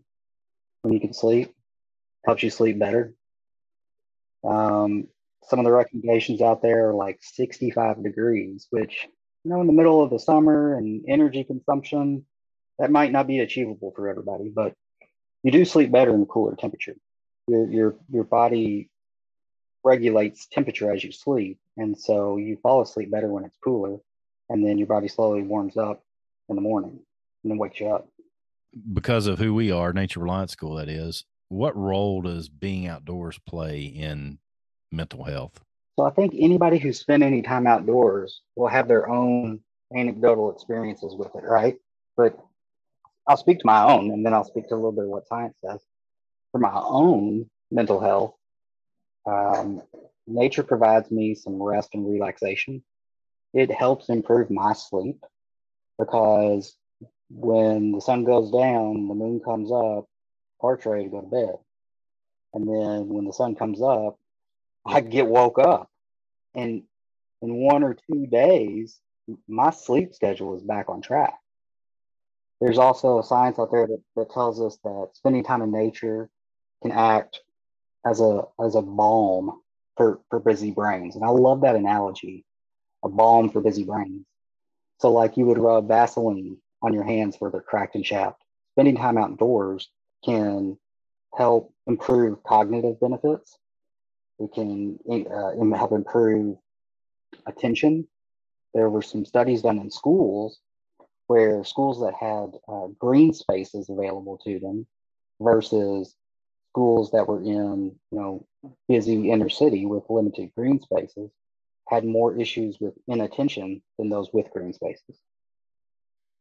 when 0.82 0.94
you 0.94 1.00
can 1.00 1.12
sleep 1.12 1.54
helps 2.24 2.42
you 2.42 2.50
sleep 2.50 2.78
better. 2.78 3.14
Um, 4.44 5.08
some 5.44 5.58
of 5.58 5.64
the 5.64 5.72
recommendations 5.72 6.40
out 6.40 6.62
there 6.62 6.90
are 6.90 6.94
like 6.94 7.18
65 7.22 8.02
degrees, 8.02 8.66
which 8.70 9.08
you 9.44 9.50
know 9.50 9.60
in 9.60 9.66
the 9.66 9.72
middle 9.72 10.02
of 10.02 10.10
the 10.10 10.18
summer 10.18 10.76
and 10.76 11.04
energy 11.08 11.44
consumption, 11.44 12.24
that 12.78 12.90
might 12.90 13.12
not 13.12 13.26
be 13.26 13.40
achievable 13.40 13.92
for 13.94 14.08
everybody, 14.08 14.48
but 14.48 14.74
you 15.42 15.50
do 15.50 15.64
sleep 15.64 15.90
better 15.90 16.14
in 16.14 16.26
cooler 16.26 16.56
temperature. 16.56 16.96
Your 17.46 17.70
your 17.70 17.94
your 18.10 18.24
body 18.24 18.90
regulates 19.82 20.46
temperature 20.46 20.92
as 20.92 21.02
you 21.02 21.10
sleep, 21.10 21.58
and 21.76 21.98
so 21.98 22.36
you 22.36 22.58
fall 22.62 22.82
asleep 22.82 23.10
better 23.10 23.28
when 23.28 23.44
it's 23.44 23.56
cooler, 23.64 23.98
and 24.50 24.64
then 24.64 24.78
your 24.78 24.86
body 24.86 25.08
slowly 25.08 25.42
warms 25.42 25.76
up 25.76 26.02
in 26.48 26.56
the 26.56 26.62
morning 26.62 27.00
and 27.42 27.50
then 27.50 27.58
wakes 27.58 27.80
you 27.80 27.88
up. 27.88 28.08
Because 28.92 29.26
of 29.26 29.38
who 29.38 29.54
we 29.54 29.72
are, 29.72 29.92
Nature 29.92 30.20
Reliance 30.20 30.52
School, 30.52 30.76
that 30.76 30.88
is. 30.88 31.24
What 31.48 31.76
role 31.76 32.22
does 32.22 32.48
being 32.48 32.86
outdoors 32.86 33.38
play 33.44 33.82
in 33.82 34.38
mental 34.92 35.24
health? 35.24 35.60
So 35.96 36.04
I 36.04 36.10
think 36.10 36.34
anybody 36.38 36.78
who 36.78 36.92
spent 36.92 37.22
any 37.22 37.42
time 37.42 37.66
outdoors 37.66 38.42
will 38.54 38.68
have 38.68 38.86
their 38.86 39.08
own 39.08 39.60
anecdotal 39.94 40.52
experiences 40.52 41.14
with 41.16 41.34
it, 41.34 41.42
right? 41.42 41.76
But 42.16 42.38
I'll 43.26 43.36
speak 43.36 43.58
to 43.60 43.66
my 43.66 43.84
own 43.84 44.10
and 44.10 44.24
then 44.24 44.32
I'll 44.32 44.44
speak 44.44 44.68
to 44.68 44.74
a 44.74 44.76
little 44.76 44.92
bit 44.92 45.04
of 45.04 45.10
what 45.10 45.26
science 45.26 45.56
says. 45.64 45.80
For 46.52 46.58
my 46.58 46.72
own 46.74 47.50
mental 47.70 48.00
health, 48.00 48.34
um, 49.26 49.82
nature 50.26 50.62
provides 50.62 51.10
me 51.10 51.34
some 51.34 51.62
rest 51.62 51.90
and 51.94 52.08
relaxation. 52.08 52.82
It 53.52 53.70
helps 53.70 54.08
improve 54.08 54.50
my 54.50 54.72
sleep 54.72 55.24
because 55.98 56.76
when 57.30 57.92
the 57.92 58.00
sun 58.00 58.24
goes 58.24 58.50
down, 58.50 59.08
the 59.08 59.14
moon 59.14 59.40
comes 59.40 59.70
up, 59.70 60.08
heart's 60.60 60.84
ready 60.84 61.04
to 61.04 61.10
go 61.10 61.20
to 61.20 61.26
bed. 61.26 61.54
And 62.52 62.68
then 62.68 63.08
when 63.08 63.24
the 63.24 63.32
sun 63.32 63.54
comes 63.54 63.80
up, 63.80 64.18
I 64.84 65.00
get 65.00 65.26
woke 65.26 65.58
up. 65.58 65.88
And 66.54 66.82
in 67.42 67.54
one 67.54 67.84
or 67.84 67.94
two 67.94 68.26
days, 68.26 68.98
my 69.46 69.70
sleep 69.70 70.14
schedule 70.14 70.56
is 70.56 70.62
back 70.62 70.88
on 70.88 71.00
track. 71.00 71.34
There's 72.60 72.78
also 72.78 73.20
a 73.20 73.24
science 73.24 73.58
out 73.58 73.70
there 73.70 73.86
that, 73.86 74.02
that 74.16 74.30
tells 74.30 74.60
us 74.60 74.76
that 74.82 75.10
spending 75.14 75.44
time 75.44 75.62
in 75.62 75.70
nature 75.70 76.28
can 76.82 76.90
act 76.90 77.40
as 78.04 78.20
a 78.20 78.42
as 78.62 78.74
a 78.74 78.82
balm 78.82 79.60
for, 79.96 80.20
for 80.28 80.40
busy 80.40 80.70
brains. 80.70 81.14
And 81.14 81.24
I 81.24 81.28
love 81.28 81.62
that 81.62 81.76
analogy, 81.76 82.44
a 83.04 83.08
balm 83.08 83.50
for 83.50 83.60
busy 83.60 83.84
brains. 83.84 84.26
So 84.98 85.12
like 85.12 85.36
you 85.36 85.46
would 85.46 85.58
rub 85.58 85.88
Vaseline 85.88 86.58
on 86.82 86.92
your 86.92 87.04
hands 87.04 87.36
where 87.38 87.50
they're 87.50 87.60
cracked 87.60 87.94
and 87.94 88.04
chapped. 88.04 88.42
Spending 88.72 88.96
time 88.96 89.18
outdoors 89.18 89.88
can 90.24 90.78
help 91.36 91.72
improve 91.86 92.42
cognitive 92.42 93.00
benefits. 93.00 93.58
It 94.38 94.52
can 94.54 94.98
uh, 95.10 95.76
help 95.76 95.92
improve 95.92 96.56
attention. 97.46 98.06
There 98.74 98.88
were 98.88 99.02
some 99.02 99.24
studies 99.24 99.62
done 99.62 99.78
in 99.78 99.90
schools 99.90 100.60
where 101.26 101.62
schools 101.64 102.00
that 102.00 102.14
had 102.14 102.58
uh, 102.68 102.88
green 102.98 103.32
spaces 103.32 103.88
available 103.88 104.38
to 104.44 104.58
them 104.58 104.86
versus 105.40 106.16
schools 106.70 107.10
that 107.12 107.26
were 107.26 107.42
in 107.42 107.94
you 108.10 108.18
know 108.18 108.46
busy 108.88 109.30
inner 109.30 109.48
city 109.48 109.86
with 109.86 110.04
limited 110.08 110.52
green 110.56 110.80
spaces 110.80 111.30
had 111.88 112.04
more 112.04 112.36
issues 112.36 112.78
with 112.80 112.94
inattention 113.08 113.82
than 113.98 114.08
those 114.08 114.32
with 114.32 114.50
green 114.50 114.72
spaces. 114.72 115.18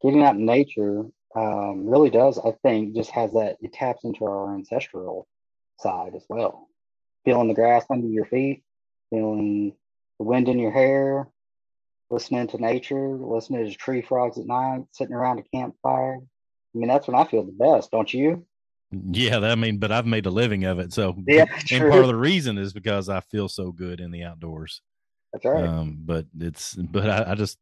Getting 0.02 0.24
out 0.24 0.36
in 0.36 0.46
nature 0.46 1.06
um, 1.36 1.88
really 1.88 2.10
does, 2.10 2.40
I 2.40 2.52
think, 2.64 2.96
just 2.96 3.12
has 3.12 3.32
that 3.34 3.58
it 3.62 3.74
taps 3.74 4.04
into 4.04 4.26
our 4.26 4.54
ancestral 4.56 5.28
side 5.80 6.14
as 6.16 6.24
well. 6.30 6.68
Feeling 7.26 7.48
the 7.48 7.54
grass 7.54 7.86
under 7.90 8.08
your 8.08 8.26
feet, 8.26 8.64
feeling 9.10 9.74
the 10.18 10.24
wind 10.24 10.50
in 10.50 10.60
your 10.60 10.72
hair, 10.72 11.28
listening 12.10 12.48
to 12.48 12.58
nature, 12.58 13.18
listening 13.18 13.66
to 13.66 13.76
tree 13.76 14.02
frogs 14.02 14.38
at 14.38 14.46
night, 14.46 14.86
sitting 14.92 15.14
around 15.14 15.40
a 15.40 15.44
campfire. 15.44 16.18
I 16.20 16.78
mean, 16.78 16.88
that's 16.88 17.08
when 17.08 17.20
I 17.20 17.26
feel 17.26 17.44
the 17.44 17.52
best, 17.52 17.92
don't 17.92 18.14
you? 18.14 18.46
Yeah, 18.92 19.40
I 19.40 19.56
mean, 19.56 19.78
but 19.78 19.92
I've 19.92 20.08
made 20.08 20.26
a 20.26 20.32
living 20.32 20.64
of 20.64 20.80
it. 20.80 20.94
So, 20.94 21.16
yeah, 21.28 21.46
and 21.72 21.90
part 21.90 22.02
of 22.02 22.08
the 22.08 22.16
reason 22.16 22.58
is 22.58 22.74
because 22.74 23.08
I 23.08 23.20
feel 23.20 23.48
so 23.48 23.72
good 23.72 24.00
in 24.00 24.10
the 24.12 24.24
outdoors. 24.24 24.82
That's 25.32 25.46
right. 25.46 25.64
Um, 25.64 26.00
but 26.02 26.26
it's, 26.40 26.74
but 26.74 27.08
I, 27.08 27.32
I, 27.32 27.36
just, 27.36 27.60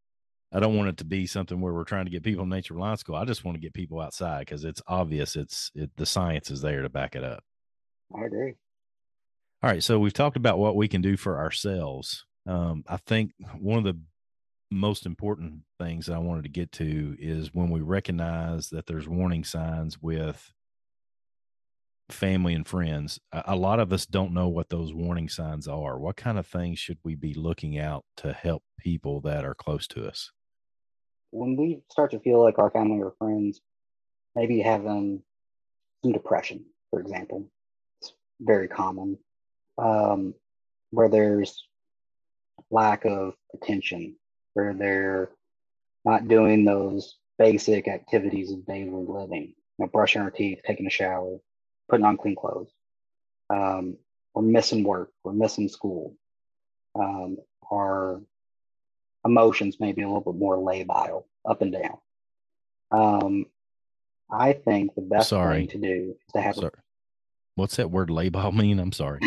I 0.52 0.60
don't 0.60 0.78
want 0.78 0.90
it 0.90 0.98
to 0.98 1.06
be 1.06 1.28
something 1.28 1.60
where 1.60 1.74
we're 1.74 1.84
trying 1.84 2.06
to 2.06 2.12
get 2.12 2.24
people 2.24 2.44
in 2.44 2.50
nature 2.50 2.74
reliance 2.74 3.02
school. 3.02 3.16
I 3.16 3.26
just 3.26 3.44
want 3.44 3.56
to 3.56 3.62
get 3.62 3.74
people 3.74 4.00
outside 4.00 4.40
because 4.40 4.64
it's 4.64 4.82
obvious. 4.88 5.36
It's, 5.36 5.72
it, 5.76 5.92
the 5.98 6.06
science 6.06 6.50
is 6.50 6.62
there 6.62 6.82
to 6.82 6.90
back 6.90 7.16
it 7.16 7.24
up. 7.24 7.44
I 8.16 8.26
agree. 8.26 8.54
All 9.62 9.70
right. 9.70 9.84
So 9.84 10.00
we've 10.00 10.14
talked 10.14 10.38
about 10.38 10.60
what 10.60 10.76
we 10.76 10.88
can 10.88 11.02
do 11.02 11.18
for 11.18 11.38
ourselves. 11.38 12.26
Um, 12.46 12.86
I 12.88 12.98
think 12.98 13.32
one 13.60 13.78
of 13.78 13.84
the 13.84 14.00
most 14.72 15.06
important 15.06 15.62
things 15.80 16.06
that 16.06 16.16
I 16.16 16.20
wanted 16.20 16.44
to 16.44 16.50
get 16.50 16.72
to 16.74 17.18
is 17.20 17.54
when 17.54 17.70
we 17.70 17.82
recognize 17.82 18.70
that 18.70 18.86
there's 18.86 19.08
warning 19.08 19.44
signs 19.44 20.02
with 20.02 20.54
family 22.10 22.54
and 22.54 22.66
friends, 22.66 23.20
a, 23.34 23.44
a 23.48 23.56
lot 23.56 23.80
of 23.80 23.92
us 23.92 24.06
don't 24.06 24.34
know 24.34 24.48
what 24.48 24.70
those 24.70 24.94
warning 24.94 25.28
signs 25.28 25.68
are. 25.68 26.00
What 26.00 26.16
kind 26.16 26.38
of 26.38 26.48
things 26.48 26.80
should 26.80 27.00
we 27.04 27.16
be 27.16 27.34
looking 27.34 27.78
out 27.78 28.06
to 28.18 28.32
help 28.32 28.64
people 28.80 29.22
that 29.22 29.44
are 29.44 29.56
close 29.56 29.88
to 29.88 30.08
us? 30.08 30.32
When 31.32 31.56
we 31.56 31.82
start 31.90 32.12
to 32.12 32.20
feel 32.20 32.42
like 32.42 32.60
our 32.60 32.70
family 32.72 33.02
or 33.02 33.14
friends 33.20 33.62
maybe 34.36 34.60
having 34.62 35.22
some 36.04 36.12
depression, 36.14 36.66
for 36.90 37.00
example, 37.00 37.50
it's 38.02 38.14
very 38.40 38.68
common, 38.68 39.18
um, 39.78 40.34
where 40.92 41.10
there's 41.10 41.66
lack 42.70 43.06
of 43.06 43.34
attention, 43.54 44.16
where 44.54 44.74
they're 44.74 45.30
not 46.06 46.28
doing 46.28 46.64
those 46.64 47.18
basic 47.38 47.88
activities 47.88 48.52
of 48.52 48.66
daily 48.66 48.90
living, 48.90 49.54
you 49.78 49.86
know, 49.86 49.88
brushing 49.88 50.22
our 50.22 50.32
teeth, 50.32 50.60
taking 50.66 50.88
a 50.88 50.92
shower, 50.92 51.38
putting 51.90 52.06
on 52.06 52.18
clean 52.18 52.36
clothes. 52.36 52.72
Um, 53.50 53.98
we're 54.34 54.44
missing 54.44 54.84
work, 54.84 55.12
we're 55.24 55.34
missing 55.34 55.68
school. 55.68 56.16
Um, 56.96 57.38
our 57.72 58.22
emotions 59.28 59.80
may 59.80 59.92
be 59.92 60.02
a 60.02 60.08
little 60.08 60.22
bit 60.22 60.40
more 60.40 60.58
labile, 60.58 61.26
up 61.48 61.62
and 61.62 61.72
down. 61.72 61.98
Um, 62.92 63.46
I 64.32 64.54
think 64.54 64.96
the 64.96 65.02
best 65.02 65.30
Sorry. 65.30 65.60
thing 65.60 65.68
to 65.68 65.78
do 65.78 66.16
is 66.26 66.34
to 66.34 66.42
have 66.42 66.56
Sorry. 66.56 66.72
What's 67.56 67.76
that 67.76 67.92
word 67.92 68.10
labile 68.10 68.54
mean? 68.54 68.80
I'm 68.80 68.92
sorry. 68.92 69.20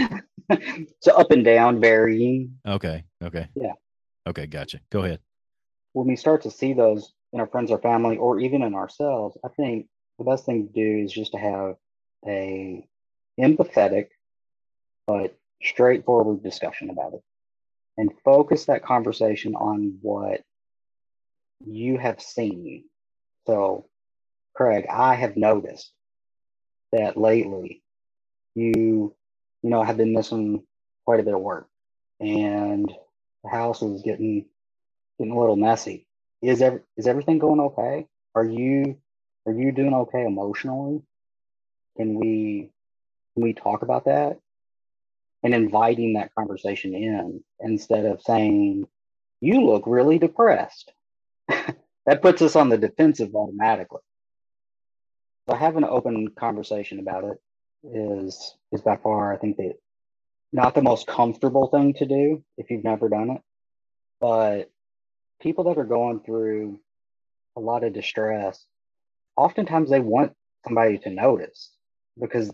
so 1.00 1.16
up 1.16 1.30
and 1.30 1.44
down, 1.44 1.80
varying. 1.80 2.58
Okay. 2.66 3.04
Okay. 3.22 3.48
Yeah. 3.54 3.72
Okay. 4.26 4.46
Gotcha. 4.46 4.80
Go 4.90 5.04
ahead. 5.04 5.20
When 5.92 6.06
we 6.06 6.16
start 6.16 6.42
to 6.42 6.50
see 6.50 6.72
those 6.72 7.12
in 7.32 7.40
our 7.40 7.46
friends 7.46 7.70
or 7.70 7.78
family, 7.78 8.16
or 8.16 8.40
even 8.40 8.62
in 8.62 8.74
ourselves, 8.74 9.36
I 9.44 9.48
think 9.48 9.86
the 10.18 10.24
best 10.24 10.46
thing 10.46 10.66
to 10.66 10.72
do 10.72 11.04
is 11.04 11.12
just 11.12 11.32
to 11.32 11.38
have 11.38 11.76
a 12.26 12.86
empathetic 13.38 14.08
but 15.06 15.36
straightforward 15.62 16.42
discussion 16.42 16.90
about 16.90 17.14
it 17.14 17.22
and 18.00 18.10
focus 18.24 18.64
that 18.64 18.82
conversation 18.82 19.54
on 19.54 19.98
what 20.00 20.42
you 21.66 21.98
have 21.98 22.22
seen. 22.22 22.84
So, 23.46 23.86
Craig, 24.54 24.86
I 24.90 25.14
have 25.16 25.36
noticed 25.36 25.90
that 26.92 27.18
lately 27.18 27.82
you, 28.54 29.14
you 29.62 29.70
know, 29.70 29.82
have 29.82 29.98
been 29.98 30.14
missing 30.14 30.62
quite 31.04 31.20
a 31.20 31.22
bit 31.22 31.34
of 31.34 31.42
work 31.42 31.68
and 32.18 32.90
the 33.44 33.50
house 33.50 33.82
is 33.82 34.02
getting 34.02 34.46
getting 35.18 35.34
a 35.34 35.38
little 35.38 35.56
messy. 35.56 36.06
Is 36.40 36.62
ev- 36.62 36.82
is 36.96 37.06
everything 37.06 37.38
going 37.38 37.60
okay? 37.60 38.06
Are 38.34 38.46
you 38.46 38.96
are 39.46 39.52
you 39.52 39.72
doing 39.72 39.92
okay 39.92 40.24
emotionally? 40.24 41.02
Can 41.98 42.14
we 42.14 42.70
can 43.34 43.42
we 43.42 43.52
talk 43.52 43.82
about 43.82 44.06
that? 44.06 44.38
And 45.42 45.54
inviting 45.54 46.14
that 46.14 46.34
conversation 46.34 46.94
in 46.94 47.42
instead 47.60 48.04
of 48.04 48.20
saying, 48.22 48.86
you 49.40 49.64
look 49.64 49.84
really 49.86 50.18
depressed. 50.18 50.92
that 51.48 52.22
puts 52.22 52.42
us 52.42 52.56
on 52.56 52.68
the 52.68 52.78
defensive 52.78 53.34
automatically. 53.34 54.02
So 55.48 55.56
having 55.56 55.82
an 55.82 55.90
open 55.90 56.28
conversation 56.28 57.00
about 57.00 57.24
it 57.24 57.40
is 57.82 58.54
is 58.70 58.82
by 58.82 58.96
far, 58.96 59.32
I 59.32 59.38
think, 59.38 59.56
the 59.56 59.74
not 60.52 60.74
the 60.74 60.82
most 60.82 61.06
comfortable 61.06 61.68
thing 61.68 61.94
to 61.94 62.06
do 62.06 62.44
if 62.58 62.70
you've 62.70 62.84
never 62.84 63.08
done 63.08 63.30
it. 63.30 63.42
But 64.20 64.70
people 65.40 65.64
that 65.64 65.78
are 65.78 65.84
going 65.84 66.20
through 66.20 66.80
a 67.56 67.60
lot 67.60 67.84
of 67.84 67.92
distress, 67.92 68.64
oftentimes 69.36 69.90
they 69.90 70.00
want 70.00 70.34
somebody 70.64 70.98
to 70.98 71.10
notice 71.10 71.70
because 72.20 72.52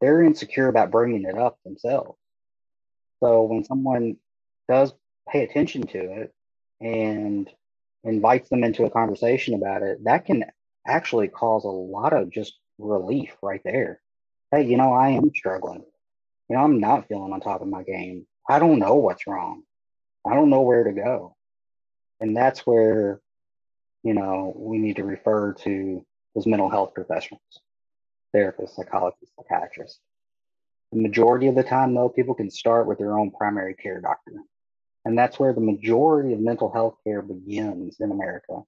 they're 0.00 0.22
insecure 0.22 0.68
about 0.68 0.90
bringing 0.90 1.24
it 1.24 1.36
up 1.36 1.58
themselves. 1.64 2.18
So 3.20 3.42
when 3.44 3.64
someone 3.64 4.16
does 4.68 4.92
pay 5.28 5.42
attention 5.42 5.86
to 5.88 5.98
it 5.98 6.34
and 6.80 7.48
invites 8.04 8.48
them 8.48 8.64
into 8.64 8.84
a 8.84 8.90
conversation 8.90 9.54
about 9.54 9.82
it, 9.82 10.04
that 10.04 10.26
can 10.26 10.44
actually 10.86 11.28
cause 11.28 11.64
a 11.64 11.68
lot 11.68 12.12
of 12.12 12.30
just 12.30 12.58
relief 12.78 13.36
right 13.42 13.60
there. 13.64 14.00
Hey, 14.50 14.62
you 14.62 14.76
know, 14.76 14.92
I 14.92 15.10
am 15.10 15.30
struggling. 15.34 15.84
You 16.48 16.56
know, 16.56 16.62
I'm 16.62 16.80
not 16.80 17.08
feeling 17.08 17.32
on 17.32 17.40
top 17.40 17.60
of 17.60 17.68
my 17.68 17.82
game. 17.82 18.26
I 18.48 18.58
don't 18.58 18.78
know 18.78 18.94
what's 18.94 19.26
wrong. 19.26 19.62
I 20.24 20.34
don't 20.34 20.50
know 20.50 20.62
where 20.62 20.84
to 20.84 20.92
go. 20.92 21.36
And 22.20 22.36
that's 22.36 22.66
where, 22.66 23.20
you 24.02 24.14
know, 24.14 24.52
we 24.56 24.78
need 24.78 24.96
to 24.96 25.04
refer 25.04 25.52
to 25.54 26.04
those 26.34 26.46
mental 26.46 26.70
health 26.70 26.94
professionals 26.94 27.60
therapist, 28.32 28.76
psychologist, 28.76 29.32
psychiatrist. 29.36 30.00
The 30.92 31.02
majority 31.02 31.48
of 31.48 31.54
the 31.54 31.62
time, 31.62 31.94
though, 31.94 32.08
people 32.08 32.34
can 32.34 32.50
start 32.50 32.86
with 32.86 32.98
their 32.98 33.18
own 33.18 33.30
primary 33.30 33.74
care 33.74 34.00
doctor. 34.00 34.32
And 35.04 35.16
that's 35.16 35.38
where 35.38 35.52
the 35.52 35.60
majority 35.60 36.32
of 36.32 36.40
mental 36.40 36.72
health 36.72 36.96
care 37.04 37.22
begins 37.22 38.00
in 38.00 38.10
America, 38.10 38.62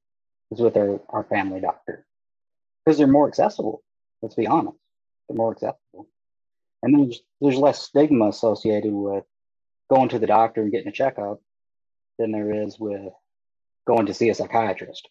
is 0.51 0.61
with 0.61 0.77
our, 0.77 1.01
our 1.09 1.25
family 1.25 1.61
doctor. 1.61 2.05
Because 2.85 2.99
they're 2.99 3.07
more 3.07 3.29
accessible, 3.29 3.83
let's 4.23 4.35
be 4.35 4.47
honest. 4.47 4.77
They're 5.29 5.37
more 5.37 5.53
accessible. 5.53 6.09
And 6.83 6.99
there's, 6.99 7.21
there's 7.41 7.57
less 7.57 7.83
stigma 7.83 8.29
associated 8.29 8.93
with 8.93 9.25
going 9.89 10.09
to 10.11 10.19
the 10.19 10.27
doctor 10.27 10.63
and 10.63 10.71
getting 10.71 10.89
a 10.89 10.93
checkup 10.93 11.41
than 12.19 12.33
there 12.33 12.65
is 12.65 12.79
with 12.79 13.13
going 13.87 14.07
to 14.07 14.15
see 14.15 14.29
a 14.29 14.35
psychiatrist 14.35 15.09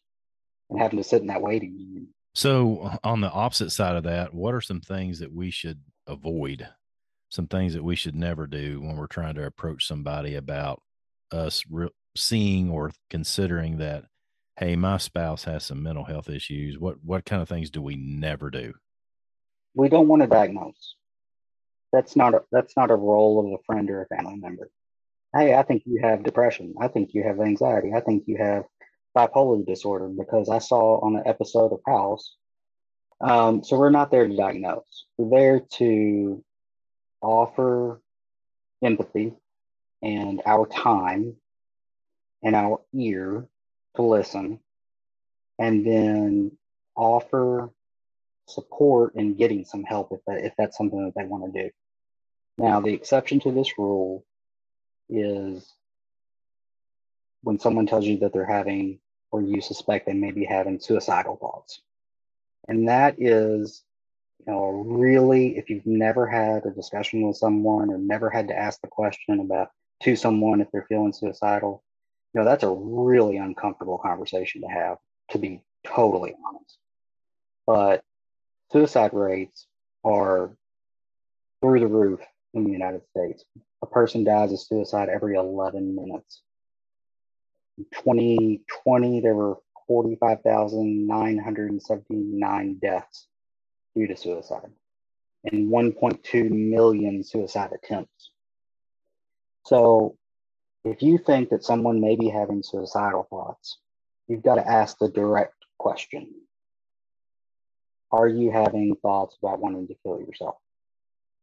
and 0.70 0.80
having 0.80 0.98
to 0.98 1.04
sit 1.04 1.22
in 1.22 1.28
that 1.28 1.42
waiting 1.42 1.76
room 1.76 2.08
so, 2.40 2.98
on 3.04 3.20
the 3.20 3.30
opposite 3.30 3.72
side 3.72 3.98
of 3.98 4.04
that, 4.04 4.34
what 4.34 4.56
are 4.56 4.62
some 4.62 4.80
things 4.80 5.20
that 5.20 5.34
we 5.34 5.52
should 5.52 5.82
avoid? 6.08 6.66
Some 7.28 7.48
things 7.48 7.74
that 7.74 7.84
we 7.84 7.98
should 7.98 8.16
never 8.16 8.48
do 8.48 8.80
when 8.80 8.96
we're 8.96 9.08
trying 9.08 9.36
to 9.36 9.46
approach 9.46 9.86
somebody 9.86 10.36
about 10.36 10.82
us 11.34 11.66
re- 11.70 11.90
seeing 12.16 12.70
or 12.70 12.92
considering 13.10 13.80
that, 13.80 14.06
hey, 14.56 14.78
my 14.78 14.96
spouse 15.00 15.44
has 15.44 15.66
some 15.66 15.84
mental 15.84 16.06
health 16.06 16.30
issues. 16.30 16.80
What 16.80 17.04
what 17.04 17.26
kind 17.26 17.42
of 17.42 17.50
things 17.50 17.72
do 17.72 17.82
we 17.82 17.98
never 17.98 18.50
do? 18.50 18.74
We 19.74 19.90
don't 19.90 20.08
want 20.08 20.22
to 20.22 20.28
diagnose. 20.30 20.96
That's 21.92 22.16
not 22.16 22.36
a, 22.36 22.44
that's 22.54 22.78
not 22.78 22.90
a 22.90 22.96
role 22.96 23.46
of 23.46 23.60
a 23.60 23.64
friend 23.66 23.90
or 23.90 24.04
a 24.04 24.16
family 24.16 24.38
member. 24.38 24.70
Hey, 25.36 25.56
I 25.56 25.64
think 25.64 25.84
you 25.86 26.00
have 26.02 26.24
depression. 26.24 26.74
I 26.80 26.88
think 26.88 27.14
you 27.14 27.22
have 27.24 27.42
anxiety. 27.42 27.92
I 27.94 28.00
think 28.00 28.24
you 28.28 28.38
have 28.38 28.64
bipolar 29.16 29.66
disorder 29.66 30.08
because 30.08 30.50
I 30.50 30.60
saw 30.60 31.00
on 31.00 31.16
an 31.16 31.24
episode 31.26 31.74
of 31.74 31.80
House. 31.86 32.36
Um, 33.22 33.64
so 33.64 33.78
we're 33.78 33.90
not 33.90 34.12
there 34.12 34.28
to 34.28 34.36
diagnose. 34.36 35.06
We're 35.18 35.38
there 35.38 35.60
to 35.78 36.44
offer 37.22 38.02
empathy 38.82 39.34
and 40.02 40.42
our 40.46 40.66
time 40.68 41.36
and 42.42 42.56
our 42.56 42.80
ear 42.94 43.46
to 43.96 44.02
listen, 44.02 44.60
and 45.58 45.86
then 45.86 46.52
offer 46.96 47.70
support 48.48 49.16
in 49.16 49.36
getting 49.36 49.66
some 49.66 49.84
help 49.84 50.12
if 50.12 50.22
that 50.26 50.46
if 50.46 50.54
that's 50.58 50.78
something 50.78 51.04
that 51.04 51.14
they 51.16 51.26
want 51.26 51.54
to 51.54 51.64
do. 51.64 51.70
Now, 52.58 52.80
the 52.80 52.94
exception 52.94 53.40
to 53.42 53.52
this 53.52 53.78
rule 53.78 54.26
is 55.10 55.66
when 57.42 57.60
someone 57.60 57.86
tells 57.86 58.06
you 58.06 58.20
that 58.20 58.34
they're 58.34 58.46
having 58.46 59.00
or 59.32 59.42
you 59.42 59.62
suspect 59.62 60.06
they 60.06 60.14
may 60.14 60.32
be 60.32 60.46
having 60.46 60.80
suicidal 60.80 61.36
thoughts. 61.38 61.82
And 62.68 62.88
that 62.88 63.16
is, 63.20 63.84
you 64.40 64.52
know, 64.52 64.70
really, 64.70 65.58
if 65.58 65.70
you've 65.70 65.86
never 65.86 66.28
had 66.28 66.66
a 66.66 66.72
discussion 66.72 67.22
with 67.22 67.38
someone 67.38 67.90
or 67.90 67.98
never 67.98 68.30
had 68.30 68.48
to 68.48 68.58
ask 68.58 68.82
the 68.82 68.88
question 68.88 69.40
about 69.40 69.70
to 70.04 70.16
someone 70.16 70.62
if 70.62 70.72
they're 70.72 70.86
feeling 70.90 71.14
suicidal, 71.14 71.84
you 72.34 72.40
know, 72.42 72.46
that's 72.46 72.64
a 72.64 72.70
really 72.70 73.38
uncomfortable 73.38 73.98
conversation 73.98 74.62
to 74.62 74.68
have, 74.68 74.98
to 75.32 75.38
be 75.38 75.62
totally 75.86 76.36
honest. 76.48 76.78
But 77.66 78.04
suicide 78.72 79.14
rates 79.14 79.68
are 80.04 80.52
through 81.62 81.80
the 81.80 81.88
roof 81.88 82.20
in 82.54 82.64
the 82.64 82.72
United 82.72 83.02
States. 83.10 83.44
A 83.82 83.86
person 83.86 84.24
dies 84.24 84.52
of 84.52 84.60
suicide 84.60 85.10
every 85.10 85.36
11 85.36 85.96
minutes. 85.96 86.42
2020, 87.94 89.22
there 89.22 89.36
were 89.36 89.58
45,979 89.88 92.80
deaths 92.82 93.28
due 93.96 94.08
to 94.08 94.16
suicide 94.16 94.72
and 95.46 95.72
1.2 95.72 96.50
million 96.50 97.24
suicide 97.24 97.72
attempts. 97.72 98.32
So, 99.66 100.18
if 100.84 101.02
you 101.02 101.18
think 101.18 101.50
that 101.50 101.64
someone 101.64 102.00
may 102.00 102.16
be 102.16 102.30
having 102.30 102.64
suicidal 102.64 103.28
thoughts, 103.30 103.78
you've 104.28 104.44
got 104.44 104.56
to 104.56 104.68
ask 104.68 104.98
the 104.98 105.10
direct 105.10 105.56
question 105.78 106.34
Are 108.12 108.28
you 108.28 108.52
having 108.52 108.96
thoughts 108.96 109.38
about 109.42 109.60
wanting 109.60 109.88
to 109.88 109.96
kill 110.04 110.20
yourself? 110.20 110.56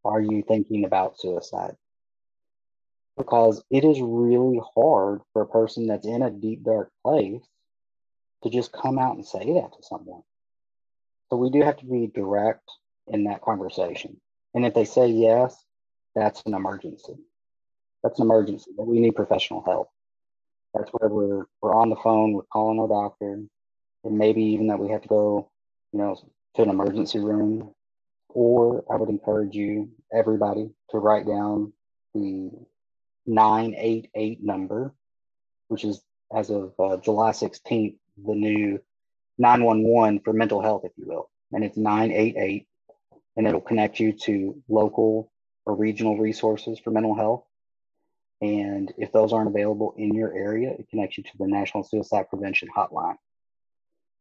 Are 0.05 0.21
you 0.21 0.43
thinking 0.47 0.85
about 0.85 1.19
suicide? 1.19 1.77
Because 3.17 3.63
it 3.71 3.85
is 3.85 4.01
really 4.01 4.61
hard 4.75 5.21
for 5.33 5.43
a 5.43 5.47
person 5.47 5.87
that's 5.87 6.07
in 6.07 6.23
a 6.23 6.31
deep 6.31 6.63
dark 6.65 6.91
place 7.03 7.43
to 8.43 8.51
just 8.51 8.73
come 8.73 8.99
out 8.99 9.17
and 9.17 9.27
say 9.27 9.55
that 9.55 9.73
to 9.73 9.83
someone. 9.83 10.23
So 11.31 11.37
we 11.37 11.51
do 11.51 11.63
have 11.63 11.79
to 11.79 11.87
be 11.87 12.07
direct 12.07 12.71
in 13.09 13.25
that 13.25 13.43
conversation. 13.43 14.21
And 14.55 14.65
if 14.65 14.75
they 14.75 14.85
say 14.85 15.09
yes, 15.09 15.57
that's 16.15 16.43
an 16.47 16.55
emergency. 16.55 17.15
That's 18.03 18.19
an 18.21 18.27
emergency. 18.27 18.71
We 18.79 19.01
need 19.01 19.17
professional 19.17 19.63
help. 19.63 19.91
That's 20.75 20.91
where 20.91 21.09
we're 21.09 21.47
we're 21.61 21.75
on 21.75 21.89
the 21.91 21.97
phone, 21.97 22.33
we're 22.33 22.43
calling 22.43 22.79
our 22.79 22.89
doctor, 22.89 23.41
and 24.05 24.19
maybe 24.19 24.43
even 24.43 24.69
that 24.69 24.79
we 24.79 24.91
have 24.91 25.03
to 25.03 25.09
go, 25.09 25.51
you 25.93 25.99
know, 25.99 26.17
to 26.55 26.63
an 26.63 26.71
emergency 26.71 27.19
room. 27.19 27.75
Or 28.29 28.85
I 28.93 28.97
would 28.97 29.09
encourage 29.09 29.55
you, 29.55 29.91
everybody, 30.13 30.71
to 30.91 30.99
write 30.99 31.27
down 31.27 31.73
the 32.15 32.51
988 33.27 34.43
number, 34.43 34.93
which 35.69 35.85
is 35.85 36.01
as 36.35 36.51
of 36.51 36.73
uh, 36.79 36.97
July 36.99 37.31
16th, 37.31 37.97
the 38.25 38.35
new 38.35 38.81
911 39.39 40.21
for 40.21 40.33
mental 40.33 40.61
health, 40.61 40.83
if 40.85 40.93
you 40.97 41.07
will. 41.07 41.31
And 41.53 41.65
it's 41.65 41.77
988, 41.77 42.67
and 43.37 43.47
it'll 43.47 43.61
connect 43.61 44.01
you 44.01 44.13
to 44.13 44.63
local 44.69 45.31
or 45.65 45.75
regional 45.75 46.19
resources 46.19 46.79
for 46.79 46.91
mental 46.91 47.15
health. 47.15 47.45
And 48.41 48.93
if 48.99 49.13
those 49.13 49.33
aren't 49.33 49.49
available 49.49 49.95
in 49.97 50.15
your 50.15 50.33
area, 50.33 50.71
it 50.71 50.89
connects 50.91 51.19
you 51.19 51.25
to 51.25 51.39
the 51.39 51.47
National 51.47 51.85
Suicide 51.85 52.29
Prevention 52.29 52.69
Hotline. 52.77 53.17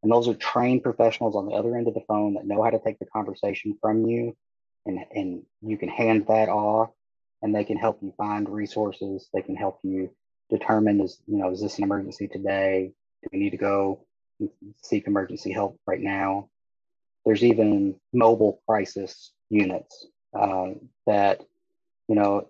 And 0.04 0.12
those 0.12 0.28
are 0.28 0.36
trained 0.36 0.84
professionals 0.84 1.36
on 1.36 1.48
the 1.48 1.54
other 1.54 1.76
end 1.76 1.88
of 1.88 1.96
the 1.96 2.04
phone 2.08 2.36
that 2.36 2.46
know 2.46 2.62
how 2.62 2.70
to 2.70 2.80
take 2.80 3.00
the 3.00 3.06
conversation 3.06 3.78
from 3.82 4.06
you 4.06 4.36
and, 4.86 5.00
and 5.14 5.44
you 5.62 5.78
can 5.78 5.90
hand 5.90 6.28
that 6.28 6.50
off 6.50 6.92
and 7.42 7.54
they 7.54 7.64
can 7.64 7.78
help 7.78 8.00
you 8.02 8.14
find 8.18 8.50
resources. 8.50 9.30
They 9.34 9.42
can 9.42 9.56
help 9.56 9.80
you 9.84 10.12
determine 10.50 11.02
is, 11.02 11.20
you 11.28 11.38
know, 11.38 11.52
is 11.52 11.62
this 11.62 11.78
an 11.78 11.84
emergency 11.84 12.28
today? 12.28 12.94
Do 13.24 13.30
we 13.32 13.40
need 13.40 13.52
to 13.52 13.58
go 13.58 14.06
seek 14.82 15.08
emergency 15.08 15.52
help 15.52 15.80
right 15.86 16.02
now? 16.02 16.50
There's 17.26 17.44
even 17.44 17.96
mobile 18.14 18.62
crisis 18.68 19.32
units 19.50 20.08
uh, 20.34 20.72
that, 21.08 21.42
you 22.08 22.16
know, 22.16 22.50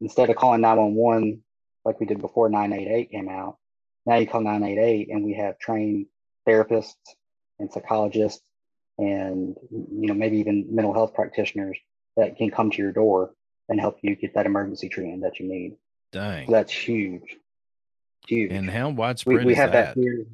instead 0.00 0.30
of 0.30 0.36
calling 0.36 0.60
911 0.60 1.42
like 1.84 2.00
we 2.00 2.06
did 2.06 2.20
before 2.20 2.48
988 2.48 3.10
came 3.10 3.28
out, 3.28 3.58
now 4.06 4.16
you 4.16 4.26
call 4.26 4.40
988 4.40 5.08
and 5.10 5.24
we 5.24 5.34
have 5.34 5.58
trained 5.58 6.06
therapists 6.46 6.94
and 7.58 7.70
psychologists 7.70 8.48
and 8.98 9.56
you 9.70 10.08
know 10.08 10.14
maybe 10.14 10.38
even 10.38 10.66
mental 10.74 10.92
health 10.92 11.14
practitioners 11.14 11.78
that 12.16 12.36
can 12.36 12.50
come 12.50 12.70
to 12.70 12.78
your 12.78 12.92
door 12.92 13.32
and 13.68 13.80
help 13.80 13.98
you 14.02 14.16
get 14.16 14.34
that 14.34 14.46
emergency 14.46 14.88
treatment 14.88 15.22
that 15.22 15.38
you 15.40 15.48
need. 15.48 15.76
Dang, 16.12 16.46
so 16.46 16.52
that's 16.52 16.72
huge, 16.72 17.36
huge. 18.26 18.50
And 18.52 18.70
how 18.70 18.90
widespread 18.90 19.38
we, 19.38 19.46
we 19.46 19.54
have 19.54 19.72
that? 19.72 19.94
that 19.94 20.00
here. 20.00 20.24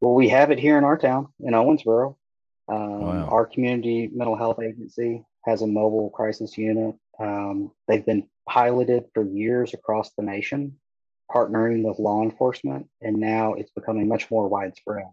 Well, 0.00 0.14
we 0.14 0.28
have 0.30 0.50
it 0.50 0.58
here 0.58 0.78
in 0.78 0.84
our 0.84 0.96
town 0.96 1.28
in 1.40 1.52
Owensboro. 1.52 2.16
Um, 2.68 3.00
wow. 3.00 3.28
Our 3.30 3.46
community 3.46 4.08
mental 4.12 4.36
health 4.36 4.60
agency 4.60 5.24
has 5.44 5.62
a 5.62 5.66
mobile 5.66 6.10
crisis 6.10 6.56
unit. 6.56 6.94
Um, 7.18 7.72
they've 7.86 8.04
been 8.04 8.26
piloted 8.48 9.04
for 9.12 9.24
years 9.24 9.74
across 9.74 10.10
the 10.12 10.22
nation, 10.22 10.76
partnering 11.30 11.82
with 11.82 11.98
law 11.98 12.22
enforcement, 12.22 12.88
and 13.00 13.16
now 13.16 13.54
it's 13.54 13.70
becoming 13.70 14.08
much 14.08 14.30
more 14.30 14.48
widespread. 14.48 15.06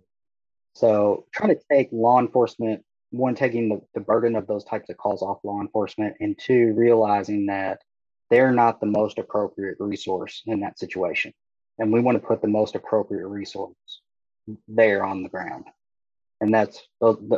So, 0.74 1.26
trying 1.32 1.50
to 1.50 1.62
take 1.72 1.90
law 1.92 2.20
enforcement, 2.20 2.86
one, 3.12 3.36
taking 3.36 3.70
the, 3.70 3.82
the 3.94 4.02
burden 4.02 4.36
of 4.36 4.48
those 4.48 4.64
types 4.64 4.90
of 4.90 4.98
calls 4.98 5.22
off 5.22 5.40
law 5.44 5.62
enforcement, 5.62 6.16
and 6.20 6.38
two, 6.38 6.74
realizing 6.76 7.46
that 7.48 7.82
they're 8.30 8.52
not 8.52 8.80
the 8.80 8.86
most 8.86 9.18
appropriate 9.18 9.78
resource 9.80 10.42
in 10.46 10.60
that 10.62 10.78
situation. 10.78 11.34
And 11.80 11.94
we 11.94 12.02
want 12.02 12.22
to 12.22 12.28
put 12.28 12.42
the 12.42 12.48
most 12.48 12.76
appropriate 12.76 13.28
resource 13.28 13.76
there 14.68 15.06
on 15.06 15.24
the 15.24 15.30
ground. 15.30 15.66
And 16.42 16.54
that's 16.54 16.82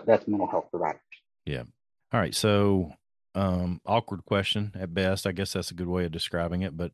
that's 0.06 0.28
mental 0.28 0.48
health 0.48 0.68
providers. 0.72 1.02
Yeah. 1.46 1.64
All 2.12 2.20
right. 2.20 2.36
So 2.36 2.94
um, 3.36 3.82
awkward 3.86 4.26
question 4.26 4.74
at 4.78 4.94
best. 4.94 5.28
I 5.28 5.32
guess 5.32 5.54
that's 5.54 5.72
a 5.72 5.76
good 5.76 5.88
way 5.88 6.06
of 6.06 6.12
describing 6.12 6.62
it, 6.62 6.76
but 6.76 6.92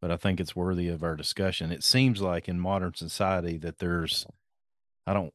but 0.00 0.10
I 0.12 0.16
think 0.16 0.38
it's 0.38 0.54
worthy 0.54 0.88
of 0.88 1.02
our 1.02 1.16
discussion. 1.16 1.72
It 1.72 1.82
seems 1.82 2.20
like 2.20 2.48
in 2.48 2.60
modern 2.60 2.94
society 2.94 3.56
that 3.58 3.78
there's 3.78 4.26
I 5.06 5.14
don't 5.14 5.34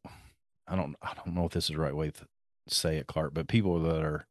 I 0.67 0.75
don't 0.75 0.95
I 1.01 1.13
don't 1.15 1.35
know 1.35 1.45
if 1.45 1.51
this 1.51 1.65
is 1.65 1.75
the 1.75 1.81
right 1.81 1.95
way 1.95 2.11
say 2.67 2.97
it, 2.97 3.07
Clark, 3.07 3.33
but 3.33 3.47
people 3.47 3.79
that 3.79 4.03
are 4.03 4.27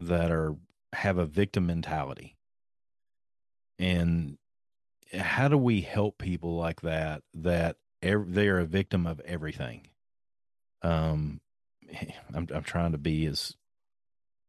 that 0.00 0.30
are 0.30 0.56
have 0.92 1.18
a 1.18 1.26
victim 1.26 1.66
mentality. 1.66 2.36
And 3.78 4.38
how 5.12 5.48
do 5.48 5.58
we 5.58 5.80
help 5.80 6.18
people 6.18 6.56
like 6.56 6.82
that 6.82 7.22
that 7.34 7.76
they 8.00 8.48
are 8.48 8.58
a 8.58 8.66
victim 8.66 9.06
of 9.06 9.20
everything? 9.20 9.88
Um 10.82 11.40
I'm 12.34 12.48
I'm 12.54 12.62
trying 12.62 12.92
to 12.92 12.98
be 12.98 13.26
as 13.26 13.54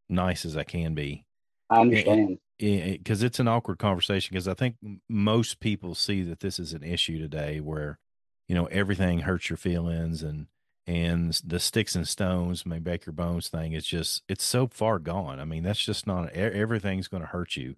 nice 0.10 0.46
as 0.46 0.56
I 0.58 0.64
can 0.64 0.94
be. 0.94 1.26
I 1.70 1.82
understand. 1.82 2.40
Because 2.58 3.24
it, 3.24 3.28
it's 3.28 3.40
an 3.40 3.48
awkward 3.48 3.80
conversation. 3.80 4.34
Because 4.34 4.48
I 4.48 4.54
think 4.54 4.76
most 5.10 5.60
people 5.60 5.96
see 5.96 6.22
that 6.24 6.40
this 6.40 6.60
is 6.60 6.74
an 6.74 6.84
issue 6.84 7.20
today, 7.20 7.60
where 7.60 8.00
you 8.48 8.56
know 8.56 8.66
everything 8.66 9.20
hurts 9.20 9.50
your 9.50 9.58
feelings, 9.58 10.24
and 10.24 10.48
and 10.88 11.34
the 11.44 11.60
sticks 11.60 11.96
and 11.96 12.08
stones 12.08 12.66
may 12.66 12.80
break 12.80 13.06
your 13.06 13.14
bones 13.14 13.48
thing 13.48 13.74
is 13.74 13.86
just 13.86 14.24
it's 14.30 14.44
so 14.44 14.68
far 14.68 15.00
gone. 15.00 15.40
I 15.40 15.46
mean, 15.46 15.64
that's 15.64 15.84
just 15.84 16.06
not 16.06 16.32
everything's 16.34 17.08
going 17.08 17.22
to 17.22 17.28
hurt 17.30 17.56
you. 17.56 17.76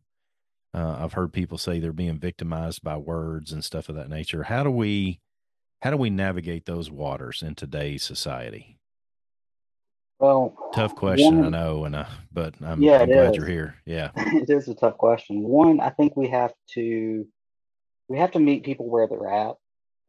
Uh, 0.74 0.98
I've 1.00 1.14
heard 1.14 1.32
people 1.32 1.58
say 1.58 1.80
they're 1.80 1.94
being 1.94 2.20
victimized 2.20 2.84
by 2.84 2.98
words 2.98 3.52
and 3.52 3.64
stuff 3.64 3.90
of 3.90 3.96
that 3.96 4.10
nature. 4.10 4.44
How 4.44 4.64
do 4.64 4.72
we 4.72 5.22
how 5.82 5.92
do 5.92 5.98
we 5.98 6.10
navigate 6.10 6.66
those 6.66 6.92
waters 6.92 7.42
in 7.42 7.56
today's 7.56 8.04
society? 8.04 8.78
Well, 10.20 10.72
tough 10.74 10.96
question, 10.96 11.38
one, 11.38 11.46
I 11.46 11.50
know, 11.50 11.86
and 11.86 11.96
uh, 11.96 12.06
but 12.32 12.56
I'm, 12.64 12.82
yeah, 12.82 13.00
I'm 13.02 13.08
glad 13.08 13.32
is. 13.32 13.38
you're 13.38 13.46
here. 13.46 13.76
Yeah, 13.86 14.10
it 14.18 14.50
is 14.50 14.68
a 14.68 14.74
tough 14.74 14.98
question. 14.98 15.44
One, 15.44 15.80
I 15.80 15.92
think 15.92 16.18
we 16.18 16.28
have 16.30 16.54
to 16.74 17.28
we 18.08 18.18
have 18.18 18.32
to 18.32 18.40
meet 18.40 18.64
people 18.64 18.90
where 18.90 19.08
they're 19.08 19.30
at. 19.30 19.56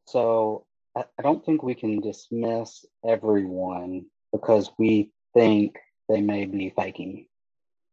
So 0.07 0.64
I, 1.18 1.22
don't 1.22 1.44
think 1.44 1.62
we 1.62 1.74
can 1.74 2.01
dismiss 2.01 2.84
everyone 3.07 4.07
because 4.32 4.70
we 4.78 5.11
think 5.34 5.76
they 6.09 6.20
may 6.20 6.44
be 6.44 6.70
faking. 6.70 7.26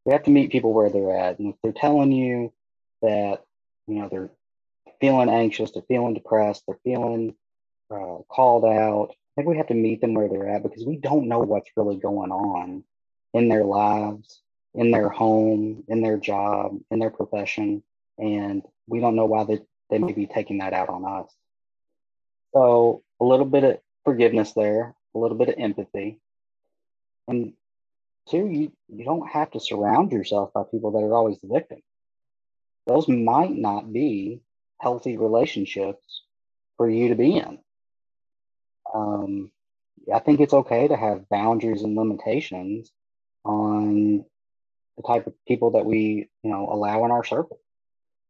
We 0.05 0.13
have 0.13 0.23
to 0.23 0.31
meet 0.31 0.51
people 0.51 0.73
where 0.73 0.89
they're 0.89 1.17
at, 1.17 1.39
and 1.39 1.53
if 1.53 1.55
they're 1.63 1.71
telling 1.71 2.11
you 2.11 2.53
that 3.01 3.43
you 3.87 3.95
know 3.95 4.09
they're 4.09 4.29
feeling 5.01 5.29
anxious, 5.29 5.71
they're 5.71 5.83
feeling 5.87 6.13
depressed, 6.13 6.63
they're 6.67 6.79
feeling 6.83 7.35
uh, 7.91 8.17
called 8.29 8.65
out, 8.65 9.09
I 9.35 9.41
think 9.41 9.49
we 9.49 9.57
have 9.57 9.67
to 9.67 9.73
meet 9.73 9.99
them 9.99 10.13
where 10.13 10.29
they're 10.29 10.49
at 10.49 10.63
because 10.63 10.85
we 10.85 10.95
don't 10.95 11.27
know 11.27 11.39
what's 11.39 11.69
really 11.75 11.97
going 11.97 12.31
on 12.31 12.85
in 13.33 13.49
their 13.49 13.65
lives, 13.65 14.41
in 14.73 14.91
their 14.91 15.09
home, 15.09 15.83
in 15.89 16.01
their 16.01 16.17
job, 16.17 16.79
in 16.89 16.99
their 16.99 17.09
profession. 17.09 17.83
And 18.17 18.63
we 18.87 19.01
don't 19.01 19.17
know 19.17 19.25
why 19.25 19.43
they, 19.43 19.59
they 19.89 19.97
may 19.97 20.13
be 20.13 20.25
taking 20.25 20.59
that 20.59 20.71
out 20.71 20.87
on 20.87 21.03
us. 21.03 21.29
So 22.55 23.03
a 23.21 23.25
little 23.25 23.45
bit 23.45 23.63
of 23.63 23.79
forgiveness 24.05 24.53
there, 24.53 24.95
a 25.13 25.19
little 25.19 25.37
bit 25.37 25.49
of 25.49 25.55
empathy. 25.59 26.19
And 27.27 27.53
two, 28.29 28.47
you, 28.47 28.71
you 28.89 29.05
don't 29.05 29.27
have 29.29 29.51
to 29.51 29.59
surround 29.59 30.11
yourself 30.11 30.53
by 30.53 30.63
people 30.63 30.91
that 30.91 30.99
are 30.99 31.13
always 31.13 31.39
the 31.41 31.47
victim. 31.47 31.81
Those 32.87 33.07
might 33.07 33.55
not 33.55 33.93
be 33.93 34.41
healthy 34.79 35.17
relationships 35.17 36.23
for 36.77 36.89
you 36.89 37.09
to 37.09 37.15
be 37.15 37.37
in 37.37 37.59
um, 38.95 39.51
I 40.13 40.19
think 40.19 40.39
it's 40.39 40.53
okay 40.53 40.87
to 40.87 40.95
have 40.95 41.29
boundaries 41.29 41.81
and 41.83 41.95
limitations 41.95 42.91
on 43.43 44.25
the 44.97 45.03
type 45.03 45.27
of 45.27 45.33
people 45.47 45.71
that 45.71 45.85
we, 45.85 46.29
you 46.43 46.49
know, 46.49 46.67
allow 46.71 47.05
in 47.05 47.11
our 47.11 47.23
circle. 47.23 47.59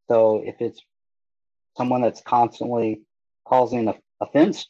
So 0.09 0.41
if 0.45 0.61
it's 0.61 0.81
someone 1.77 2.01
that's 2.01 2.21
constantly 2.21 3.01
causing 3.45 3.87
a 3.87 3.95
offense 4.21 4.67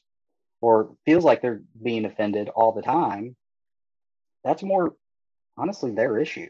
or 0.62 0.96
feels 1.06 1.24
like 1.24 1.41
they're 1.41 1.62
being 1.82 2.06
offended 2.06 2.50
all 2.50 2.72
the 2.72 2.82
time, 2.82 3.36
that's 4.43 4.64
more 4.64 4.96
honestly 5.58 5.91
their 5.91 6.20
issue 6.20 6.50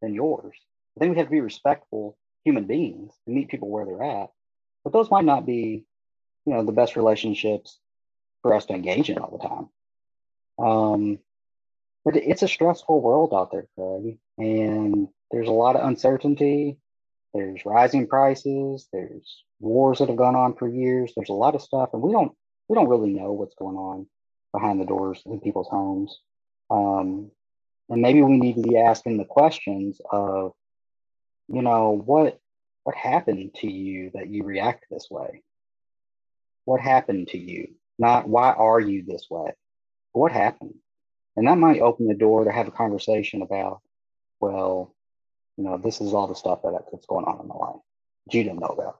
than 0.00 0.14
yours. 0.14 0.56
I 0.96 1.00
think 1.00 1.12
we 1.12 1.18
have 1.18 1.26
to 1.26 1.32
be 1.32 1.40
respectful 1.40 2.16
human 2.44 2.64
beings 2.64 3.12
and 3.26 3.34
meet 3.34 3.48
people 3.48 3.68
where 3.68 3.84
they're 3.84 4.02
at. 4.02 4.30
But 4.84 4.92
those 4.92 5.10
might 5.10 5.24
not 5.24 5.46
be, 5.46 5.84
you 6.46 6.54
know, 6.54 6.64
the 6.64 6.72
best 6.72 6.96
relationships 6.96 7.78
for 8.42 8.54
us 8.54 8.66
to 8.66 8.74
engage 8.74 9.10
in 9.10 9.18
all 9.18 9.30
the 9.30 9.46
time. 9.46 9.68
Um, 10.66 11.18
but 12.04 12.16
it's 12.16 12.42
a 12.42 12.48
stressful 12.48 13.00
world 13.00 13.32
out 13.34 13.50
there, 13.50 13.66
Craig, 13.74 14.18
and 14.38 15.08
there's 15.30 15.48
a 15.48 15.52
lot 15.52 15.76
of 15.76 15.86
uncertainty. 15.86 16.78
There's 17.32 17.64
rising 17.64 18.06
prices. 18.06 18.88
There's 18.92 19.44
wars 19.60 19.98
that 19.98 20.08
have 20.08 20.16
gone 20.16 20.36
on 20.36 20.54
for 20.54 20.68
years. 20.68 21.12
There's 21.14 21.28
a 21.28 21.34
lot 21.34 21.54
of 21.54 21.62
stuff, 21.62 21.90
and 21.92 22.02
we 22.02 22.12
don't 22.12 22.32
we 22.68 22.74
don't 22.74 22.88
really 22.88 23.10
know 23.10 23.32
what's 23.32 23.54
going 23.54 23.76
on 23.76 24.06
behind 24.52 24.80
the 24.80 24.86
doors 24.86 25.22
in 25.26 25.40
people's 25.40 25.68
homes. 25.68 26.18
Um, 26.70 27.30
and 27.88 28.02
maybe 28.02 28.22
we 28.22 28.38
need 28.38 28.56
to 28.56 28.62
be 28.62 28.78
asking 28.78 29.16
the 29.16 29.24
questions 29.24 30.00
of, 30.10 30.52
you 31.48 31.62
know, 31.62 31.90
what 32.04 32.40
what 32.84 32.96
happened 32.96 33.54
to 33.56 33.70
you 33.70 34.10
that 34.14 34.28
you 34.28 34.44
react 34.44 34.86
this 34.90 35.08
way? 35.10 35.42
What 36.64 36.80
happened 36.80 37.28
to 37.28 37.38
you? 37.38 37.74
Not 37.98 38.28
why 38.28 38.52
are 38.52 38.80
you 38.80 39.04
this 39.04 39.26
way? 39.28 39.52
What 40.12 40.32
happened? 40.32 40.74
And 41.36 41.46
that 41.46 41.58
might 41.58 41.80
open 41.80 42.06
the 42.06 42.14
door 42.14 42.44
to 42.44 42.52
have 42.52 42.68
a 42.68 42.72
conversation 42.72 43.42
about, 43.42 43.80
well, 44.40 44.94
you 45.60 45.66
know, 45.66 45.76
this 45.76 46.00
is 46.00 46.14
all 46.14 46.26
the 46.26 46.34
stuff 46.34 46.62
that, 46.62 46.72
that's 46.90 47.04
going 47.04 47.26
on 47.26 47.38
in 47.42 47.48
life 47.48 47.82
that 48.24 48.34
you 48.34 48.44
didn't 48.44 48.60
know 48.60 48.68
about. 48.68 48.98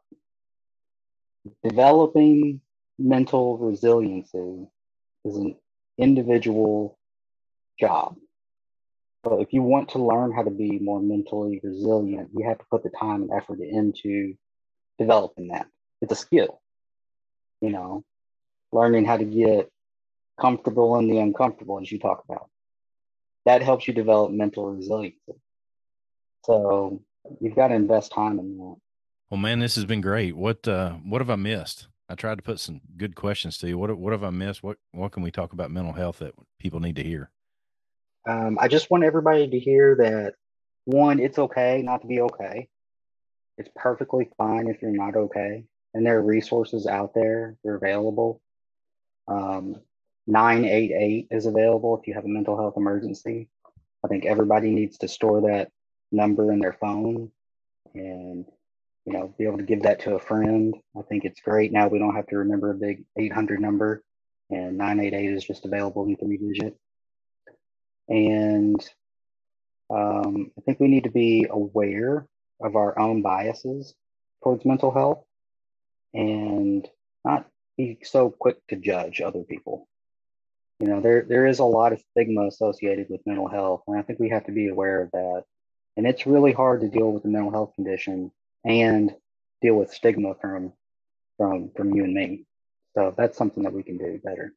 Developing 1.65 2.61
mental 2.99 3.57
resiliency 3.57 4.67
is 5.25 5.37
an 5.37 5.57
individual 5.97 6.99
job. 7.81 8.17
But 9.23 9.41
if 9.41 9.55
you 9.55 9.63
want 9.63 9.89
to 9.91 10.05
learn 10.05 10.33
how 10.33 10.43
to 10.43 10.51
be 10.51 10.79
more 10.79 11.01
mentally 11.01 11.63
resilient, 11.65 12.29
you 12.37 12.47
have 12.47 12.59
to 12.59 12.65
put 12.71 12.83
the 12.83 12.91
time 12.91 13.23
and 13.23 13.31
effort 13.33 13.61
into 13.61 14.35
developing 14.99 15.49
that. 15.49 15.67
It's 16.03 16.13
a 16.13 16.17
skill, 16.17 16.61
you 17.63 17.71
know, 17.71 18.05
learning 18.71 19.07
how 19.07 19.17
to 19.17 19.25
get 19.25 19.71
comfortable 20.39 20.99
in 20.99 21.09
the 21.09 21.21
uncomfortable, 21.21 21.81
as 21.81 21.91
you 21.91 21.99
talk 21.99 22.23
about. 22.29 22.51
That 23.47 23.63
helps 23.63 23.89
you 23.89 23.95
develop 23.95 24.31
mental 24.31 24.71
resiliency. 24.71 25.41
So 26.45 27.03
you've 27.41 27.57
got 27.57 27.69
to 27.69 27.75
invest 27.75 28.13
time 28.13 28.39
in 28.39 28.57
that. 28.59 28.77
Well, 29.31 29.39
man, 29.39 29.61
this 29.61 29.77
has 29.77 29.85
been 29.85 30.01
great. 30.01 30.37
What 30.37 30.67
uh, 30.67 30.93
what 30.95 31.21
have 31.21 31.31
I 31.31 31.37
missed? 31.37 31.87
I 32.09 32.17
tried 32.17 32.39
to 32.39 32.43
put 32.43 32.59
some 32.59 32.81
good 32.97 33.15
questions 33.15 33.59
to 33.59 33.69
you. 33.69 33.79
What 33.79 33.97
what 33.97 34.13
have 34.13 34.25
I 34.25 34.31
missed? 34.31 34.63
What 34.63 34.79
what 34.93 35.13
can 35.13 35.23
we 35.23 35.31
talk 35.31 35.53
about 35.53 35.71
mental 35.71 35.93
health 35.93 36.19
that 36.19 36.35
people 36.59 36.81
need 36.81 36.97
to 36.97 37.05
hear? 37.05 37.31
Um, 38.29 38.59
I 38.61 38.69
just 38.69 38.91
want 38.91 39.05
everybody 39.05 39.49
to 39.49 39.59
hear 39.59 39.97
that 39.97 40.35
one, 40.85 41.21
it's 41.21 41.39
okay 41.39 41.83
not 41.83 42.03
to 42.03 42.07
be 42.07 42.21
okay. 42.21 42.69
It's 43.57 43.71
perfectly 43.77 44.29
fine 44.37 44.69
if 44.69 44.83
you're 44.83 44.91
not 44.91 45.15
okay, 45.15 45.65
and 45.95 46.05
there 46.05 46.19
are 46.19 46.23
resources 46.23 46.87
out 46.87 47.15
there. 47.15 47.57
They're 47.63 47.77
available. 47.77 48.41
Um, 49.29 49.77
988 50.27 51.29
is 51.31 51.47
available 51.47 51.99
if 51.99 52.07
you 52.07 52.15
have 52.15 52.25
a 52.25 52.29
mental 52.29 52.57
health 52.57 52.75
emergency. 52.77 53.49
I 54.05 54.09
think 54.09 54.25
everybody 54.25 54.71
needs 54.71 54.99
to 54.99 55.09
store 55.09 55.43
that 55.43 55.71
number 56.13 56.53
in 56.53 56.59
their 56.59 56.73
phone 56.73 57.31
and 57.95 58.45
you 59.05 59.13
know 59.13 59.35
be 59.39 59.45
able 59.45 59.59
to 59.59 59.65
give 59.65 59.83
that 59.83 60.01
to 60.01 60.15
a 60.15 60.21
friend. 60.21 60.75
I 60.97 61.03
think 61.03 61.25
it's 61.25 61.41
great 61.41 61.73
now 61.73 61.89
we 61.89 61.99
don't 61.99 62.17
have 62.17 62.27
to 62.29 62.39
remember 62.39 62.71
a 62.71 62.75
big 62.75 63.05
800 63.17 63.61
number 63.61 64.03
and 64.51 64.77
988 64.77 65.33
is 65.35 65.45
just 65.45 65.65
available 65.65 66.05
in 66.07 66.17
three 66.17 66.37
digit. 66.37 66.77
And 68.09 68.81
um, 69.89 70.51
I 70.59 70.61
think 70.63 70.81
we 70.81 70.89
need 70.89 71.05
to 71.05 71.11
be 71.11 71.47
aware 71.49 72.27
of 72.61 72.77
our 72.77 72.99
own 72.99 73.23
biases 73.23 73.95
towards 74.43 74.65
mental 74.65 74.93
health 74.93 75.25
and 76.13 76.87
not 77.25 77.47
be 77.77 77.99
so 78.03 78.31
quick 78.31 78.59
to 78.69 78.77
judge 78.77 79.21
other 79.21 79.43
people. 79.43 79.89
You 80.81 80.89
know, 80.89 81.01
there 81.01 81.23
there 81.23 81.47
is 81.47 81.59
a 81.59 81.65
lot 81.65 81.93
of 81.93 82.03
stigma 82.11 82.47
associated 82.47 83.09
with 83.11 83.27
mental 83.27 83.49
health, 83.49 83.83
and 83.87 83.99
I 83.99 84.03
think 84.03 84.19
we 84.19 84.31
have 84.31 84.47
to 84.47 84.53
be 84.53 84.69
aware 84.69 85.03
of 85.03 85.11
that. 85.11 85.45
And 85.97 86.07
it's 86.07 86.27
really 86.27 86.53
hard 86.53 86.81
to 86.81 86.89
deal 86.89 87.13
with 87.13 87.25
a 87.25 87.29
mental 87.29 87.51
health 87.51 87.75
condition 87.75 88.31
and 88.65 89.15
deal 89.61 89.75
with 89.75 89.93
stigma 89.93 90.35
from 90.41 90.73
from 91.37 91.71
from 91.77 91.95
you 91.95 92.05
and 92.05 92.15
me. 92.15 92.45
So 92.95 93.15
that's 93.17 93.37
something 93.37 93.63
that 93.63 93.73
we 93.73 93.83
can 93.83 93.99
do 93.99 94.21
better. 94.25 94.55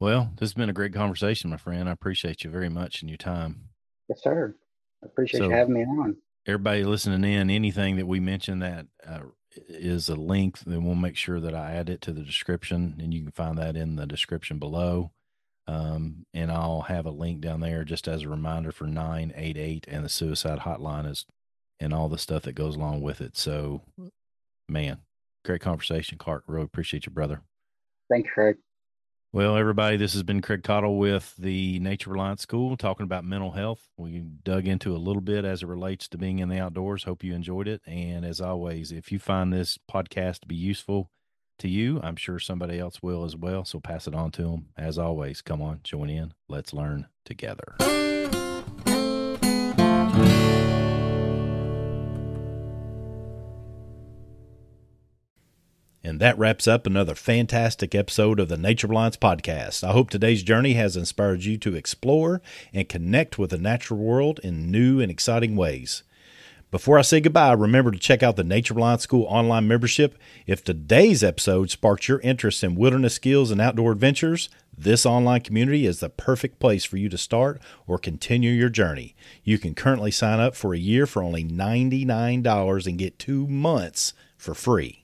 Well, 0.00 0.30
this 0.36 0.50
has 0.50 0.54
been 0.54 0.68
a 0.68 0.74
great 0.74 0.92
conversation, 0.92 1.50
my 1.50 1.56
friend. 1.56 1.88
I 1.88 1.92
appreciate 1.92 2.44
you 2.44 2.50
very 2.50 2.68
much 2.68 3.00
and 3.00 3.08
your 3.08 3.16
time. 3.16 3.68
Yes, 4.08 4.22
sir. 4.22 4.54
I 5.02 5.06
appreciate 5.06 5.40
so, 5.40 5.44
you 5.46 5.50
having 5.50 5.74
me 5.74 5.82
on. 5.82 6.16
Everybody 6.46 6.84
listening 6.84 7.24
in, 7.24 7.48
anything 7.48 7.96
that 7.96 8.06
we 8.06 8.20
mention 8.20 8.58
that 8.58 8.86
uh, 9.06 9.20
is 9.68 10.08
a 10.08 10.14
link, 10.14 10.58
then 10.60 10.84
we'll 10.84 10.94
make 10.94 11.16
sure 11.16 11.40
that 11.40 11.54
I 11.54 11.72
add 11.72 11.88
it 11.88 12.00
to 12.02 12.12
the 12.12 12.22
description, 12.22 12.96
and 12.98 13.14
you 13.14 13.22
can 13.22 13.30
find 13.30 13.56
that 13.58 13.76
in 13.76 13.96
the 13.96 14.06
description 14.06 14.58
below. 14.58 15.12
Um, 15.66 16.26
and 16.34 16.52
I'll 16.52 16.82
have 16.82 17.06
a 17.06 17.10
link 17.10 17.40
down 17.40 17.60
there 17.60 17.84
just 17.84 18.06
as 18.06 18.22
a 18.22 18.28
reminder 18.28 18.70
for 18.70 18.86
988 18.86 19.86
and 19.88 20.04
the 20.04 20.10
suicide 20.10 20.60
hotline 20.60 21.10
is 21.10 21.24
and 21.80 21.92
all 21.92 22.08
the 22.08 22.18
stuff 22.18 22.42
that 22.42 22.54
goes 22.54 22.76
along 22.76 23.00
with 23.00 23.20
it. 23.20 23.36
So, 23.36 23.82
man, 24.68 24.98
great 25.44 25.60
conversation, 25.60 26.18
Clark. 26.18 26.44
Really 26.46 26.64
appreciate 26.64 27.06
you, 27.06 27.12
brother. 27.12 27.40
Thank 28.10 28.26
you, 28.26 28.32
Craig. 28.32 28.56
Well, 29.32 29.56
everybody, 29.56 29.96
this 29.96 30.12
has 30.12 30.22
been 30.22 30.42
Craig 30.42 30.62
Caudill 30.62 30.96
with 30.96 31.34
the 31.36 31.80
Nature 31.80 32.10
Reliance 32.10 32.42
School 32.42 32.76
talking 32.76 33.02
about 33.02 33.24
mental 33.24 33.50
health. 33.50 33.88
We 33.96 34.20
dug 34.20 34.68
into 34.68 34.94
a 34.94 34.98
little 34.98 35.20
bit 35.20 35.44
as 35.44 35.64
it 35.64 35.66
relates 35.66 36.06
to 36.08 36.18
being 36.18 36.38
in 36.38 36.48
the 36.48 36.60
outdoors. 36.60 37.02
Hope 37.02 37.24
you 37.24 37.34
enjoyed 37.34 37.66
it. 37.66 37.82
And 37.84 38.24
as 38.24 38.40
always, 38.40 38.92
if 38.92 39.10
you 39.10 39.18
find 39.18 39.52
this 39.52 39.76
podcast 39.90 40.40
to 40.40 40.46
be 40.46 40.54
useful 40.54 41.10
to 41.58 41.68
you, 41.68 42.00
I'm 42.02 42.16
sure 42.16 42.38
somebody 42.38 42.78
else 42.78 43.02
will 43.02 43.24
as 43.24 43.36
well. 43.36 43.64
So 43.64 43.80
pass 43.80 44.06
it 44.06 44.14
on 44.14 44.30
to 44.32 44.42
them. 44.42 44.66
As 44.76 44.98
always, 44.98 45.42
come 45.42 45.62
on, 45.62 45.80
join 45.82 46.10
in. 46.10 46.34
Let's 46.48 46.72
learn 46.72 47.06
together. 47.24 47.74
And 56.06 56.20
that 56.20 56.38
wraps 56.38 56.68
up 56.68 56.86
another 56.86 57.14
fantastic 57.14 57.94
episode 57.94 58.38
of 58.38 58.48
the 58.48 58.58
Nature 58.58 58.88
Reliance 58.88 59.16
podcast. 59.16 59.82
I 59.82 59.92
hope 59.92 60.10
today's 60.10 60.42
journey 60.42 60.74
has 60.74 60.98
inspired 60.98 61.44
you 61.44 61.56
to 61.58 61.74
explore 61.74 62.42
and 62.74 62.86
connect 62.86 63.38
with 63.38 63.48
the 63.50 63.58
natural 63.58 63.98
world 63.98 64.38
in 64.44 64.70
new 64.70 65.00
and 65.00 65.10
exciting 65.10 65.56
ways. 65.56 66.02
Before 66.74 66.98
I 66.98 67.02
say 67.02 67.20
goodbye, 67.20 67.52
remember 67.52 67.92
to 67.92 67.98
check 68.00 68.24
out 68.24 68.34
the 68.34 68.42
Nature 68.42 68.74
Reliance 68.74 69.04
School 69.04 69.26
online 69.28 69.68
membership. 69.68 70.18
If 70.44 70.64
today's 70.64 71.22
episode 71.22 71.70
sparked 71.70 72.08
your 72.08 72.18
interest 72.18 72.64
in 72.64 72.74
wilderness 72.74 73.14
skills 73.14 73.52
and 73.52 73.60
outdoor 73.60 73.92
adventures, 73.92 74.48
this 74.76 75.06
online 75.06 75.42
community 75.42 75.86
is 75.86 76.00
the 76.00 76.08
perfect 76.08 76.58
place 76.58 76.84
for 76.84 76.96
you 76.96 77.08
to 77.10 77.16
start 77.16 77.62
or 77.86 77.96
continue 77.96 78.50
your 78.50 78.70
journey. 78.70 79.14
You 79.44 79.56
can 79.56 79.76
currently 79.76 80.10
sign 80.10 80.40
up 80.40 80.56
for 80.56 80.74
a 80.74 80.78
year 80.78 81.06
for 81.06 81.22
only 81.22 81.44
$99 81.44 82.86
and 82.88 82.98
get 82.98 83.20
two 83.20 83.46
months 83.46 84.12
for 84.36 84.52
free. 84.52 85.03